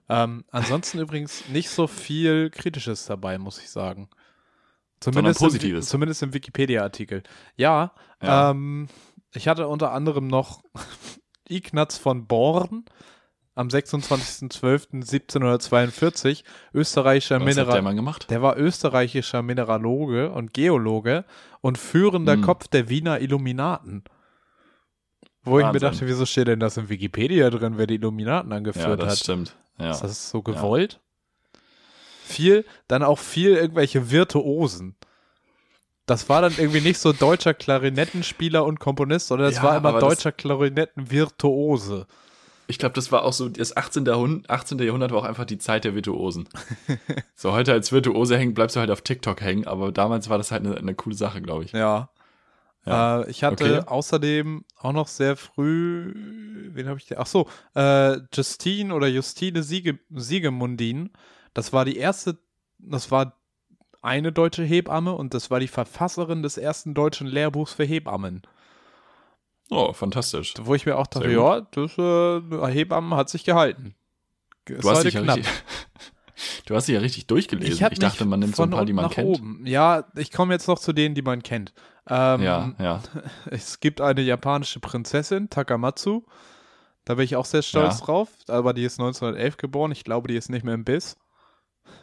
Ähm, 0.09 0.45
ansonsten 0.51 0.99
übrigens 0.99 1.49
nicht 1.49 1.71
so 1.71 1.87
viel 1.87 2.51
Kritisches 2.51 3.07
dabei, 3.07 3.39
muss 3.39 3.59
ich 3.59 3.71
sagen. 3.71 4.09
Zumindest 5.01 5.41
Positives. 5.41 5.87
Im, 5.87 5.91
zumindest 5.91 6.23
im 6.23 6.35
Wikipedia-Artikel. 6.35 7.23
Ja, 7.57 7.93
Ja. 8.23 8.51
Ähm, 8.51 8.89
ich 9.33 9.49
hatte 9.49 9.67
unter 9.67 9.93
anderem 9.93 10.29
noch 10.29 10.63
Ignaz 11.49 11.99
von 11.99 12.27
Born 12.27 12.85
am 13.57 13.69
26.12.1742, 13.69 16.43
österreichischer 16.73 17.41
Was 17.41 17.49
hat 17.49 17.57
der 17.57 17.65
Mineral. 17.67 17.95
gemacht? 17.95 18.31
Der 18.31 18.41
war 18.43 18.57
österreichischer 18.57 19.43
Mineraloge 19.43 20.31
und 20.31 20.53
Geologe 20.55 21.25
und 21.61 21.77
führender 21.79 22.33
Hm. 22.35 22.43
Kopf 22.43 22.69
der 22.69 22.89
Wiener 22.89 23.21
Illuminaten. 23.21 24.05
Wo 25.43 25.59
ich 25.59 25.65
mir 25.67 25.75
Wahnsinn. 25.75 25.91
dachte, 25.91 26.07
wieso 26.09 26.25
steht 26.27 26.49
denn 26.49 26.59
das 26.61 26.77
in 26.79 26.89
Wikipedia 26.89 27.51
drin, 27.51 27.75
wer 27.77 27.87
die 27.87 27.97
Illuminaten 27.97 28.51
Ja, 28.51 28.57
angeführt 28.57 29.03
das 29.03 29.11
hat? 29.13 29.19
stimmt. 29.19 29.55
Ja. 29.79 29.91
Ist 29.91 30.01
das 30.01 30.31
so 30.31 30.41
gewollt? 30.43 31.01
Viel, 32.25 32.65
dann 32.89 33.03
auch 33.03 33.19
viel 33.19 33.51
irgendwelche 33.51 34.11
Virtuosen. 34.11 34.97
Das 36.07 36.29
war 36.31 36.41
dann 36.43 36.55
irgendwie 36.57 36.81
nicht 36.81 36.99
so 36.99 37.13
deutscher 37.13 37.53
Klarinettenspieler 37.55 38.65
und 38.65 38.79
Komponist, 38.81 39.27
sondern 39.29 39.49
es 39.49 39.57
Ja, 39.57 39.63
war 39.65 39.77
immer 39.77 39.93
das- 39.93 40.01
deutscher 40.01 40.33
Klarinettenvirtuose. 40.33 42.07
Ich 42.67 42.79
glaube, 42.79 42.95
das 42.95 43.13
war 43.13 43.25
auch 43.25 43.33
so, 43.33 43.49
das 43.49 43.77
18. 43.77 44.07
Jahrhundert, 44.07 44.51
18. 44.51 44.79
Jahrhundert 44.79 45.11
war 45.13 45.19
auch 45.19 45.25
einfach 45.25 45.45
die 45.45 45.59
Zeit 45.59 45.85
der 45.85 45.95
Virtuosen. 45.95 46.49
so, 47.35 47.53
heute 47.53 47.73
als 47.73 47.93
Virtuose 47.93 48.39
hängen, 48.39 48.55
bleibst 48.55 48.77
du 48.77 48.81
halt 48.81 48.91
auf 48.91 49.03
TikTok 49.03 49.41
hängen, 49.41 49.67
aber 49.67 49.93
damals 49.93 50.29
war 50.31 50.39
das 50.39 50.51
halt 50.51 50.65
eine, 50.65 50.77
eine 50.77 50.95
coole 50.95 51.15
Sache, 51.17 51.43
glaube 51.43 51.65
ich. 51.65 51.73
Ja. 51.73 52.11
Ja. 52.87 53.23
Äh, 53.23 53.31
ich 53.31 53.45
hatte 53.45 53.79
Okay. 53.79 53.89
außerdem 53.89 54.65
auch 54.79 54.93
noch 54.93 55.09
sehr 55.09 55.37
früh, 55.37 56.13
wen 56.75 56.89
habe 56.89 56.99
ich 56.99 57.07
denn? 57.07 57.19
Ach 57.19 57.27
so, 57.27 57.49
äh, 57.75 58.19
Justine 58.33 58.95
oder 58.95 59.07
Justine 59.07 59.63
Siege, 59.63 59.99
Siegemundin. 60.11 61.11
Das 61.55 61.73
war 61.73 61.85
die 61.85 61.97
erste, 61.97 62.39
das 62.79 63.11
war 63.11 63.39
eine 64.03 64.33
deutsche 64.33 64.63
Hebamme 64.65 65.15
und 65.15 65.33
das 65.33 65.51
war 65.51 65.61
die 65.61 65.69
Verfasserin 65.69 66.43
des 66.43 66.59
ersten 66.59 66.93
deutschen 66.93 67.27
Lehrbuchs 67.27 67.73
für 67.73 67.85
Hebammen. 67.85 68.43
Oh, 69.71 69.93
fantastisch. 69.93 70.55
Wo 70.61 70.75
ich 70.75 70.87
mir 70.87 70.97
auch 70.99 71.07
dachte, 71.07 71.31
ja, 71.31 71.61
das 71.61 71.97
äh, 71.99 72.41
Hebammen 72.73 73.15
hat 73.15 73.29
sich 73.29 73.45
gehalten. 73.45 73.95
Ist 74.69 74.83
Du 74.83 74.91
hast, 74.91 74.99
heute 74.99 75.11
dich 75.11 75.15
ja 75.15 75.21
richtig, 75.21 75.47
du 76.67 76.75
hast 76.75 76.89
dich 76.89 76.95
ja 76.95 77.01
richtig 77.01 77.27
durchgelesen. 77.27 77.75
Ich, 77.75 77.83
hab 77.83 77.95
dachte, 77.95 78.25
man 78.25 78.41
nimmt 78.41 78.57
so 78.57 78.63
ein 78.63 78.71
paar, 78.71 78.85
die 78.85 78.93
man 78.93 79.11
kennt. 79.11 79.29
Oben. 79.29 79.63
Ja, 79.67 80.05
ich 80.17 80.31
komme 80.33 80.55
jetzt 80.55 80.69
noch 80.69 80.79
zu 80.79 80.93
denen, 80.93 81.15
die 81.15 81.23
man 81.23 81.43
kennt. 81.43 81.73
Ähm, 82.09 82.43
Ja, 82.43 82.73
ja. 82.79 83.01
Es 83.51 83.81
gibt 83.81 84.01
eine 84.01 84.21
japanische 84.23 84.81
Prinzessin, 84.81 85.49
Takamatsu. 85.51 86.23
Da 87.07 87.15
bin 87.15 87.25
ich 87.25 87.37
auch 87.37 87.45
sehr 87.45 87.63
stolz 87.63 88.01
Ja. 88.01 88.05
drauf. 88.07 88.29
Aber 88.49 88.73
die 88.73 88.85
ist 88.85 88.99
1911 88.99 89.57
geboren. 89.59 89.93
Ich 89.93 90.05
glaube, 90.05 90.29
die 90.29 90.37
ist 90.37 90.49
nicht 90.51 90.65
mehr 90.65 90.75
im 90.75 90.85
Biss. 90.85 91.17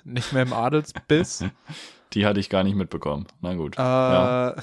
Nicht 0.04 0.32
mehr 0.34 0.43
im 0.43 0.54
Adelsbiss. 0.54 1.43
Die 2.13 2.26
hatte 2.26 2.39
ich 2.41 2.50
gar 2.50 2.63
nicht 2.63 2.76
mitbekommen. 2.76 3.26
Na 3.39 3.54
gut. 3.54 3.78
äh, 3.78 3.82
ja. 3.82 4.56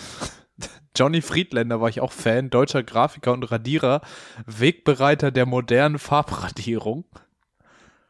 Johnny 0.98 1.22
Friedländer 1.22 1.80
war 1.80 1.88
ich 1.88 2.00
auch 2.00 2.12
Fan. 2.12 2.50
Deutscher 2.50 2.82
Grafiker 2.82 3.32
und 3.32 3.44
Radierer. 3.44 4.00
Wegbereiter 4.46 5.30
der 5.30 5.46
modernen 5.46 5.98
Farbradierung. 5.98 7.04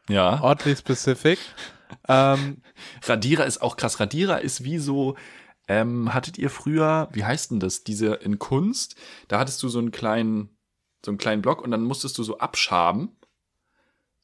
ja. 0.09 0.41
Oddly 0.41 0.75
specific. 0.75 1.37
ähm, 2.07 2.63
Radierer 3.03 3.45
ist 3.45 3.61
auch 3.61 3.77
krass. 3.77 3.99
Radierer 3.99 4.41
ist 4.41 4.63
wie 4.63 4.79
so, 4.79 5.15
ähm, 5.67 6.13
hattet 6.13 6.37
ihr 6.39 6.49
früher, 6.49 7.09
wie 7.11 7.23
heißt 7.23 7.51
denn 7.51 7.59
das, 7.59 7.83
diese 7.83 8.15
in 8.15 8.39
Kunst, 8.39 8.95
da 9.27 9.37
hattest 9.37 9.61
du 9.61 9.69
so 9.69 9.77
einen 9.77 9.91
kleinen, 9.91 10.57
so 11.05 11.11
einen 11.11 11.19
kleinen 11.19 11.43
Block 11.43 11.61
und 11.61 11.69
dann 11.69 11.83
musstest 11.83 12.17
du 12.17 12.23
so 12.23 12.39
abschaben 12.39 13.15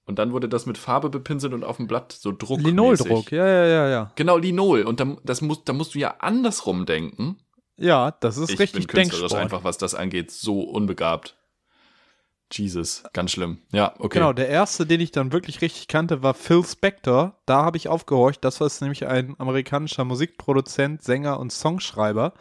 und 0.06 0.20
dann 0.20 0.34
wurde 0.34 0.48
das 0.50 0.66
mit 0.66 0.78
Farbe 0.78 1.10
bepinselt 1.10 1.54
und 1.54 1.64
auf 1.64 1.78
dem 1.78 1.88
Blatt 1.88 2.12
so 2.12 2.32
Druck. 2.32 2.62
Linoldruck. 2.62 3.32
Ja, 3.32 3.48
ja, 3.48 3.66
ja, 3.66 3.90
ja. 3.90 4.12
Genau, 4.16 4.38
Linol. 4.38 4.84
Und 4.84 5.00
dann, 5.00 5.18
das 5.24 5.42
muss, 5.42 5.64
da 5.64 5.74
musst 5.74 5.96
du 5.96 6.00
ja 6.00 6.16
andersrum 6.20 6.86
denken. 6.86 7.38
Ja, 7.78 8.12
das 8.12 8.38
ist 8.38 8.52
ich 8.52 8.60
richtig 8.60 8.88
bin 8.88 9.02
künstlerisch 9.02 9.32
Denksport. 9.32 9.42
einfach, 9.42 9.64
was 9.64 9.78
das 9.78 9.96
angeht, 9.96 10.32
so 10.32 10.62
unbegabt. 10.62 11.36
Jesus, 12.52 13.04
ganz 13.12 13.32
schlimm. 13.32 13.58
Ja, 13.72 13.94
okay. 13.98 14.20
Genau, 14.20 14.32
der 14.32 14.48
erste, 14.48 14.86
den 14.86 15.02
ich 15.02 15.12
dann 15.12 15.32
wirklich 15.32 15.62
richtig 15.62 15.88
kannte, 15.88 16.22
war 16.22 16.34
Phil 16.34 16.64
Spector. 16.64 17.36
Da 17.46 17.64
habe 17.64 17.78
ich 17.78 17.88
aufgehorcht. 17.88 18.44
Das 18.44 18.62
war 18.62 18.70
nämlich 18.82 19.08
ein 19.08 19.36
amerikanischer 19.40 20.06
Musikproduzent, 20.06 21.02
Sänger 21.02 21.40
und 21.40 21.52
Songschreiber. 21.52 22.34
Äh, 22.36 22.40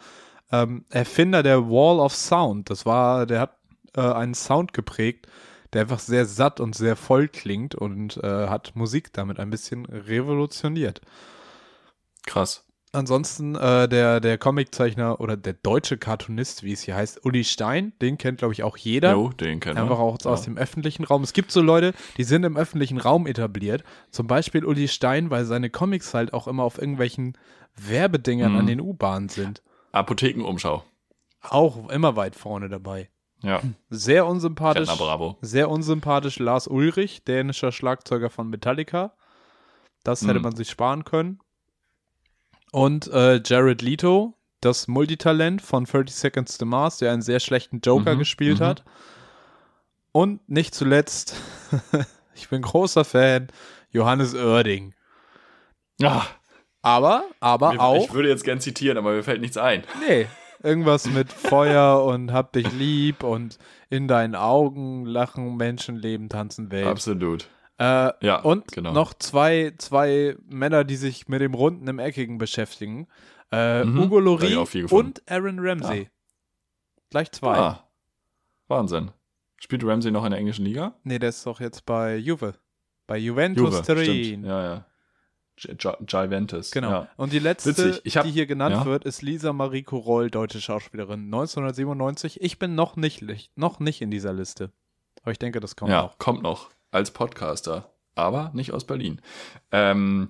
ähm, 0.51 0.85
Erfinder 0.89 1.43
der 1.43 1.69
Wall 1.69 1.99
of 1.99 2.15
Sound. 2.15 2.69
Das 2.69 2.85
war, 2.85 3.25
der 3.25 3.39
hat 3.41 3.57
äh, 3.95 4.01
einen 4.01 4.33
Sound 4.33 4.73
geprägt, 4.73 5.27
der 5.73 5.81
einfach 5.81 5.99
sehr 5.99 6.25
satt 6.25 6.59
und 6.59 6.75
sehr 6.75 6.95
voll 6.95 7.27
klingt 7.27 7.75
und 7.75 8.17
äh, 8.17 8.47
hat 8.47 8.75
Musik 8.75 9.11
damit 9.13 9.39
ein 9.39 9.49
bisschen 9.49 9.85
revolutioniert. 9.85 11.01
Krass. 12.25 12.64
Ansonsten 12.95 13.55
äh, 13.55 13.87
der, 13.87 14.19
der 14.19 14.37
Comiczeichner 14.37 15.19
oder 15.19 15.37
der 15.37 15.53
deutsche 15.53 15.97
Cartoonist, 15.97 16.63
wie 16.63 16.71
es 16.71 16.81
hier 16.81 16.95
heißt, 16.95 17.23
Uli 17.25 17.43
Stein, 17.43 17.93
den 18.01 18.17
kennt, 18.17 18.39
glaube 18.39 18.53
ich, 18.53 18.63
auch 18.63 18.77
jeder. 18.77 19.11
Jo, 19.13 19.29
den 19.29 19.63
wir. 19.63 19.75
Einfach 19.77 19.99
auch 19.99 20.17
aus 20.25 20.41
dem 20.43 20.57
öffentlichen 20.57 21.03
Raum. 21.03 21.23
Es 21.23 21.33
gibt 21.33 21.51
so 21.51 21.61
Leute, 21.61 21.93
die 22.17 22.23
sind 22.23 22.43
im 22.43 22.57
öffentlichen 22.57 22.97
Raum 22.97 23.27
etabliert. 23.27 23.83
Zum 24.11 24.27
Beispiel 24.27 24.65
Uli 24.65 24.87
Stein, 24.87 25.29
weil 25.29 25.45
seine 25.45 25.69
Comics 25.69 26.13
halt 26.13 26.33
auch 26.33 26.47
immer 26.47 26.63
auf 26.63 26.77
irgendwelchen 26.79 27.37
Werbedingern 27.75 28.53
Mhm. 28.53 28.57
an 28.59 28.65
den 28.67 28.81
U-Bahnen 28.81 29.29
sind. 29.29 29.61
Apothekenumschau. 29.91 30.83
Auch 31.41 31.89
immer 31.89 32.15
weit 32.15 32.35
vorne 32.35 32.69
dabei. 32.69 33.09
Ja, 33.43 33.61
Sehr 33.89 34.25
unsympathisch. 34.25 34.89
Rentner 34.89 35.05
Bravo. 35.05 35.37
Sehr 35.41 35.69
unsympathisch 35.69 36.39
Lars 36.39 36.67
Ulrich, 36.67 37.23
dänischer 37.25 37.71
Schlagzeuger 37.71 38.29
von 38.29 38.49
Metallica. 38.49 39.13
Das 40.03 40.21
hätte 40.23 40.35
Mhm. 40.35 40.41
man 40.43 40.55
sich 40.55 40.69
sparen 40.69 41.03
können. 41.03 41.39
Und 42.75 43.07
äh, 43.07 43.39
Jared 43.41 43.81
Leto, 43.81 44.33
das 44.59 44.89
Multitalent 44.89 45.61
von 45.61 45.85
30 45.85 46.13
Seconds 46.13 46.57
to 46.57 46.65
Mars, 46.65 46.97
der 46.97 47.13
einen 47.13 47.21
sehr 47.21 47.39
schlechten 47.39 47.79
Joker 47.79 48.15
Mhm, 48.15 48.19
gespielt 48.19 48.59
mhm. 48.59 48.65
hat. 48.65 48.83
Und 50.11 50.49
nicht 50.49 50.75
zuletzt, 50.75 51.35
ich 52.35 52.49
bin 52.49 52.61
großer 52.61 53.05
Fan, 53.05 53.47
Johannes 53.91 54.35
Oerding. 54.35 54.93
Ah, 56.03 56.23
Aber, 56.81 57.23
aber 57.39 57.71
mir- 57.71 57.81
auch, 57.81 58.03
Ich 58.09 58.13
würde 58.13 58.27
jetzt 58.27 58.43
gern 58.43 58.59
zitieren, 58.59 58.97
aber 58.97 59.13
mir 59.13 59.23
fällt 59.23 59.39
nichts 59.39 59.55
ein. 59.55 59.83
nee, 60.05 60.27
irgendwas 60.61 61.09
mit 61.09 61.31
Feuer 61.31 62.03
und 62.03 62.33
hab 62.33 62.51
dich 62.51 62.69
lieb 62.73 63.23
und 63.23 63.57
in 63.89 64.09
deinen 64.09 64.35
Augen 64.35 65.05
lachen 65.05 65.55
Menschen, 65.55 65.95
leben, 65.95 66.27
tanzen, 66.27 66.71
Welt. 66.71 66.87
Absolut. 66.87 67.47
Äh, 67.77 68.11
Ja, 68.25 68.39
und 68.41 68.71
genau. 68.71 68.93
noch 68.93 69.13
zwei, 69.13 69.73
zwei 69.77 70.35
Männer, 70.47 70.83
die 70.83 70.95
sich 70.95 71.27
mit 71.27 71.41
dem 71.41 71.53
Runden 71.53 71.87
im 71.87 71.99
Eckigen 71.99 72.37
beschäftigen. 72.37 73.07
Äh, 73.51 73.83
Mhm, 73.83 73.99
Hugo 74.03 74.37
gefunden. 74.37 75.07
und 75.07 75.23
Aaron 75.31 75.59
Ramsey. 75.59 76.09
Gleich 77.09 77.31
zwei. 77.31 77.57
Ah, 77.57 77.87
Wahnsinn. 78.67 79.11
Spielt 79.57 79.83
Ramsey 79.85 80.11
noch 80.11 80.25
in 80.25 80.31
der 80.31 80.39
englischen 80.39 80.65
Liga? 80.65 80.95
Nee, 81.03 81.19
der 81.19 81.29
ist 81.29 81.45
doch 81.45 81.59
jetzt 81.59 81.85
bei 81.85 82.15
Juve. 82.17 82.55
Bei 83.07 83.17
Juventus 83.17 83.81
Turin. 83.83 84.03
stimmt. 84.03 84.45
Ja, 84.45 84.63
ja. 84.63 84.85
Juventus. 86.07 86.71
Genau. 86.71 86.89
Ja. 86.89 87.07
Und 87.17 87.31
die 87.31 87.39
letzte, 87.39 87.71
hab- 87.93 88.23
die 88.25 88.31
hier 88.31 88.45
genannt 88.45 88.75
ja. 88.75 88.85
wird, 88.85 89.05
ist 89.05 89.21
Lisa 89.21 89.53
Marie 89.53 89.83
Koroll, 89.83 90.29
deutsche 90.29 90.59
Schauspielerin, 90.59 91.25
1997. 91.25 92.41
Ich 92.41 92.59
bin 92.59 92.75
noch 92.75 92.95
nicht, 92.97 93.23
noch 93.55 93.79
nicht 93.79 94.01
in 94.01 94.11
dieser 94.11 94.33
Liste. 94.33 94.71
Aber 95.21 95.31
ich 95.31 95.39
denke, 95.39 95.59
das 95.61 95.75
kommt 95.77 95.91
ja, 95.91 96.01
noch. 96.03 96.17
kommt 96.17 96.43
noch 96.43 96.69
als 96.95 97.11
Podcaster, 97.11 97.91
aber 98.15 98.51
nicht 98.53 98.71
aus 98.71 98.85
Berlin. 98.85 99.21
Ähm, 99.71 100.29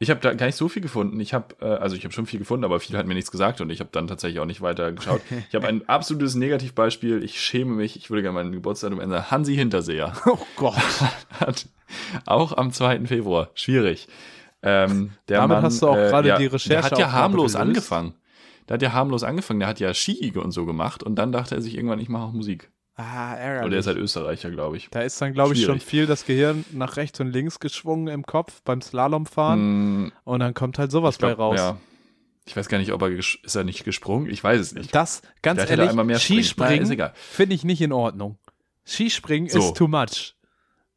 ich 0.00 0.10
habe 0.10 0.20
da 0.20 0.32
gar 0.32 0.46
nicht 0.46 0.54
so 0.54 0.68
viel 0.68 0.80
gefunden. 0.80 1.18
Ich 1.18 1.34
habe, 1.34 1.56
äh, 1.60 1.64
also 1.64 1.96
ich 1.96 2.04
habe 2.04 2.14
schon 2.14 2.26
viel 2.26 2.38
gefunden, 2.38 2.64
aber 2.64 2.78
viel 2.78 2.96
hat 2.96 3.06
mir 3.06 3.14
nichts 3.14 3.32
gesagt 3.32 3.60
und 3.60 3.70
ich 3.70 3.80
habe 3.80 3.90
dann 3.92 4.06
tatsächlich 4.06 4.38
auch 4.38 4.46
nicht 4.46 4.60
weiter 4.60 4.92
geschaut. 4.92 5.20
Ich 5.48 5.54
habe 5.54 5.66
ein 5.66 5.88
absolutes 5.88 6.36
Negativbeispiel. 6.36 7.22
Ich 7.24 7.40
schäme 7.40 7.72
mich. 7.74 7.96
Ich 7.96 8.08
würde 8.08 8.22
gerne 8.22 8.34
mein 8.34 8.52
Geburtsdatum 8.52 9.00
ändern. 9.00 9.30
Hansi 9.30 9.56
Hinterseher 9.56 10.12
Oh 10.26 10.38
Gott. 10.56 10.76
hat 11.40 11.66
auch 12.26 12.56
am 12.56 12.70
2. 12.70 13.06
Februar. 13.06 13.50
Schwierig. 13.54 14.06
Ähm, 14.62 15.12
der 15.28 15.38
Damit 15.38 15.56
Mann, 15.56 15.64
hast 15.64 15.82
du 15.82 15.88
auch 15.88 15.96
äh, 15.96 16.08
gerade 16.10 16.28
ja, 16.28 16.38
die 16.38 16.48
Der 16.48 16.82
hat 16.82 16.98
ja 16.98 17.12
harmlos 17.12 17.56
angefangen. 17.56 18.14
Der 18.68 18.74
hat 18.74 18.82
ja 18.82 18.92
harmlos 18.92 19.24
angefangen. 19.24 19.60
Der 19.60 19.68
hat 19.68 19.80
ja 19.80 19.92
Ski 19.94 20.32
und 20.36 20.52
so 20.52 20.64
gemacht 20.64 21.02
und 21.02 21.16
dann 21.16 21.32
dachte 21.32 21.56
er 21.56 21.60
sich 21.60 21.74
irgendwann, 21.74 21.98
ich 21.98 22.08
mache 22.08 22.24
auch 22.24 22.32
Musik. 22.32 22.70
Ah, 23.00 23.32
Und 23.34 23.38
ärgerlich. 23.38 23.70
der 23.70 23.78
ist 23.78 23.86
halt 23.86 23.96
Österreicher, 23.98 24.50
glaube 24.50 24.76
ich. 24.76 24.88
Da 24.90 25.02
ist 25.02 25.20
dann, 25.22 25.32
glaube 25.32 25.54
ich, 25.54 25.62
schon 25.64 25.78
viel 25.78 26.06
das 26.06 26.26
Gehirn 26.26 26.64
nach 26.72 26.96
rechts 26.96 27.20
und 27.20 27.28
links 27.28 27.60
geschwungen 27.60 28.08
im 28.08 28.24
Kopf 28.26 28.60
beim 28.64 28.80
Slalomfahren. 28.82 30.06
Mm, 30.06 30.12
Und 30.24 30.40
dann 30.40 30.52
kommt 30.52 30.78
halt 30.80 30.90
sowas 30.90 31.16
glaub, 31.18 31.36
bei 31.36 31.42
raus. 31.42 31.58
Ja. 31.58 31.76
Ich 32.44 32.56
weiß 32.56 32.68
gar 32.68 32.78
nicht, 32.78 32.92
ob 32.92 33.00
er 33.02 33.08
ist 33.10 33.38
er 33.54 33.62
nicht 33.62 33.84
gesprungen. 33.84 34.28
Ich 34.28 34.42
weiß 34.42 34.58
es 34.60 34.74
nicht. 34.74 34.92
Das, 34.94 35.22
ganz 35.42 35.62
Vielleicht 35.62 35.78
ehrlich, 35.92 36.20
Skispringen 36.20 37.10
finde 37.14 37.54
ich 37.54 37.62
nicht 37.62 37.80
in 37.82 37.92
Ordnung. 37.92 38.38
Skispringen 38.84 39.48
So. 39.48 39.58
ist 39.60 39.76
too 39.76 39.86
much. 39.86 40.34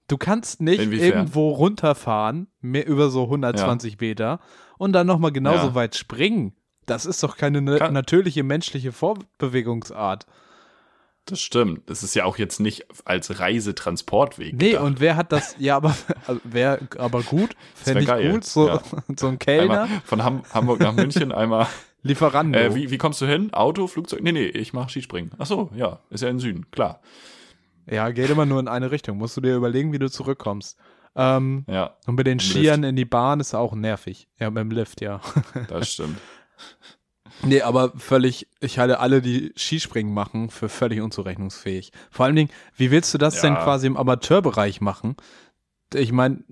Du 0.08 0.18
kannst 0.18 0.60
nicht 0.60 0.82
Inwiefern? 0.82 1.08
irgendwo 1.08 1.52
runterfahren, 1.52 2.48
mehr 2.62 2.88
über 2.88 3.10
so 3.10 3.24
120 3.26 4.00
Meter 4.00 4.40
und 4.78 4.94
dann 4.94 5.06
nochmal 5.08 5.32
genauso 5.32 5.68
Ja. 5.68 5.76
weit 5.76 5.96
springen. 5.96 6.56
Das 6.86 7.06
ist 7.06 7.22
doch 7.22 7.38
keine 7.38 7.62
ne 7.62 7.78
Kann- 7.78 7.94
natürliche 7.94 8.44
menschliche 8.44 8.92
Vorbewegungsart. 8.92 10.26
Das 11.26 11.40
stimmt. 11.40 11.90
Das 11.90 12.04
ist 12.04 12.16
ja 12.16 12.26
auch 12.26 12.38
jetzt 12.38 12.60
nicht 12.60 12.86
als 13.06 13.40
Reisetransportweg. 13.40 14.56
Nee, 14.56 14.72
gedacht. 14.72 14.84
und 14.86 15.00
wer 15.00 15.16
hat 15.16 15.32
das, 15.32 15.56
ja, 15.60 15.76
aber 15.76 15.96
also, 16.28 16.42
wäre 16.44 16.80
aber 16.98 17.22
gut, 17.22 17.56
fände 17.76 18.02
ich 18.02 18.08
geil, 18.08 18.32
gut, 18.32 18.44
so, 18.44 18.68
ja. 18.68 18.82
so 19.16 19.28
ein 19.28 19.38
Kellner, 19.40 19.84
Einmal 19.84 20.02
von 20.04 20.24
Ham 20.24 20.44
Hamburg 20.54 20.80
nach 20.80 20.94
München 20.94 21.32
einmal. 21.32 21.68
Lieferando. 22.04 22.58
Äh, 22.58 22.74
wie, 22.74 22.90
wie 22.90 22.98
kommst 22.98 23.22
du 23.22 23.28
hin? 23.28 23.54
Auto, 23.54 23.86
Flugzeug? 23.86 24.24
Nee, 24.24 24.32
nee, 24.32 24.48
ich 24.48 24.74
mache 24.74 24.90
Skispringen. 24.90 25.32
Ach 25.38 25.46
so, 25.46 25.70
ja, 25.76 26.00
ist 26.10 26.22
ja 26.24 26.30
im 26.30 26.40
Süden, 26.40 26.70
klar. 26.72 27.02
Ja, 27.90 28.10
geht 28.10 28.30
immer 28.30 28.46
nur 28.48 28.60
in 28.60 28.68
eine 28.68 28.90
Richtung. 28.90 29.18
Musst 29.18 29.38
du 29.38 29.42
dir 29.42 29.56
überlegen, 29.56 29.94
wie 29.94 30.00
du 30.00 30.10
zurückkommst. 30.10 30.78
Ähm, 31.16 31.66
Ja, 31.68 31.96
und 32.08 32.16
mit 32.16 32.26
den 32.26 32.40
Skiern 32.40 32.84
in 32.84 32.96
die 32.96 33.06
Bahn 33.06 33.40
ist 33.40 33.54
auch 33.54 33.76
nervig. 33.76 34.28
Ja, 34.40 34.50
mit 34.50 34.62
dem 34.62 34.72
Lift, 34.72 35.02
ja. 35.02 35.22
das 35.68 35.94
stimmt. 35.94 36.18
nee, 37.44 37.62
aber 37.62 37.92
völlig, 37.98 38.48
ich 38.60 38.80
halte 38.80 39.00
alle, 39.00 39.22
die 39.22 39.54
Skispringen 39.56 40.14
machen, 40.14 40.50
für 40.50 40.70
völlig 40.70 41.02
unzurechnungsfähig. 41.02 41.92
Vor 42.10 42.26
allen 42.26 42.36
Dingen, 42.36 42.50
wie 42.78 42.92
willst 42.92 43.14
du 43.14 43.18
das 43.18 43.36
Ja. 43.36 43.42
denn 43.42 43.56
quasi 43.56 43.88
im 43.88 43.98
Amateurbereich 43.98 44.82
machen? 44.82 45.16
Ich 45.94 46.12
meine, 46.12 46.44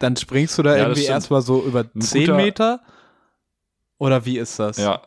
dann 0.00 0.16
springst 0.16 0.58
du 0.58 0.62
da 0.62 0.76
Ja, 0.76 0.82
irgendwie 0.84 1.04
erstmal 1.04 1.42
so 1.42 1.62
über 1.62 1.84
Ein 1.94 2.00
10 2.00 2.22
guter- 2.26 2.36
Meter? 2.36 2.80
Oder 3.98 4.24
wie 4.24 4.38
ist 4.38 4.58
das? 4.58 4.76
Ja. 4.78 5.02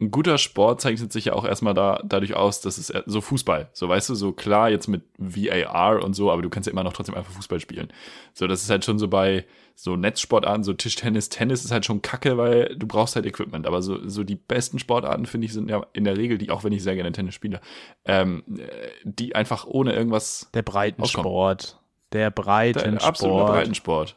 Ein 0.00 0.10
guter 0.10 0.38
Sport 0.38 0.80
zeichnet 0.80 1.12
sich 1.12 1.26
ja 1.26 1.34
auch 1.34 1.44
erstmal 1.44 1.72
da, 1.72 2.02
dadurch 2.04 2.34
aus, 2.34 2.60
dass 2.60 2.78
es 2.78 2.90
äh, 2.90 3.02
so 3.06 3.20
Fußball, 3.20 3.70
so 3.72 3.88
weißt 3.88 4.10
du, 4.10 4.16
so 4.16 4.32
klar 4.32 4.68
jetzt 4.68 4.88
mit 4.88 5.02
VAR 5.18 6.02
und 6.02 6.14
so, 6.14 6.32
aber 6.32 6.42
du 6.42 6.50
kannst 6.50 6.66
ja 6.66 6.72
immer 6.72 6.82
noch 6.82 6.92
trotzdem 6.92 7.14
einfach 7.14 7.32
Fußball 7.32 7.60
spielen. 7.60 7.92
So, 8.32 8.48
das 8.48 8.62
ist 8.62 8.70
halt 8.70 8.84
schon 8.84 8.98
so 8.98 9.06
bei 9.06 9.44
so 9.76 9.96
Netzsportarten, 9.96 10.64
so 10.64 10.72
Tischtennis, 10.72 11.28
Tennis 11.28 11.64
ist 11.64 11.70
halt 11.70 11.84
schon 11.84 12.02
kacke, 12.02 12.36
weil 12.36 12.76
du 12.76 12.86
brauchst 12.86 13.16
halt 13.16 13.26
Equipment. 13.26 13.66
Aber 13.66 13.82
so, 13.82 14.08
so 14.08 14.24
die 14.24 14.36
besten 14.36 14.78
Sportarten, 14.78 15.26
finde 15.26 15.46
ich, 15.46 15.52
sind 15.52 15.70
ja 15.70 15.86
in 15.92 16.04
der 16.04 16.16
Regel 16.16 16.38
die, 16.38 16.50
auch 16.50 16.64
wenn 16.64 16.72
ich 16.72 16.82
sehr 16.82 16.94
gerne 16.96 17.12
Tennis 17.12 17.34
spiele, 17.34 17.60
ähm, 18.04 18.42
äh, 18.56 18.88
die 19.04 19.34
einfach 19.34 19.64
ohne 19.64 19.92
irgendwas 19.92 20.48
Der 20.54 20.62
Breitensport. 20.62 21.78
Der 22.12 22.20
Der 22.20 22.30
Breitensport. 22.30 23.04
absolute 23.04 23.52
Breitensport. 23.52 24.16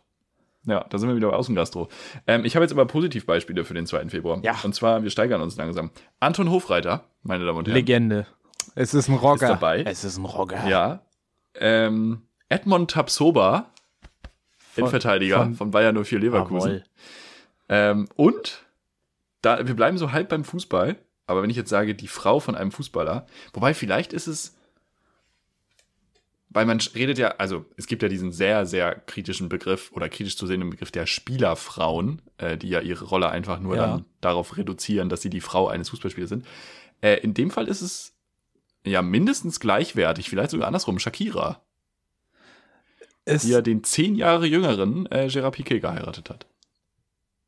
Ja, 0.67 0.83
da 0.89 0.97
sind 0.97 1.07
wir 1.09 1.15
wieder 1.15 1.29
bei 1.31 1.35
Außengastro. 1.35 1.87
Ähm, 2.27 2.43
ich 2.45 2.55
habe 2.55 2.63
jetzt 2.63 2.73
aber 2.73 2.85
Positivbeispiele 2.85 3.63
für 3.63 3.73
den 3.73 3.85
2. 3.87 4.09
Februar. 4.09 4.39
Ja. 4.43 4.55
Und 4.63 4.75
zwar, 4.75 5.01
wir 5.01 5.09
steigern 5.09 5.41
uns 5.41 5.55
langsam. 5.55 5.91
Anton 6.19 6.49
Hofreiter, 6.51 7.05
meine 7.23 7.45
Damen 7.45 7.59
und 7.59 7.67
Herren. 7.67 7.75
Legende. 7.75 8.27
Es 8.75 8.93
ist 8.93 9.07
ein 9.07 9.15
Rocker. 9.15 9.45
Ist 9.45 9.49
dabei. 9.49 9.83
Es 9.83 10.03
ist 10.03 10.17
ein 10.17 10.25
Rocker. 10.25 10.67
Ja. 10.67 10.99
Ähm, 11.55 12.21
Edmond 12.49 12.91
Tapsoba, 12.91 13.71
Innenverteidiger 14.75 15.37
von, 15.37 15.55
von- 15.55 15.71
Bayern 15.71 15.95
04 16.03 16.19
Leverkusen. 16.19 16.83
Ähm, 17.69 18.07
und 18.15 18.65
da, 19.41 19.65
wir 19.65 19.75
bleiben 19.75 19.97
so 19.97 20.11
halb 20.11 20.29
beim 20.29 20.43
Fußball, 20.43 20.97
aber 21.27 21.41
wenn 21.43 21.49
ich 21.49 21.55
jetzt 21.57 21.69
sage, 21.69 21.95
die 21.95 22.07
Frau 22.07 22.39
von 22.39 22.55
einem 22.55 22.71
Fußballer, 22.71 23.25
wobei 23.53 23.73
vielleicht 23.73 24.11
ist 24.13 24.27
es, 24.27 24.56
weil 26.57 26.65
man 26.65 26.79
redet 26.95 27.17
ja, 27.17 27.29
also 27.37 27.65
es 27.77 27.87
gibt 27.87 28.01
ja 28.03 28.09
diesen 28.09 28.31
sehr, 28.33 28.65
sehr 28.65 28.95
kritischen 28.95 29.47
Begriff 29.47 29.91
oder 29.93 30.09
kritisch 30.09 30.35
zu 30.35 30.45
sehenden 30.47 30.69
Begriff 30.71 30.91
der 30.91 31.05
Spielerfrauen, 31.05 32.21
äh, 32.37 32.57
die 32.57 32.67
ja 32.69 32.81
ihre 32.81 33.05
Rolle 33.05 33.29
einfach 33.29 33.59
nur 33.59 33.75
Ja. 33.77 33.87
dann 33.87 34.05
darauf 34.21 34.57
reduzieren, 34.57 35.07
dass 35.07 35.21
sie 35.21 35.29
die 35.29 35.39
Frau 35.41 35.67
eines 35.69 35.89
Fußballspielers 35.89 36.29
sind. 36.29 36.45
Äh, 37.01 37.19
in 37.21 37.33
dem 37.33 37.51
Fall 37.51 37.67
ist 37.67 37.81
es 37.81 38.13
ja 38.85 39.01
mindestens 39.01 39.59
gleichwertig, 39.59 40.29
vielleicht 40.29 40.51
sogar 40.51 40.67
andersrum, 40.67 40.99
Shakira, 40.99 41.61
Es, 43.25 43.43
die 43.43 43.49
ja 43.49 43.61
den 43.61 43.83
zehn 43.83 44.15
Jahre 44.15 44.45
jüngeren 44.47 45.05
äh, 45.11 45.27
Gerard 45.27 45.55
Piquet 45.55 45.79
geheiratet 45.79 46.29
hat. 46.29 46.45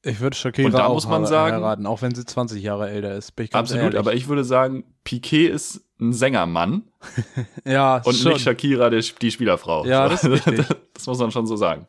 ich 0.03 0.20
würde 0.20 0.36
Shakira 0.38 0.66
Und 0.68 0.74
da 0.74 0.86
auch 0.86 0.93
muss 0.93 1.07
man 1.07 1.26
sagen- 1.26 1.55
heiraten, 1.57 1.86
auch 1.86 2.01
wenn 2.01 2.14
sie 2.14 2.26
20 2.26 2.62
Jahre 2.62 2.89
älter 2.89 3.16
ist. 3.16 3.32
Bin 3.36 3.45
ich 3.45 3.51
ganz 3.51 3.70
Absolut, 3.72 3.84
ehrlich. 3.93 3.99
aber 3.99 4.14
ich 4.14 4.28
würde 4.28 4.43
sagen, 4.43 4.84
Piquet 5.03 5.47
ist 5.47 5.82
ein 5.99 6.13
Sängermann 6.13 6.83
ja, 7.65 7.97
und 7.97 8.15
schon. 8.15 8.33
nicht 8.33 8.43
Shakira 8.43 8.89
der, 8.89 9.03
die 9.21 9.31
Spielerfrau. 9.31 9.85
Ja, 9.85 10.07
das 10.07 10.23
ist 10.23 10.47
richtig. 10.47 10.65
das 10.93 11.07
muss 11.07 11.19
man 11.19 11.31
schon 11.31 11.45
so 11.45 11.55
sagen. 11.55 11.85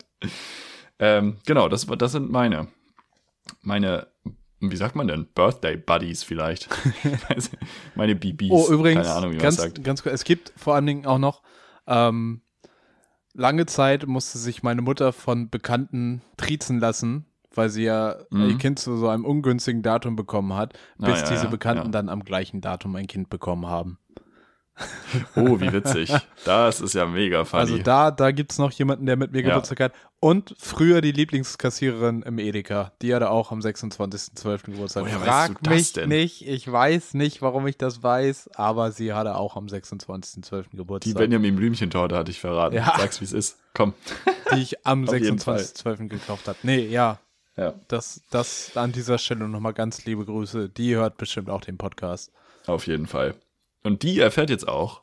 Ähm, 0.98 1.38
genau, 1.46 1.68
das, 1.68 1.86
das 1.86 2.12
sind 2.12 2.30
meine, 2.30 2.68
meine, 3.62 4.08
wie 4.60 4.76
sagt 4.76 4.96
man 4.96 5.08
denn? 5.08 5.26
Birthday 5.34 5.76
Buddies 5.76 6.22
vielleicht. 6.22 6.68
Meine 7.94 8.14
BBs. 8.14 8.50
Oh, 8.50 8.68
übrigens, 8.70 9.06
Keine 9.06 9.16
Ahnung, 9.16 9.30
wie 9.30 9.36
man 9.36 9.42
ganz, 9.42 9.56
sagt. 9.56 9.82
ganz 9.82 10.02
kurz, 10.02 10.14
es 10.14 10.24
gibt 10.24 10.52
vor 10.56 10.74
allen 10.74 10.84
Dingen 10.84 11.06
auch 11.06 11.18
noch, 11.18 11.42
ähm, 11.86 12.42
lange 13.32 13.64
Zeit 13.64 14.06
musste 14.06 14.36
sich 14.38 14.62
meine 14.62 14.82
Mutter 14.82 15.12
von 15.14 15.48
Bekannten 15.48 16.20
triezen 16.36 16.78
lassen, 16.78 17.24
weil 17.54 17.68
sie 17.68 17.84
ja 17.84 18.16
Mhm. 18.30 18.50
ihr 18.50 18.58
Kind 18.58 18.78
zu 18.78 18.96
so 18.96 19.08
einem 19.08 19.24
ungünstigen 19.24 19.82
Datum 19.82 20.16
bekommen 20.16 20.54
hat, 20.54 20.74
Ah, 21.00 21.06
bis 21.06 21.20
ja, 21.22 21.28
diese 21.30 21.48
Bekannten 21.48 21.86
ja. 21.86 21.90
dann 21.92 22.08
am 22.08 22.24
gleichen 22.24 22.60
Datum 22.60 22.96
ein 22.96 23.06
Kind 23.06 23.30
bekommen 23.30 23.66
haben. 23.66 23.98
Oh, 25.36 25.60
wie 25.60 25.72
witzig. 25.72 26.10
Das 26.46 26.80
ist 26.80 26.94
ja 26.94 27.04
mega 27.04 27.44
funny. 27.44 27.60
Also 27.60 27.78
da, 27.78 28.10
da 28.10 28.30
gibt 28.30 28.52
es 28.52 28.58
noch 28.58 28.72
jemanden, 28.72 29.04
der 29.04 29.16
mit 29.16 29.30
mir 29.30 29.42
Ja. 29.42 29.48
Geburtstag 29.50 29.78
hat. 29.80 29.92
Und 30.20 30.54
früher 30.58 31.02
die 31.02 31.12
Lieblingskassiererin 31.12 32.22
im 32.22 32.38
Edeka. 32.38 32.92
Die 33.02 33.14
hatte 33.14 33.28
auch 33.28 33.52
am 33.52 33.58
26.12. 33.60 34.70
Geburtstag. 34.70 35.04
Woher 35.04 35.18
Frag 35.18 35.66
mich 35.68 35.92
denn? 35.92 36.08
nicht. 36.08 36.46
Ich 36.48 36.70
weiß 36.70 37.12
nicht, 37.12 37.42
warum 37.42 37.66
ich 37.66 37.76
das 37.76 38.02
weiß, 38.02 38.50
aber 38.54 38.90
sie 38.92 39.12
hatte 39.12 39.34
auch 39.36 39.56
am 39.56 39.66
26.12. 39.66 40.70
die 40.72 40.76
Geburtstag. 40.78 41.14
Benjamin 41.18 41.56
Blümchentorte 41.56 42.16
hatte 42.16 42.30
ich 42.30 42.40
verraten. 42.40 42.76
Ja. 42.76 42.94
Sag's, 42.96 43.20
wie 43.20 43.24
es 43.26 43.34
ist. 43.34 43.58
Komm. 43.74 43.92
die 44.54 44.60
ich 44.62 44.86
am 44.86 45.04
Auf 45.08 45.14
jeden 45.14 45.38
26.12. 45.38 46.08
gekauft 46.08 46.48
habe. 46.48 46.56
Nee, 46.62 46.86
ja. 46.86 47.18
Ja, 47.56 47.74
Das, 47.88 48.22
das 48.30 48.76
an 48.76 48.92
dieser 48.92 49.18
Stelle 49.18 49.48
nochmal 49.48 49.74
ganz 49.74 50.04
liebe 50.04 50.24
Grüße. 50.24 50.68
Die 50.68 50.94
hört 50.94 51.16
bestimmt 51.18 51.50
auch 51.50 51.60
den 51.60 51.78
Podcast. 51.78 52.32
auf 52.66 52.86
jeden 52.86 53.06
Fall. 53.06 53.34
Und 53.82 54.02
die 54.02 54.20
erfährt 54.20 54.50
jetzt 54.50 54.68
auch, 54.68 55.02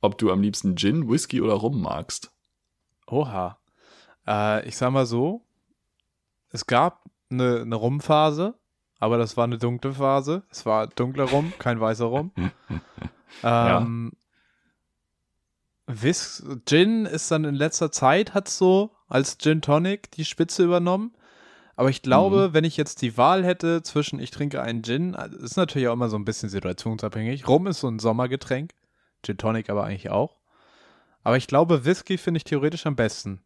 ob 0.00 0.18
du 0.18 0.30
am 0.30 0.42
liebsten 0.42 0.76
Gin, 0.76 1.08
Whisky 1.08 1.40
oder 1.40 1.54
Rum 1.54 1.80
magst. 1.82 2.32
Oha. 3.06 3.58
Äh, 4.26 4.66
ich 4.68 4.76
sag 4.76 4.90
mal 4.90 5.06
so, 5.06 5.42
es 6.50 6.66
gab 6.66 7.04
eine, 7.30 7.60
eine 7.60 7.74
Rumphase, 7.76 8.54
aber 8.98 9.18
das 9.18 9.36
war 9.36 9.44
eine 9.44 9.58
dunkle 9.58 9.92
Phase. 9.92 10.42
Es 10.50 10.64
war 10.66 10.86
dunkler 10.86 11.24
Rum, 11.24 11.52
kein 11.58 11.80
weißer 11.80 12.06
Rum. 12.06 12.32
ähm, 13.42 14.12
Whis 15.86 16.44
Gin 16.66 17.06
ist 17.06 17.30
dann 17.30 17.44
in 17.44 17.54
letzter 17.54 17.92
Zeit, 17.92 18.34
hat 18.34 18.48
so 18.48 18.90
als 19.08 19.38
Gin 19.38 19.62
Tonic 19.62 20.10
die 20.12 20.24
Spitze 20.24 20.64
übernommen. 20.64 21.14
Aber 21.76 21.90
ich 21.90 22.00
glaube, 22.00 22.54
wenn 22.54 22.64
ich 22.64 22.76
jetzt 22.78 23.02
die 23.02 23.18
Wahl 23.18 23.44
hätte 23.44 23.82
zwischen 23.82 24.18
ich 24.18 24.30
trinke 24.30 24.62
einen 24.62 24.82
Gin, 24.82 25.14
also 25.14 25.36
ist 25.36 25.56
natürlich 25.56 25.88
auch 25.88 25.92
immer 25.92 26.08
so 26.08 26.16
ein 26.16 26.24
bisschen 26.24 26.48
situationsabhängig. 26.48 27.46
Rum 27.46 27.66
ist 27.66 27.80
so 27.80 27.88
ein 27.88 27.98
Sommergetränk, 27.98 28.72
Gin 29.22 29.36
Tonic 29.36 29.68
aber 29.68 29.84
eigentlich 29.84 30.08
auch. 30.10 30.36
Aber 31.22 31.36
ich 31.36 31.46
glaube, 31.46 31.84
Whisky 31.84 32.16
finde 32.16 32.38
ich 32.38 32.44
theoretisch 32.44 32.86
am 32.86 32.96
besten. 32.96 33.42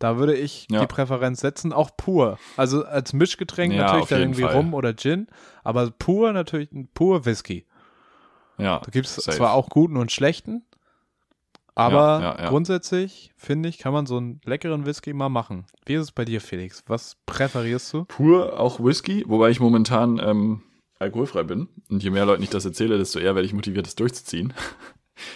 Da 0.00 0.16
würde 0.16 0.34
ich 0.34 0.66
Ja. 0.70 0.80
die 0.80 0.86
Präferenz 0.86 1.40
setzen, 1.40 1.72
auch 1.72 1.90
pur. 1.96 2.38
Also 2.56 2.84
als 2.86 3.12
Mischgetränk 3.12 3.74
Ja, 3.74 3.82
natürlich 3.82 4.08
dann 4.08 4.20
irgendwie 4.22 4.42
Fall. 4.42 4.56
Rum 4.56 4.74
oder 4.74 4.96
Gin, 4.96 5.28
aber 5.62 5.90
pur 5.90 6.32
natürlich 6.32 6.70
pur 6.94 7.24
Whisky. 7.26 7.66
Ja. 8.58 8.80
Da 8.80 8.90
gibt 8.90 9.06
es 9.06 9.16
zwar 9.16 9.52
auch 9.52 9.68
guten 9.68 9.96
und 9.96 10.10
schlechten, 10.10 10.64
aber 11.80 12.20
Ja, 12.20 12.34
ja, 12.36 12.42
ja. 12.44 12.48
grundsätzlich 12.48 13.32
finde 13.36 13.68
ich, 13.68 13.78
kann 13.78 13.92
man 13.92 14.06
so 14.06 14.16
einen 14.16 14.40
leckeren 14.44 14.86
Whisky 14.86 15.12
mal 15.12 15.28
machen. 15.28 15.66
Wie 15.86 15.94
ist 15.94 16.02
es 16.02 16.12
bei 16.12 16.24
dir, 16.24 16.40
Felix? 16.40 16.82
Was 16.86 17.16
präferierst 17.26 17.92
du? 17.92 18.04
Pur 18.04 18.58
auch 18.58 18.80
Whisky, 18.82 19.24
wobei 19.26 19.50
ich 19.50 19.60
momentan 19.60 20.20
ähm, 20.22 20.62
alkoholfrei 20.98 21.44
bin. 21.44 21.68
Und 21.88 22.02
je 22.02 22.10
mehr 22.10 22.26
Leuten 22.26 22.42
ich 22.42 22.50
das 22.50 22.64
erzähle, 22.64 22.98
desto 22.98 23.18
eher 23.18 23.34
werde 23.34 23.46
ich 23.46 23.54
motiviert, 23.54 23.86
das 23.86 23.96
durchzuziehen. 23.96 24.52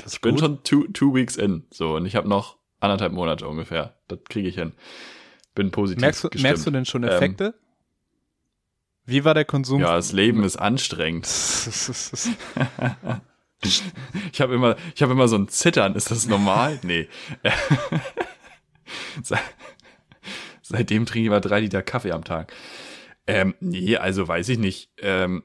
Das 0.02 0.14
Ich 0.14 0.20
bin 0.20 0.38
schon 0.38 0.62
two, 0.62 0.84
two 0.92 1.14
weeks 1.14 1.36
in. 1.36 1.64
So, 1.70 1.96
und 1.96 2.06
ich 2.06 2.16
habe 2.16 2.28
noch 2.28 2.58
anderthalb 2.80 3.12
Monate 3.12 3.46
ungefähr. 3.48 3.98
Das 4.08 4.18
kriege 4.28 4.48
ich 4.48 4.54
hin. 4.54 4.72
Bin 5.54 5.70
positiv 5.70 6.00
merkst, 6.00 6.24
du, 6.24 6.28
gestimmt. 6.30 6.50
merkst 6.50 6.66
du 6.66 6.70
denn 6.70 6.84
schon 6.84 7.02
Ähm, 7.04 7.10
Effekte? 7.10 7.54
Wie 9.06 9.24
war 9.24 9.34
der 9.34 9.44
Konsum? 9.44 9.80
Ja, 9.80 9.94
das 9.94 10.12
Leben 10.12 10.42
ist 10.44 10.56
anstrengend. 10.56 11.26
Ich 14.32 14.40
habe 14.40 14.54
immer, 14.54 14.76
ich 14.94 15.02
habe 15.02 15.12
immer 15.12 15.28
so 15.28 15.36
ein 15.36 15.48
Zittern. 15.48 15.94
Ist 15.94 16.10
das 16.10 16.26
normal? 16.26 16.78
Nee. 16.82 17.08
Se- 19.22 19.38
Seitdem 20.62 21.06
trinke 21.06 21.20
ich 21.20 21.26
immer 21.26 21.40
drei 21.40 21.60
Liter 21.60 21.82
Kaffee 21.82 22.12
am 22.12 22.24
Tag. 22.24 22.52
Ähm, 23.26 23.54
nee, 23.60 23.96
also 23.96 24.26
weiß 24.26 24.48
ich 24.50 24.58
nicht. 24.58 24.90
Ähm, 24.98 25.42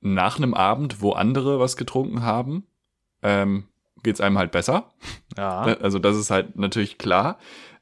nach 0.00 0.36
einem 0.36 0.54
Abend, 0.54 1.00
wo 1.00 1.12
andere 1.12 1.58
was 1.58 1.76
getrunken 1.76 2.22
haben, 2.22 2.66
ähm, 3.22 3.68
geht's 4.02 4.20
einem 4.20 4.38
halt 4.38 4.50
besser. 4.50 4.92
ja. 5.36 5.60
Also 5.62 5.98
das 5.98 6.16
ist 6.16 6.30
halt 6.30 6.56
natürlich 6.56 6.98
klar. 6.98 7.38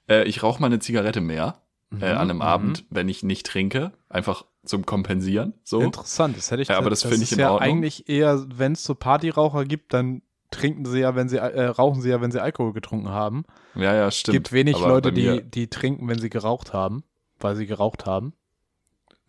Äh, 0.09 0.25
ich 0.25 0.43
rauche 0.43 0.61
mal 0.61 0.67
eine 0.67 0.79
Zigarette 0.81 1.21
mehr 1.21 1.61
äh, 2.01 2.07
an 2.07 2.19
einem 2.31 2.37
Mhm, 2.37 2.43
Abend, 2.43 2.85
wenn 2.91 3.09
ich 3.09 3.23
nicht 3.23 3.47
trinke. 3.47 3.93
Einfach 4.09 4.45
zum 4.65 4.85
Kompensieren. 4.87 5.55
So. 5.65 5.81
Interessant, 5.81 6.37
das 6.37 6.51
hätte 6.51 6.63
ich 6.63 6.69
Ja, 6.69 6.79
aber 6.79 6.91
das 6.91 7.03
finde 7.03 7.25
ich 7.25 7.33
in 7.33 7.39
ja 7.39 7.51
Ordnung. 7.51 7.69
eigentlich 7.79 8.09
eher, 8.09 8.45
wenn 8.59 8.73
es 8.73 8.85
so 8.85 8.95
Partyraucher 8.95 9.65
gibt, 9.65 9.95
dann 9.95 10.23
trinken 10.51 10.85
sie 10.85 11.01
ja, 11.01 11.15
wenn 11.15 11.29
sie 11.29 11.37
äh, 11.39 11.65
rauchen 11.67 12.03
sie 12.03 12.11
ja, 12.11 12.21
wenn 12.21 12.31
sie 12.33 12.43
Alkohol 12.43 12.73
getrunken 12.73 13.09
haben. 13.09 13.45
Ja, 13.75 13.95
ja, 13.95 14.09
Es 14.09 14.17
stimmt. 14.19 14.35
gibt 14.35 14.53
wenig 14.53 14.77
Aber 14.77 14.89
Leute, 14.89 15.13
die, 15.13 15.43
die 15.43 15.69
trinken, 15.69 16.09
wenn 16.09 16.19
sie 16.19 16.29
geraucht 16.29 16.73
haben, 16.73 17.05
weil 17.39 17.57
sie 17.57 17.67
geraucht 17.67 18.05
haben. 18.07 18.35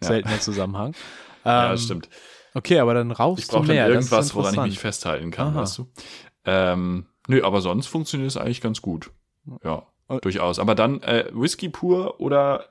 Ja. 0.02 0.08
Seltener 0.08 0.40
Zusammenhang. 0.40 0.94
Ja, 1.44 1.72
Ähm, 1.72 1.78
stimmt. 1.78 2.10
Okay, 2.54 2.78
aber 2.80 2.94
dann 2.94 3.12
rauchst 3.12 3.44
Ich 3.44 3.48
du 3.50 3.56
brauche 3.56 3.68
dann 3.68 3.76
mehr. 3.78 3.88
das 3.88 3.96
irgendwas, 3.96 4.26
ist 4.28 4.36
woran 4.36 4.54
ich 4.54 4.60
mich 4.62 4.80
festhalten 4.80 5.32
kann, 5.32 5.48
Aha. 5.48 5.62
weißt 5.62 5.78
du? 5.80 5.88
Ähm, 6.46 7.08
nö, 7.28 7.44
aber 7.44 7.62
sonst 7.62 7.88
funktioniert 7.88 8.30
es 8.30 8.38
eigentlich 8.38 8.62
ganz 8.62 8.82
gut. 8.84 9.10
Ja, 9.64 9.88
durchaus. 10.20 10.60
Aber 10.60 10.76
dann 10.76 11.02
äh, 11.04 11.26
Whisky 11.34 11.70
pur 11.70 12.20
oder 12.20 12.66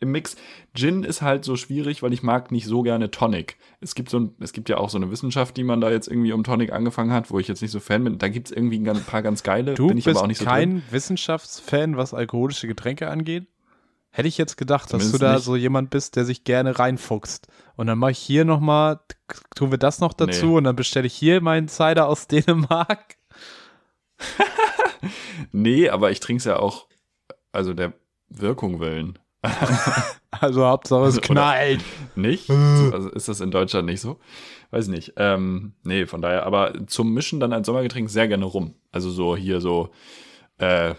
im 0.00 0.10
Mix. 0.10 0.36
Gin 0.74 1.02
ist 1.04 1.22
halt 1.22 1.44
so 1.44 1.56
schwierig, 1.56 2.02
weil 2.02 2.12
ich 2.12 2.22
mag 2.22 2.50
nicht 2.50 2.66
so 2.66 2.82
gerne 2.82 3.10
Tonic. 3.10 3.56
Es 3.80 3.94
gibt 3.94 4.10
so 4.10 4.18
ein, 4.18 4.34
es 4.40 4.52
gibt 4.52 4.68
ja 4.68 4.76
auch 4.76 4.90
so 4.90 4.98
eine 4.98 5.10
Wissenschaft, 5.10 5.56
die 5.56 5.64
man 5.64 5.80
da 5.80 5.88
jetzt 5.90 6.08
irgendwie 6.08 6.32
um 6.32 6.44
Tonic 6.44 6.72
angefangen 6.72 7.12
hat, 7.12 7.30
wo 7.30 7.38
ich 7.38 7.48
jetzt 7.48 7.62
nicht 7.62 7.70
so 7.70 7.80
Fan 7.80 8.04
bin. 8.04 8.18
Da 8.18 8.28
gibt's 8.28 8.50
irgendwie 8.50 8.78
ein 8.86 9.04
paar 9.04 9.22
ganz 9.22 9.42
geile, 9.42 9.74
Du 9.74 9.86
bin 9.88 9.96
ich 9.96 10.04
bist 10.04 10.16
aber 10.16 10.24
auch 10.24 10.28
nicht 10.28 10.38
so 10.38 10.44
kein 10.44 10.70
drin. 10.70 10.82
Wissenschaftsfan, 10.90 11.96
was 11.96 12.12
alkoholische 12.12 12.66
Getränke 12.66 13.08
angeht? 13.08 13.46
Hätte 14.10 14.28
ich 14.28 14.36
jetzt 14.38 14.56
gedacht, 14.56 14.92
dass 14.92 14.98
du 15.02 15.18
Zumindest 15.18 15.22
da 15.22 15.34
nicht. 15.36 15.44
so 15.44 15.56
jemand 15.56 15.90
bist, 15.90 16.16
der 16.16 16.24
sich 16.24 16.44
gerne 16.44 16.78
reinfuchst. 16.78 17.48
Und 17.76 17.86
dann 17.86 17.98
mache 17.98 18.12
ich 18.12 18.18
hier 18.18 18.44
nochmal, 18.44 19.00
tun 19.56 19.70
wir 19.70 19.78
das 19.78 20.00
noch 20.00 20.12
dazu 20.12 20.46
Nee. 20.46 20.52
und 20.56 20.64
dann 20.64 20.76
bestelle 20.76 21.06
ich 21.06 21.14
hier 21.14 21.40
meinen 21.40 21.66
Cider 21.68 22.08
aus 22.08 22.26
Dänemark. 22.28 23.16
Nee, 25.52 25.88
aber 25.88 26.10
ich 26.10 26.20
trinke 26.20 26.38
es 26.38 26.44
ja 26.44 26.58
auch, 26.58 26.86
also 27.52 27.74
der 27.74 27.92
Wirkung 28.28 28.80
willen. 28.80 29.18
Also 30.40 30.66
Hauptsache 30.66 31.04
es 31.04 31.18
Oder- 31.18 31.26
knallt. 31.28 31.84
Nicht? 32.16 32.50
Also 32.50 33.08
ist 33.10 33.28
das 33.28 33.40
in 33.40 33.52
Deutschland 33.52 33.86
nicht 33.86 34.00
so? 34.00 34.18
Weiß 34.72 34.88
nicht. 34.88 35.12
Ähm, 35.16 35.74
nee, 35.84 36.06
von 36.06 36.20
daher, 36.22 36.44
aber 36.44 36.72
zum 36.88 37.14
Mischen 37.14 37.38
dann 37.38 37.52
als 37.52 37.66
Sommergetränk 37.66 38.10
sehr 38.10 38.26
gerne 38.26 38.44
rum. 38.44 38.74
Also 38.90 39.10
so 39.12 39.36
hier 39.36 39.60
so 39.60 39.90
äh, 40.58 40.94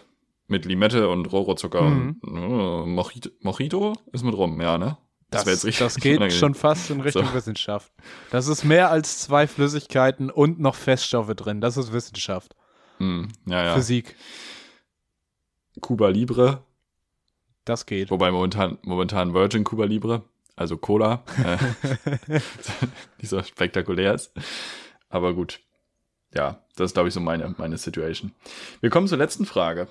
mit 0.48 0.64
Limette 0.66 1.10
und 1.10 1.26
Rohrohrzucker 1.32 1.82
Mhm. 1.82 2.18
und 2.22 2.38
äh, 2.38 2.86
Mojito, 2.88 3.30
Mojito 3.42 3.94
ist 4.14 4.24
mit 4.24 4.36
rum, 4.36 4.62
ja, 4.62 4.78
ne? 4.78 4.98
Das, 5.32 5.46
wär 5.46 5.54
jetzt 5.54 5.66
richtig 5.66 5.80
das 5.86 5.96
geht 5.96 6.18
unangenehm. 6.18 6.40
schon 6.40 6.54
fast 6.56 6.90
in 6.92 7.02
Richtung 7.02 7.26
So. 7.26 7.34
Wissenschaft. 7.34 7.92
Das 8.32 8.48
ist 8.48 8.64
mehr 8.64 8.90
als 8.90 9.20
zwei 9.20 9.48
Flüssigkeiten 9.48 10.30
und 10.30 10.60
noch 10.62 10.76
Feststoffe 10.76 11.34
drin. 11.36 11.60
Das 11.60 11.76
ist 11.76 11.92
Wissenschaft. 11.92 12.56
Mm, 13.00 13.26
ja, 13.46 13.64
ja. 13.66 13.76
Physik. 13.76 14.16
Cuba 15.82 16.08
Libre, 16.10 16.64
Das 17.66 17.86
geht. 17.86 18.10
wobei 18.12 18.32
momentan, 18.32 18.78
momentan 18.84 19.34
Virgin 19.34 19.64
Cuba 19.64 19.86
Libre, 19.86 20.24
also 20.56 20.78
Cola, 20.78 21.24
äh, 21.44 21.58
nicht 23.18 23.30
so 23.30 23.42
spektakulär 23.44 24.14
ist. 24.14 24.32
Aber 25.10 25.34
gut. 25.34 25.60
Ja, 26.34 26.62
das 26.76 26.88
ist, 26.92 26.94
glaube 26.94 27.08
ich, 27.10 27.14
so 27.14 27.20
meine, 27.22 27.54
meine 27.58 27.78
Situation. 27.78 28.32
Wir 28.82 28.90
kommen 28.90 29.08
zur 29.08 29.18
letzten 29.18 29.46
Frage. 29.46 29.88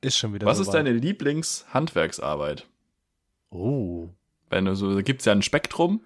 Ist 0.00 0.16
schon 0.16 0.32
wieder 0.34 0.46
Was 0.46 0.56
so 0.58 0.62
ist 0.62 0.68
weit. 0.68 0.74
deine 0.76 0.92
Lieblingshandwerksarbeit? 0.92 2.66
Oh. 3.50 4.08
Wenn 4.48 4.64
du 4.66 4.74
so, 4.74 4.94
da 4.94 5.02
gibt's 5.02 5.24
ja 5.24 5.32
ein 5.32 5.42
Spektrum. 5.42 6.04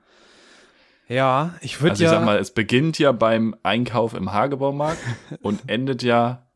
Ja, 1.10 1.54
ich 1.60 1.80
würde 1.80 1.90
Also 1.92 2.04
ja. 2.04 2.10
ich 2.10 2.16
sag 2.16 2.24
mal, 2.24 2.38
es 2.38 2.52
beginnt 2.54 2.98
ja 2.98 3.10
beim 3.12 3.56
Einkauf 3.64 4.14
im 4.14 4.32
Hagebaumarkt 4.32 5.00
und 5.42 5.68
endet 5.68 6.02
ja, 6.02 6.46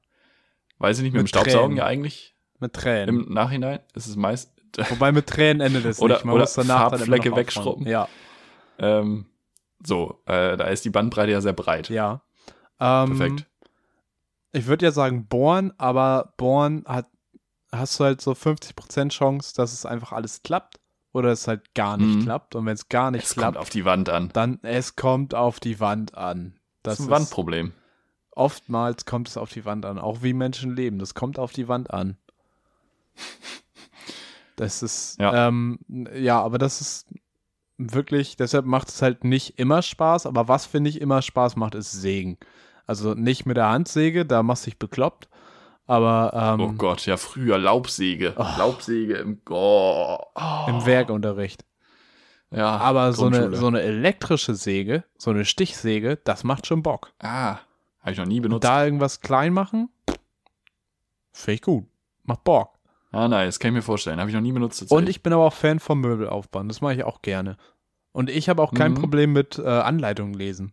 weiß 0.79 0.99
ich 0.99 1.03
nicht, 1.03 1.13
mit, 1.13 1.21
dem 1.21 1.25
Mit 1.25 1.29
Staubsaugen 1.31 1.71
Tränen. 1.71 1.77
ja 1.79 1.87
eigentlich 1.87 2.37
mit 2.61 2.73
Tränen. 2.73 3.09
im 3.27 3.33
Nachhinein. 3.35 3.81
Ist 3.95 4.07
es 4.07 4.15
meist, 4.17 4.53
Wobei 4.91 5.13
mit 5.13 5.27
Tränen 5.27 5.61
endet 5.61 5.85
es 5.85 6.01
Oder- 6.01 6.15
nicht. 6.15 6.25
Man 6.25 6.35
oder 6.35 6.43
muss 6.45 6.55
danach 6.55 6.91
Farbflecke 6.91 7.35
wegschrubben. 7.37 7.87
Ja, 7.87 8.09
ähm, 8.79 9.27
so, 9.85 10.23
äh, 10.27 10.57
da 10.57 10.65
ist 10.65 10.85
die 10.85 10.91
Bandbreite 10.91 11.33
ja 11.33 11.41
sehr 11.41 11.53
breit. 11.53 11.89
ja. 11.91 12.23
Ähm, 12.81 13.17
Perfekt. 13.17 13.47
Ich 14.53 14.67
würde 14.67 14.85
ja 14.87 14.93
sagen 14.93 15.27
Born, 15.27 15.73
aber 15.79 16.33
Born 16.37 16.85
hat, 16.87 17.07
hast 17.73 17.99
du 17.99 18.05
halt 18.05 18.21
so 18.21 18.33
50% 18.33 19.11
Chance, 19.11 19.53
dass 19.57 19.73
es 19.73 19.85
einfach 19.87 20.13
alles 20.13 20.43
klappt 20.43 20.79
oder 21.15 21.31
es 21.31 21.49
halt 21.49 21.75
gar 21.75 21.97
nicht 21.97 22.19
Mhm. 22.19 22.23
klappt. 22.25 22.55
Und 22.55 22.67
wenn 22.67 22.75
es 22.75 22.91
gar 22.91 23.11
nicht 23.11 23.25
Es 23.25 23.33
klappt, 23.33 23.55
kommt 23.55 23.59
auf 23.63 23.71
die 23.71 23.87
Wand 23.87 24.11
an. 24.11 24.29
dann 24.35 24.59
es 24.63 24.97
kommt 24.97 25.35
auf 25.35 25.61
die 25.61 25.81
Wand 25.81 26.15
an. 26.19 26.55
Das, 26.83 26.97
Das 26.99 27.01
ist 27.01 27.07
ein 27.07 27.11
Wandproblem. 27.13 27.73
Oftmals 28.33 29.07
kommt 29.07 29.29
es 29.29 29.37
auf 29.39 29.51
die 29.53 29.65
Wand 29.65 29.87
an, 29.87 29.99
auch 29.99 30.23
wie 30.23 30.35
Menschen 30.35 30.75
leben. 30.77 30.99
Das 30.99 31.15
kommt 31.15 31.39
auf 31.39 31.53
die 31.53 31.69
Wand 31.69 31.91
an. 31.95 32.19
Das 34.57 34.83
ist, 34.83 35.19
Ja. 35.19 35.33
ja, 35.35 35.49
ähm, 35.49 35.79
ja 36.15 36.41
aber 36.41 36.59
das 36.59 36.81
ist 36.81 37.07
wirklich, 37.77 38.37
deshalb 38.37 38.67
macht 38.67 38.89
es 38.89 39.03
halt 39.03 39.25
nicht 39.25 39.59
immer 39.59 39.83
Spaß, 39.83 40.27
aber 40.27 40.47
was 40.47 40.65
finde 40.67 40.91
ich 40.91 41.01
immer 41.01 41.23
Spaß 41.23 41.57
macht, 41.57 41.75
ist 41.75 41.91
Sägen. 41.91 42.39
Also 42.87 43.15
nicht 43.15 43.47
mit 43.47 43.57
der 43.57 43.69
Handsäge, 43.71 44.25
da 44.25 44.43
machst 44.45 44.65
du 44.67 44.71
dich 44.71 44.79
bekloppt, 44.79 45.29
Aber 45.87 46.57
ähm, 46.59 46.61
Oh 46.61 46.73
Gott, 46.73 47.05
ja, 47.07 47.17
früher 47.17 47.59
Laubsäge. 47.59 48.35
Laubsäge 48.37 49.15
im, 49.17 49.41
oh, 49.51 50.19
oh, 50.35 50.65
im 50.69 50.87
Werkunterricht. 50.87 51.65
ja, 52.51 52.77
Aber 52.79 53.13
so 53.13 53.27
eine, 53.27 53.55
so 53.55 53.67
eine 53.67 53.83
elektrische 53.83 54.55
Säge, 54.55 55.05
so 55.19 55.31
eine 55.31 55.45
Stichsäge, 55.45 56.17
das 56.25 56.43
macht 56.45 56.67
schon 56.67 56.83
Bock. 56.83 57.13
Ah, 57.19 57.59
habe 58.01 58.13
ich 58.13 58.19
noch 58.19 58.25
nie 58.27 58.37
Und 58.39 58.43
benutzt. 58.45 58.65
da 58.65 58.85
irgendwas 58.85 59.21
klein 59.21 59.53
machen, 59.53 59.91
finde 61.33 61.55
ich 61.55 61.63
gut. 61.63 61.87
Macht 62.23 62.45
Bock. 62.45 62.79
ah, 63.13 63.29
nice, 63.29 63.59
kann 63.59 63.71
ich 63.73 63.75
mir 63.77 63.83
vorstellen. 63.83 64.19
Habe 64.21 64.31
ich 64.31 64.35
noch 64.35 64.41
nie 64.43 64.53
benutzt. 64.53 64.91
Und 64.91 65.09
ich 65.09 65.23
bin 65.23 65.33
aber 65.35 65.45
auch 65.45 65.53
Fan 65.53 65.79
vom 65.81 66.01
Möbelaufbauen. 66.01 66.69
Das 66.69 66.81
mache 66.81 66.95
ich 66.95 67.05
auch 67.05 67.21
gerne. 67.21 67.59
Und 68.13 68.31
ich 68.31 68.49
habe 68.49 68.63
auch 68.63 68.73
kein 68.73 68.93
Mhm. 68.93 68.97
Problem 69.01 69.33
mit 69.35 69.59
äh, 69.59 69.67
Anleitungen 69.69 70.33
lesen. 70.35 70.73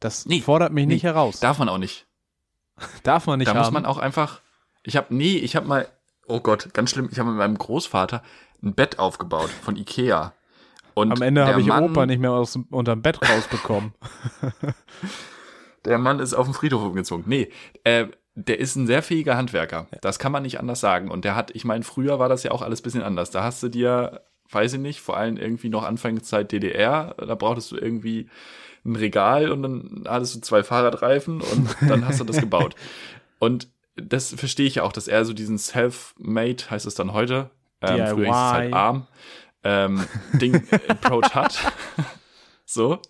Das 0.00 0.26
Nee, 0.26 0.40
fordert 0.40 0.72
mich 0.72 0.86
nee, 0.86 0.94
nicht 0.94 1.02
heraus. 1.04 1.38
Darf 1.40 1.58
man 1.58 1.68
auch 1.68 1.78
nicht. 1.78 2.06
Darf 3.02 3.26
man 3.26 3.38
nicht 3.38 3.48
da 3.48 3.54
haben. 3.54 3.60
muss 3.60 3.70
man 3.70 3.86
auch 3.86 3.98
einfach. 3.98 4.40
Ich 4.82 4.96
habe 4.96 5.14
nee, 5.14 5.36
ich 5.36 5.56
habe 5.56 5.66
mal. 5.66 5.88
Oh 6.26 6.40
Gott, 6.40 6.72
ganz 6.74 6.90
schlimm. 6.90 7.08
Ich 7.10 7.18
habe 7.18 7.30
mit 7.30 7.38
meinem 7.38 7.58
Großvater 7.58 8.22
ein 8.62 8.74
Bett 8.74 8.98
aufgebaut 8.98 9.50
von 9.50 9.76
Ikea. 9.76 10.32
Und 10.94 11.12
Am 11.12 11.22
Ende 11.22 11.46
habe 11.46 11.60
ich 11.60 11.66
Mann, 11.66 11.84
Opa 11.84 12.06
nicht 12.06 12.20
mehr 12.20 12.32
aus 12.32 12.52
dem, 12.52 12.64
unterm 12.64 13.02
Bett 13.02 13.18
rausbekommen. 13.28 13.94
Der 15.84 15.98
Mann 15.98 16.20
ist 16.20 16.34
auf 16.34 16.46
dem 16.46 16.54
Friedhof 16.54 16.82
umgezogen. 16.82 17.24
Nee, 17.26 17.50
äh, 17.84 18.06
der 18.34 18.58
ist 18.58 18.76
ein 18.76 18.86
sehr 18.86 19.02
fähiger 19.02 19.36
Handwerker. 19.36 19.86
Das 20.02 20.18
kann 20.18 20.32
man 20.32 20.42
nicht 20.42 20.60
anders 20.60 20.80
sagen. 20.80 21.10
Und 21.10 21.24
der 21.24 21.34
hat, 21.34 21.50
ich 21.54 21.64
meine, 21.64 21.84
früher 21.84 22.18
war 22.18 22.28
das 22.28 22.42
ja 22.42 22.52
auch 22.52 22.62
alles 22.62 22.82
bisschen 22.82 23.02
anders. 23.02 23.30
Da 23.30 23.42
hast 23.42 23.62
du 23.62 23.68
dir, 23.68 24.22
weiß 24.50 24.74
ich 24.74 24.80
nicht, 24.80 25.00
vor 25.00 25.16
allem 25.16 25.36
irgendwie 25.36 25.68
noch 25.68 25.84
Anfangszeit 25.84 26.50
DDR, 26.52 27.14
da 27.18 27.34
brauchtest 27.34 27.70
du 27.72 27.76
irgendwie 27.76 28.28
ein 28.84 28.96
Regal 28.96 29.50
und 29.50 29.62
dann 29.62 30.04
hattest 30.08 30.34
du 30.36 30.40
zwei 30.40 30.62
Fahrradreifen 30.62 31.40
und 31.40 31.68
dann 31.88 32.06
hast 32.06 32.20
du 32.20 32.24
das 32.24 32.40
gebaut. 32.40 32.74
Und 33.38 33.68
das 33.96 34.34
verstehe 34.34 34.66
ich 34.66 34.74
ja 34.76 34.82
auch, 34.82 34.92
dass 34.92 35.08
er 35.08 35.24
so 35.24 35.32
diesen 35.32 35.56
Self-Made, 35.56 36.70
heißt 36.70 36.84
es 36.86 36.94
dann 36.94 37.14
heute, 37.14 37.50
ähm, 37.80 37.96
DIY. 37.96 38.06
früher 38.14 38.26
hieß 38.26 38.36
es 38.36 38.52
halt 38.52 38.72
arm, 38.74 39.06
ähm, 39.64 40.06
Ding 40.34 40.62
Approach 40.88 41.34
hat. 41.34 41.58
so. 42.66 43.00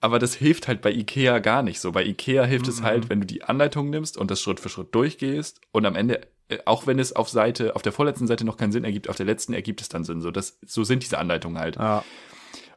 Aber 0.00 0.18
das 0.20 0.34
hilft 0.34 0.68
halt 0.68 0.80
bei 0.82 0.92
Ikea 0.92 1.40
gar 1.40 1.62
nicht 1.64 1.80
so. 1.80 1.90
Bei 1.90 2.04
Ikea 2.04 2.44
hilft 2.44 2.68
es 2.68 2.80
Mhm. 2.80 2.84
halt, 2.84 3.08
wenn 3.08 3.20
du 3.20 3.26
die 3.26 3.42
Anleitung 3.42 3.90
nimmst 3.90 4.16
und 4.16 4.30
das 4.30 4.40
Schritt 4.40 4.60
für 4.60 4.68
Schritt 4.68 4.94
durchgehst 4.94 5.60
und 5.72 5.84
am 5.86 5.96
Ende, 5.96 6.20
auch 6.64 6.86
wenn 6.86 6.98
es 6.98 7.14
auf 7.14 7.28
Seite, 7.28 7.76
auf 7.76 7.82
der 7.82 7.92
vorletzten 7.92 8.26
Seite 8.26 8.44
noch 8.44 8.56
keinen 8.56 8.72
Sinn 8.72 8.84
ergibt, 8.84 9.08
auf 9.08 9.16
der 9.16 9.26
letzten 9.26 9.52
ergibt 9.52 9.80
es 9.80 9.88
dann 9.88 10.04
Sinn. 10.04 10.20
So, 10.20 10.30
das, 10.30 10.58
so 10.66 10.84
sind 10.84 11.02
diese 11.02 11.18
Anleitungen 11.18 11.58
halt. 11.58 11.76
ja. 11.76 12.04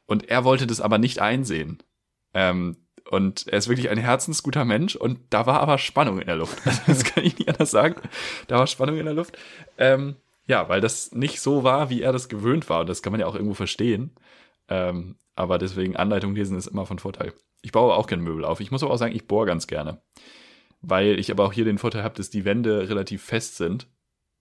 Und 0.06 0.30
er 0.30 0.44
wollte 0.44 0.68
das 0.68 0.82
aber 0.82 0.98
nicht 0.98 1.20
einsehen. 1.20 1.82
Ähm, 2.34 2.76
und 3.10 3.48
er 3.48 3.58
ist 3.58 3.70
wirklich 3.70 3.90
ein 3.90 3.98
herzensguter 3.98 4.66
Mensch 4.66 4.96
und 4.96 5.20
da 5.30 5.46
war 5.46 5.62
aber 5.62 5.78
Spannung 5.78 6.20
in 6.20 6.28
der 6.28 6.36
Luft. 6.36 6.58
Das 6.88 7.04
kann 7.04 7.24
ich 7.24 7.38
nicht 7.38 7.50
anders 7.50 7.72
sagen. 7.72 7.96
Da 8.48 8.58
war 8.58 8.68
Spannung 8.68 8.98
in 8.98 9.06
der 9.06 9.14
Luft. 9.14 9.38
Ähm, 9.78 10.16
ja, 10.48 10.68
weil 10.70 10.82
das 10.82 11.14
nicht 11.14 11.40
so 11.40 11.64
war, 11.64 11.90
wie 11.90 12.02
er 12.02 12.12
das 12.12 12.30
gewöhnt 12.30 12.70
war. 12.70 12.82
Und 12.82 12.90
das 12.90 13.02
kann 13.02 13.12
man 13.12 13.20
ja 13.22 13.28
auch 13.28 13.36
irgendwo 13.36 13.54
verstehen. 13.54 14.12
Ähm, 14.68 15.16
aber 15.36 15.58
deswegen 15.58 15.96
Anleitung 15.96 16.36
lesen 16.36 16.58
ist 16.58 16.68
immer 16.68 16.86
von 16.86 17.00
Vorteil. 17.00 17.34
Ich 17.62 17.72
baue 17.72 17.94
auch 17.94 18.08
gerne 18.08 18.24
Möbel 18.24 18.44
auf. 18.44 18.60
Ich 18.60 18.72
muss 18.72 18.84
aber 18.84 18.94
auch 18.94 18.98
sagen, 18.98 19.16
ich 19.16 19.28
bohre 19.28 19.46
ganz 19.46 19.68
gerne. 19.68 20.02
Weil 20.82 21.20
ich 21.20 21.32
aber 21.32 21.46
auch 21.46 21.54
hier 21.54 21.66
den 21.66 21.78
Vorteil 21.78 22.04
habe, 22.04 22.16
dass 22.16 22.30
die 22.30 22.46
Wände 22.46 22.90
relativ 22.90 23.24
fest 23.24 23.58
sind. 23.58 23.88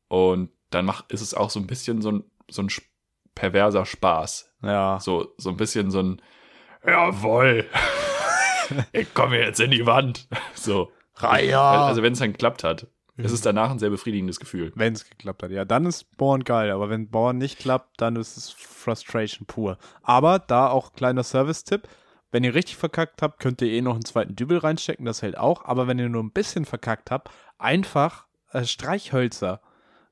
Und 0.08 0.50
dann 0.70 0.84
mach, 0.84 1.08
ist 1.08 1.20
es 1.20 1.34
auch 1.34 1.50
so 1.50 1.60
ein 1.60 1.66
bisschen 1.66 2.00
so 2.00 2.12
ein, 2.12 2.24
so 2.50 2.62
ein 2.62 2.68
perverser 3.34 3.86
Spaß. 3.86 4.52
Ja. 4.62 4.98
So, 5.00 5.34
so 5.36 5.50
ein 5.50 5.56
bisschen 5.56 5.90
so 5.90 6.02
ein 6.02 6.22
Jawoll. 6.84 7.66
ich 8.92 9.12
komme 9.14 9.38
jetzt 9.38 9.60
in 9.60 9.70
die 9.70 9.86
Wand. 9.86 10.28
So. 10.54 10.90
Reiher. 11.14 11.60
Also 11.60 12.02
wenn 12.02 12.12
es 12.12 12.18
dann 12.18 12.32
geklappt 12.32 12.64
hat, 12.64 12.86
ist 13.16 13.32
es 13.32 13.40
danach 13.40 13.70
ein 13.70 13.78
sehr 13.78 13.90
befriedigendes 13.90 14.40
Gefühl. 14.40 14.72
Wenn 14.74 14.92
es 14.94 15.08
geklappt 15.08 15.42
hat, 15.42 15.50
ja, 15.50 15.64
dann 15.64 15.86
ist 15.86 16.16
Born 16.16 16.44
geil. 16.44 16.70
Aber 16.70 16.90
wenn 16.90 17.08
Born 17.08 17.38
nicht 17.38 17.58
klappt, 17.58 18.00
dann 18.00 18.16
ist 18.16 18.36
es 18.36 18.50
Frustration 18.50 19.46
pur. 19.46 19.78
Aber 20.02 20.38
da 20.38 20.68
auch 20.68 20.92
kleiner 20.92 21.22
Service-Tipp. 21.22 21.88
Wenn 22.32 22.44
ihr 22.44 22.54
richtig 22.54 22.76
verkackt 22.76 23.22
habt, 23.22 23.40
könnt 23.40 23.60
ihr 23.62 23.68
eh 23.68 23.80
noch 23.82 23.94
einen 23.94 24.04
zweiten 24.04 24.36
Dübel 24.36 24.58
reinstecken, 24.58 25.04
das 25.04 25.22
hält 25.22 25.36
auch. 25.36 25.64
Aber 25.64 25.86
wenn 25.88 25.98
ihr 25.98 26.08
nur 26.08 26.22
ein 26.22 26.30
bisschen 26.32 26.64
verkackt 26.64 27.10
habt, 27.10 27.30
einfach 27.58 28.26
äh, 28.52 28.64
Streichhölzer 28.64 29.60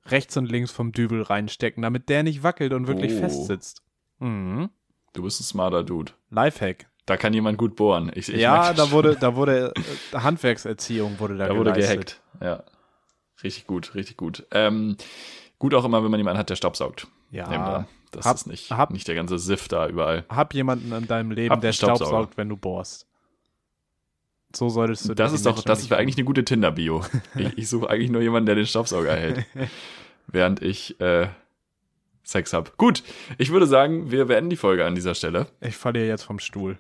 rechts 0.07 0.37
und 0.37 0.51
links 0.51 0.71
vom 0.71 0.93
Dübel 0.93 1.23
reinstecken, 1.23 1.83
damit 1.83 2.09
der 2.09 2.23
nicht 2.23 2.43
wackelt 2.43 2.73
und 2.73 2.87
wirklich 2.87 3.13
Oh. 3.15 3.19
fest 3.19 3.47
sitzt. 3.47 3.83
Mhm. 4.19 4.71
Du 5.13 5.23
bist 5.23 5.41
ein 5.41 5.45
smarter 5.45 5.85
Dude. 5.85 6.13
Lifehack. 6.31 6.87
Da 7.07 7.17
kann 7.17 7.33
jemand 7.33 7.57
gut 7.57 7.77
bohren. 7.77 8.11
Ich, 8.15 8.29
ich 8.33 8.41
ja, 8.41 8.73
da 8.75 8.91
wurde, 8.91 9.17
da 9.17 9.35
wurde 9.37 9.73
äh, 10.13 10.17
Handwerkserziehung 10.19 11.19
wurde 11.21 11.37
da, 11.39 11.49
da 11.49 11.57
wurde 11.57 11.73
gehackt. 11.73 12.21
Ja. 12.41 12.65
Richtig 13.43 13.67
gut, 13.67 13.95
richtig 13.95 14.17
gut. 14.17 14.47
Ähm, 14.51 14.97
gut 15.59 15.73
auch 15.75 15.85
immer, 15.85 16.03
wenn 16.05 16.11
man 16.11 16.19
jemanden 16.21 16.39
hat, 16.39 16.51
der 16.51 16.57
Staubsaugt. 16.57 17.07
Ja. 17.31 17.87
Das 18.11 18.25
Hab- 18.27 18.37
ist 18.37 18.47
nicht, 18.47 18.71
hab- 18.71 18.91
nicht 18.91 19.07
der 19.09 19.15
ganze 19.15 19.39
Siff 19.39 19.69
da 19.69 19.89
überall. 19.89 20.25
Hab 20.29 20.55
jemanden 20.55 20.93
in 20.93 21.07
deinem 21.07 21.31
Leben, 21.31 21.51
Hab 21.53 21.61
der. 21.61 21.73
Staubsaugt, 21.73 22.37
wenn 22.37 22.49
du 22.49 22.57
bohrst. 22.57 23.07
So 24.55 24.69
solltest 24.71 25.09
du 25.09 25.15
Das 25.15 25.33
ist 25.33 25.45
doch, 25.45 25.63
das 25.63 25.91
wäre 25.91 26.01
eigentlich 26.01 26.17
eine 26.17 26.25
gute 26.25 26.45
Tinder-Bio. 26.45 27.05
ich 27.37 27.59
ich 27.59 27.69
suche 27.69 27.91
eigentlich 27.91 28.11
nur 28.11 28.23
jemanden, 28.23 28.47
der 28.47 28.55
den 28.55 28.67
Staubsauger 28.67 29.15
hält. 29.15 29.45
während 30.27 30.63
ich 30.63 30.99
äh, 31.01 31.29
Sex 32.23 32.53
hab. 32.53 32.77
Gut, 32.77 33.03
ich 33.39 33.51
würde 33.51 33.67
sagen, 33.67 34.11
wir 34.11 34.27
beenden 34.27 34.51
die 34.51 34.57
Folge 34.57 34.85
an 34.85 34.95
dieser 34.95 35.15
Stelle. 35.15 35.47
Ich 35.61 35.77
falle 35.77 36.07
jetzt 36.07 36.23
vom 36.25 36.39
Stuhl. 36.39 36.79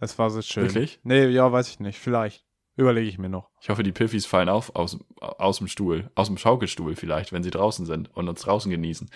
Das 0.00 0.18
war 0.18 0.30
so 0.30 0.42
schön. 0.42 0.64
Wirklich? 0.64 0.98
Nee, 1.04 1.26
ja, 1.28 1.50
weiß 1.50 1.68
ich 1.68 1.80
nicht. 1.80 1.98
Vielleicht. 1.98 2.44
Überlege 2.76 3.08
ich 3.08 3.18
mir 3.18 3.28
noch. 3.28 3.50
Ich 3.60 3.68
hoffe, 3.68 3.82
die 3.82 3.92
Piffis 3.92 4.24
fallen 4.26 4.48
auf 4.48 4.74
aus, 4.74 4.98
aus 5.20 5.58
dem 5.58 5.68
Stuhl, 5.68 6.10
aus 6.14 6.28
dem 6.28 6.38
Schaukelstuhl 6.38 6.96
vielleicht, 6.96 7.30
wenn 7.32 7.42
sie 7.42 7.50
draußen 7.50 7.86
sind 7.86 8.10
und 8.16 8.28
uns 8.28 8.40
draußen 8.40 8.70
genießen. 8.70 9.10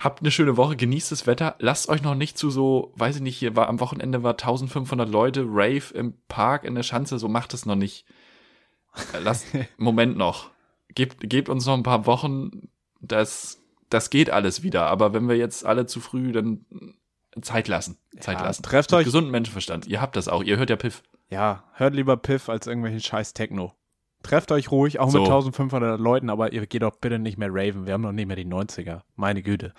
Habt 0.00 0.20
eine 0.20 0.30
schöne 0.30 0.56
Woche, 0.56 0.76
genießt 0.76 1.12
das 1.12 1.26
Wetter. 1.26 1.56
Lasst 1.58 1.88
euch 1.90 2.02
noch 2.02 2.14
nicht 2.14 2.38
zu 2.38 2.48
so, 2.50 2.92
weiß 2.96 3.16
ich 3.16 3.22
nicht, 3.22 3.36
hier 3.36 3.54
war 3.54 3.68
am 3.68 3.80
Wochenende 3.80 4.22
war 4.22 4.32
1500 4.32 5.08
Leute, 5.08 5.44
Rave 5.46 5.92
im 5.94 6.14
Park 6.26 6.64
in 6.64 6.74
der 6.74 6.82
Schanze, 6.82 7.18
so 7.18 7.28
macht 7.28 7.52
es 7.52 7.66
noch 7.66 7.76
nicht. 7.76 8.06
Äh, 9.12 9.18
Lasst, 9.20 9.46
Moment 9.76 10.16
noch. 10.16 10.50
Gebt, 10.94 11.28
gebt 11.28 11.48
uns 11.50 11.66
noch 11.66 11.74
ein 11.74 11.82
paar 11.82 12.06
Wochen, 12.06 12.70
das, 13.00 13.60
das 13.90 14.08
geht 14.10 14.30
alles 14.30 14.62
wieder. 14.62 14.86
Aber 14.86 15.12
wenn 15.12 15.28
wir 15.28 15.36
jetzt 15.36 15.64
alle 15.66 15.84
zu 15.86 16.00
früh, 16.00 16.32
dann 16.32 16.64
Zeit 17.42 17.68
lassen. 17.68 17.98
Zeit 18.18 18.38
Ja, 18.38 18.44
lassen. 18.46 18.62
trefft 18.62 18.90
Mit 18.90 19.00
euch- 19.00 19.04
gesunden 19.04 19.30
Menschenverstand. 19.30 19.86
Ihr 19.86 20.00
habt 20.00 20.16
das 20.16 20.28
auch. 20.28 20.42
Ihr 20.42 20.56
hört 20.56 20.70
ja 20.70 20.76
Piff. 20.76 21.02
Ja, 21.28 21.64
hört 21.74 21.94
lieber 21.94 22.16
Piff 22.16 22.48
als 22.48 22.66
irgendwelchen 22.66 23.00
scheiß 23.00 23.34
Techno. 23.34 23.74
Trefft 24.22 24.52
euch 24.52 24.70
ruhig, 24.70 24.98
auch 25.00 25.10
So. 25.10 25.18
mit 25.20 25.28
1500 25.28 25.98
Leuten, 25.98 26.28
aber 26.30 26.52
ihr 26.52 26.66
geht 26.66 26.82
doch 26.82 26.96
bitte 26.96 27.18
nicht 27.18 27.38
mehr 27.38 27.48
raven. 27.50 27.86
Wir 27.86 27.94
haben 27.94 28.02
noch 28.02 28.12
nicht 28.12 28.26
mehr 28.26 28.36
die 28.36 28.44
90er. 28.46 29.00
Meine 29.16 29.42
Güte. 29.42 29.72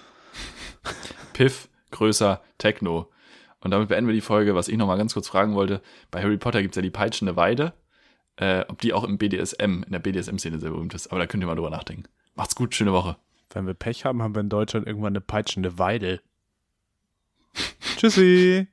Piff, 1.34 1.70
größer, 1.92 2.42
Techno. 2.58 3.12
Und 3.60 3.72
damit 3.72 3.90
beenden 3.90 4.08
wir 4.08 4.16
die 4.16 4.22
Folge. 4.22 4.56
Was 4.56 4.68
ich 4.68 4.78
noch 4.78 4.88
mal 4.88 4.98
ganz 4.98 5.14
kurz 5.14 5.28
fragen 5.28 5.54
wollte, 5.54 5.82
bei 6.10 6.22
Harry 6.24 6.38
Potter 6.38 6.62
gibt's 6.62 6.76
ja 6.76 6.82
die 6.82 6.90
peitschende 6.90 7.36
Weide. 7.36 7.74
Äh, 8.38 8.66
ob 8.68 8.82
die 8.82 8.94
auch 8.94 9.04
im 9.04 9.18
BDSM, 9.20 9.84
in 9.84 9.92
der 9.92 10.00
BDSM-Szene 10.00 10.58
sehr 10.60 10.72
berühmt 10.72 10.94
ist. 10.96 11.08
Aber 11.12 11.20
da 11.20 11.28
könnt 11.28 11.44
ihr 11.44 11.48
mal 11.48 11.56
drüber 11.56 11.70
nachdenken. 11.70 12.06
Macht's 12.34 12.56
gut, 12.56 12.74
schöne 12.74 12.94
Woche. 12.94 13.18
Wenn 13.54 13.68
wir 13.68 13.74
Pech 13.76 14.06
haben, 14.06 14.24
haben 14.24 14.34
wir 14.34 14.40
in 14.40 14.50
Deutschland 14.50 14.88
irgendwann 14.88 15.12
eine 15.12 15.22
peitschende 15.22 15.78
Weidel. 15.78 16.22
Tschüssi. 17.98 18.68